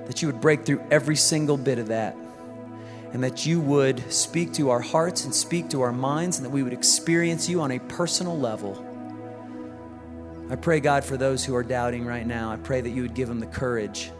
that 0.07 0.21
you 0.21 0.27
would 0.27 0.41
break 0.41 0.65
through 0.65 0.83
every 0.91 1.15
single 1.15 1.55
bit 1.55 1.79
of 1.79 1.87
that 1.87 2.17
and 3.13 3.23
that 3.23 3.45
you 3.45 3.61
would 3.61 4.11
speak 4.11 4.51
to 4.55 4.71
our 4.71 4.81
hearts 4.81 5.23
and 5.23 5.33
speak 5.33 5.69
to 5.69 5.83
our 5.83 5.93
minds, 5.93 6.35
and 6.35 6.45
that 6.45 6.49
we 6.49 6.61
would 6.61 6.73
experience 6.73 7.47
you 7.47 7.61
on 7.61 7.71
a 7.71 7.79
personal 7.79 8.37
level. 8.37 8.85
I 10.49 10.57
pray, 10.57 10.81
God, 10.81 11.05
for 11.05 11.15
those 11.15 11.45
who 11.45 11.55
are 11.55 11.63
doubting 11.63 12.05
right 12.05 12.27
now, 12.27 12.51
I 12.51 12.57
pray 12.57 12.81
that 12.81 12.89
you 12.89 13.03
would 13.03 13.13
give 13.13 13.29
them 13.29 13.39
the 13.39 13.47
courage 13.47 14.11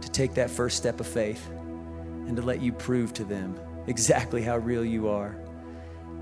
to 0.00 0.10
take 0.10 0.34
that 0.34 0.50
first 0.50 0.76
step 0.76 0.98
of 0.98 1.06
faith 1.06 1.48
and 1.48 2.34
to 2.34 2.42
let 2.42 2.60
you 2.60 2.72
prove 2.72 3.14
to 3.14 3.22
them 3.22 3.56
exactly 3.90 4.42
how 4.42 4.56
real 4.56 4.84
you 4.84 5.08
are. 5.08 5.36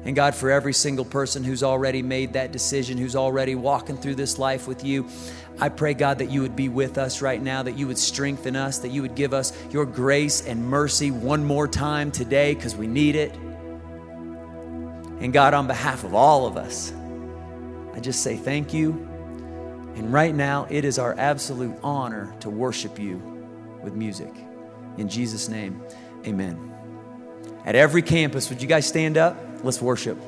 And 0.05 0.17
God, 0.17 0.35
for 0.35 0.51
every 0.51 0.73
single 0.73 1.05
person 1.05 1.45
who's 1.45 1.63
already 1.63 2.03
made 2.03 2.33
that 2.33 2.51
decision, 2.51 2.97
who's 2.99 3.17
already 3.17 3.55
walking 3.55 3.97
through 3.97 4.15
this 4.15 4.39
life 4.39 4.67
with 4.67 4.85
you, 4.85 5.09
I 5.61 5.69
pray, 5.69 5.93
God, 5.95 6.19
that 6.19 6.31
you 6.31 6.41
would 6.43 6.57
be 6.57 6.69
with 6.69 6.99
us 6.99 7.21
right 7.21 7.43
now, 7.43 7.63
that 7.65 7.77
you 7.77 7.89
would 7.89 7.99
strengthen 7.99 8.57
us, 8.57 8.79
that 8.79 8.89
you 8.89 9.03
would 9.03 9.17
give 9.17 9.35
us 9.35 9.53
your 9.71 9.85
grace 9.85 10.47
and 10.47 10.65
mercy 10.65 11.11
one 11.11 11.45
more 11.45 11.67
time 11.67 12.11
today 12.11 12.55
because 12.55 12.77
we 12.77 12.87
need 12.87 13.17
it. 13.17 13.35
And 15.21 15.33
God, 15.33 15.53
on 15.53 15.67
behalf 15.67 16.05
of 16.05 16.15
all 16.15 16.47
of 16.47 16.57
us, 16.57 16.93
I 17.93 18.01
just 18.01 18.23
say 18.23 18.37
thank 18.37 18.73
you. 18.73 18.93
And 19.97 20.13
right 20.13 20.35
now, 20.35 20.69
it 20.71 20.85
is 20.85 21.01
our 21.01 21.19
absolute 21.19 21.77
honor 21.83 22.33
to 22.41 22.49
worship 22.49 23.01
you 23.01 23.17
with 23.83 23.95
music. 23.95 24.33
In 24.97 25.09
Jesus' 25.09 25.49
name, 25.49 25.83
amen. 26.25 26.78
At 27.65 27.75
every 27.75 28.03
campus, 28.03 28.49
would 28.49 28.63
you 28.63 28.69
guys 28.69 28.87
stand 28.87 29.17
up? 29.17 29.37
Let's 29.63 29.83
worship. 29.83 30.19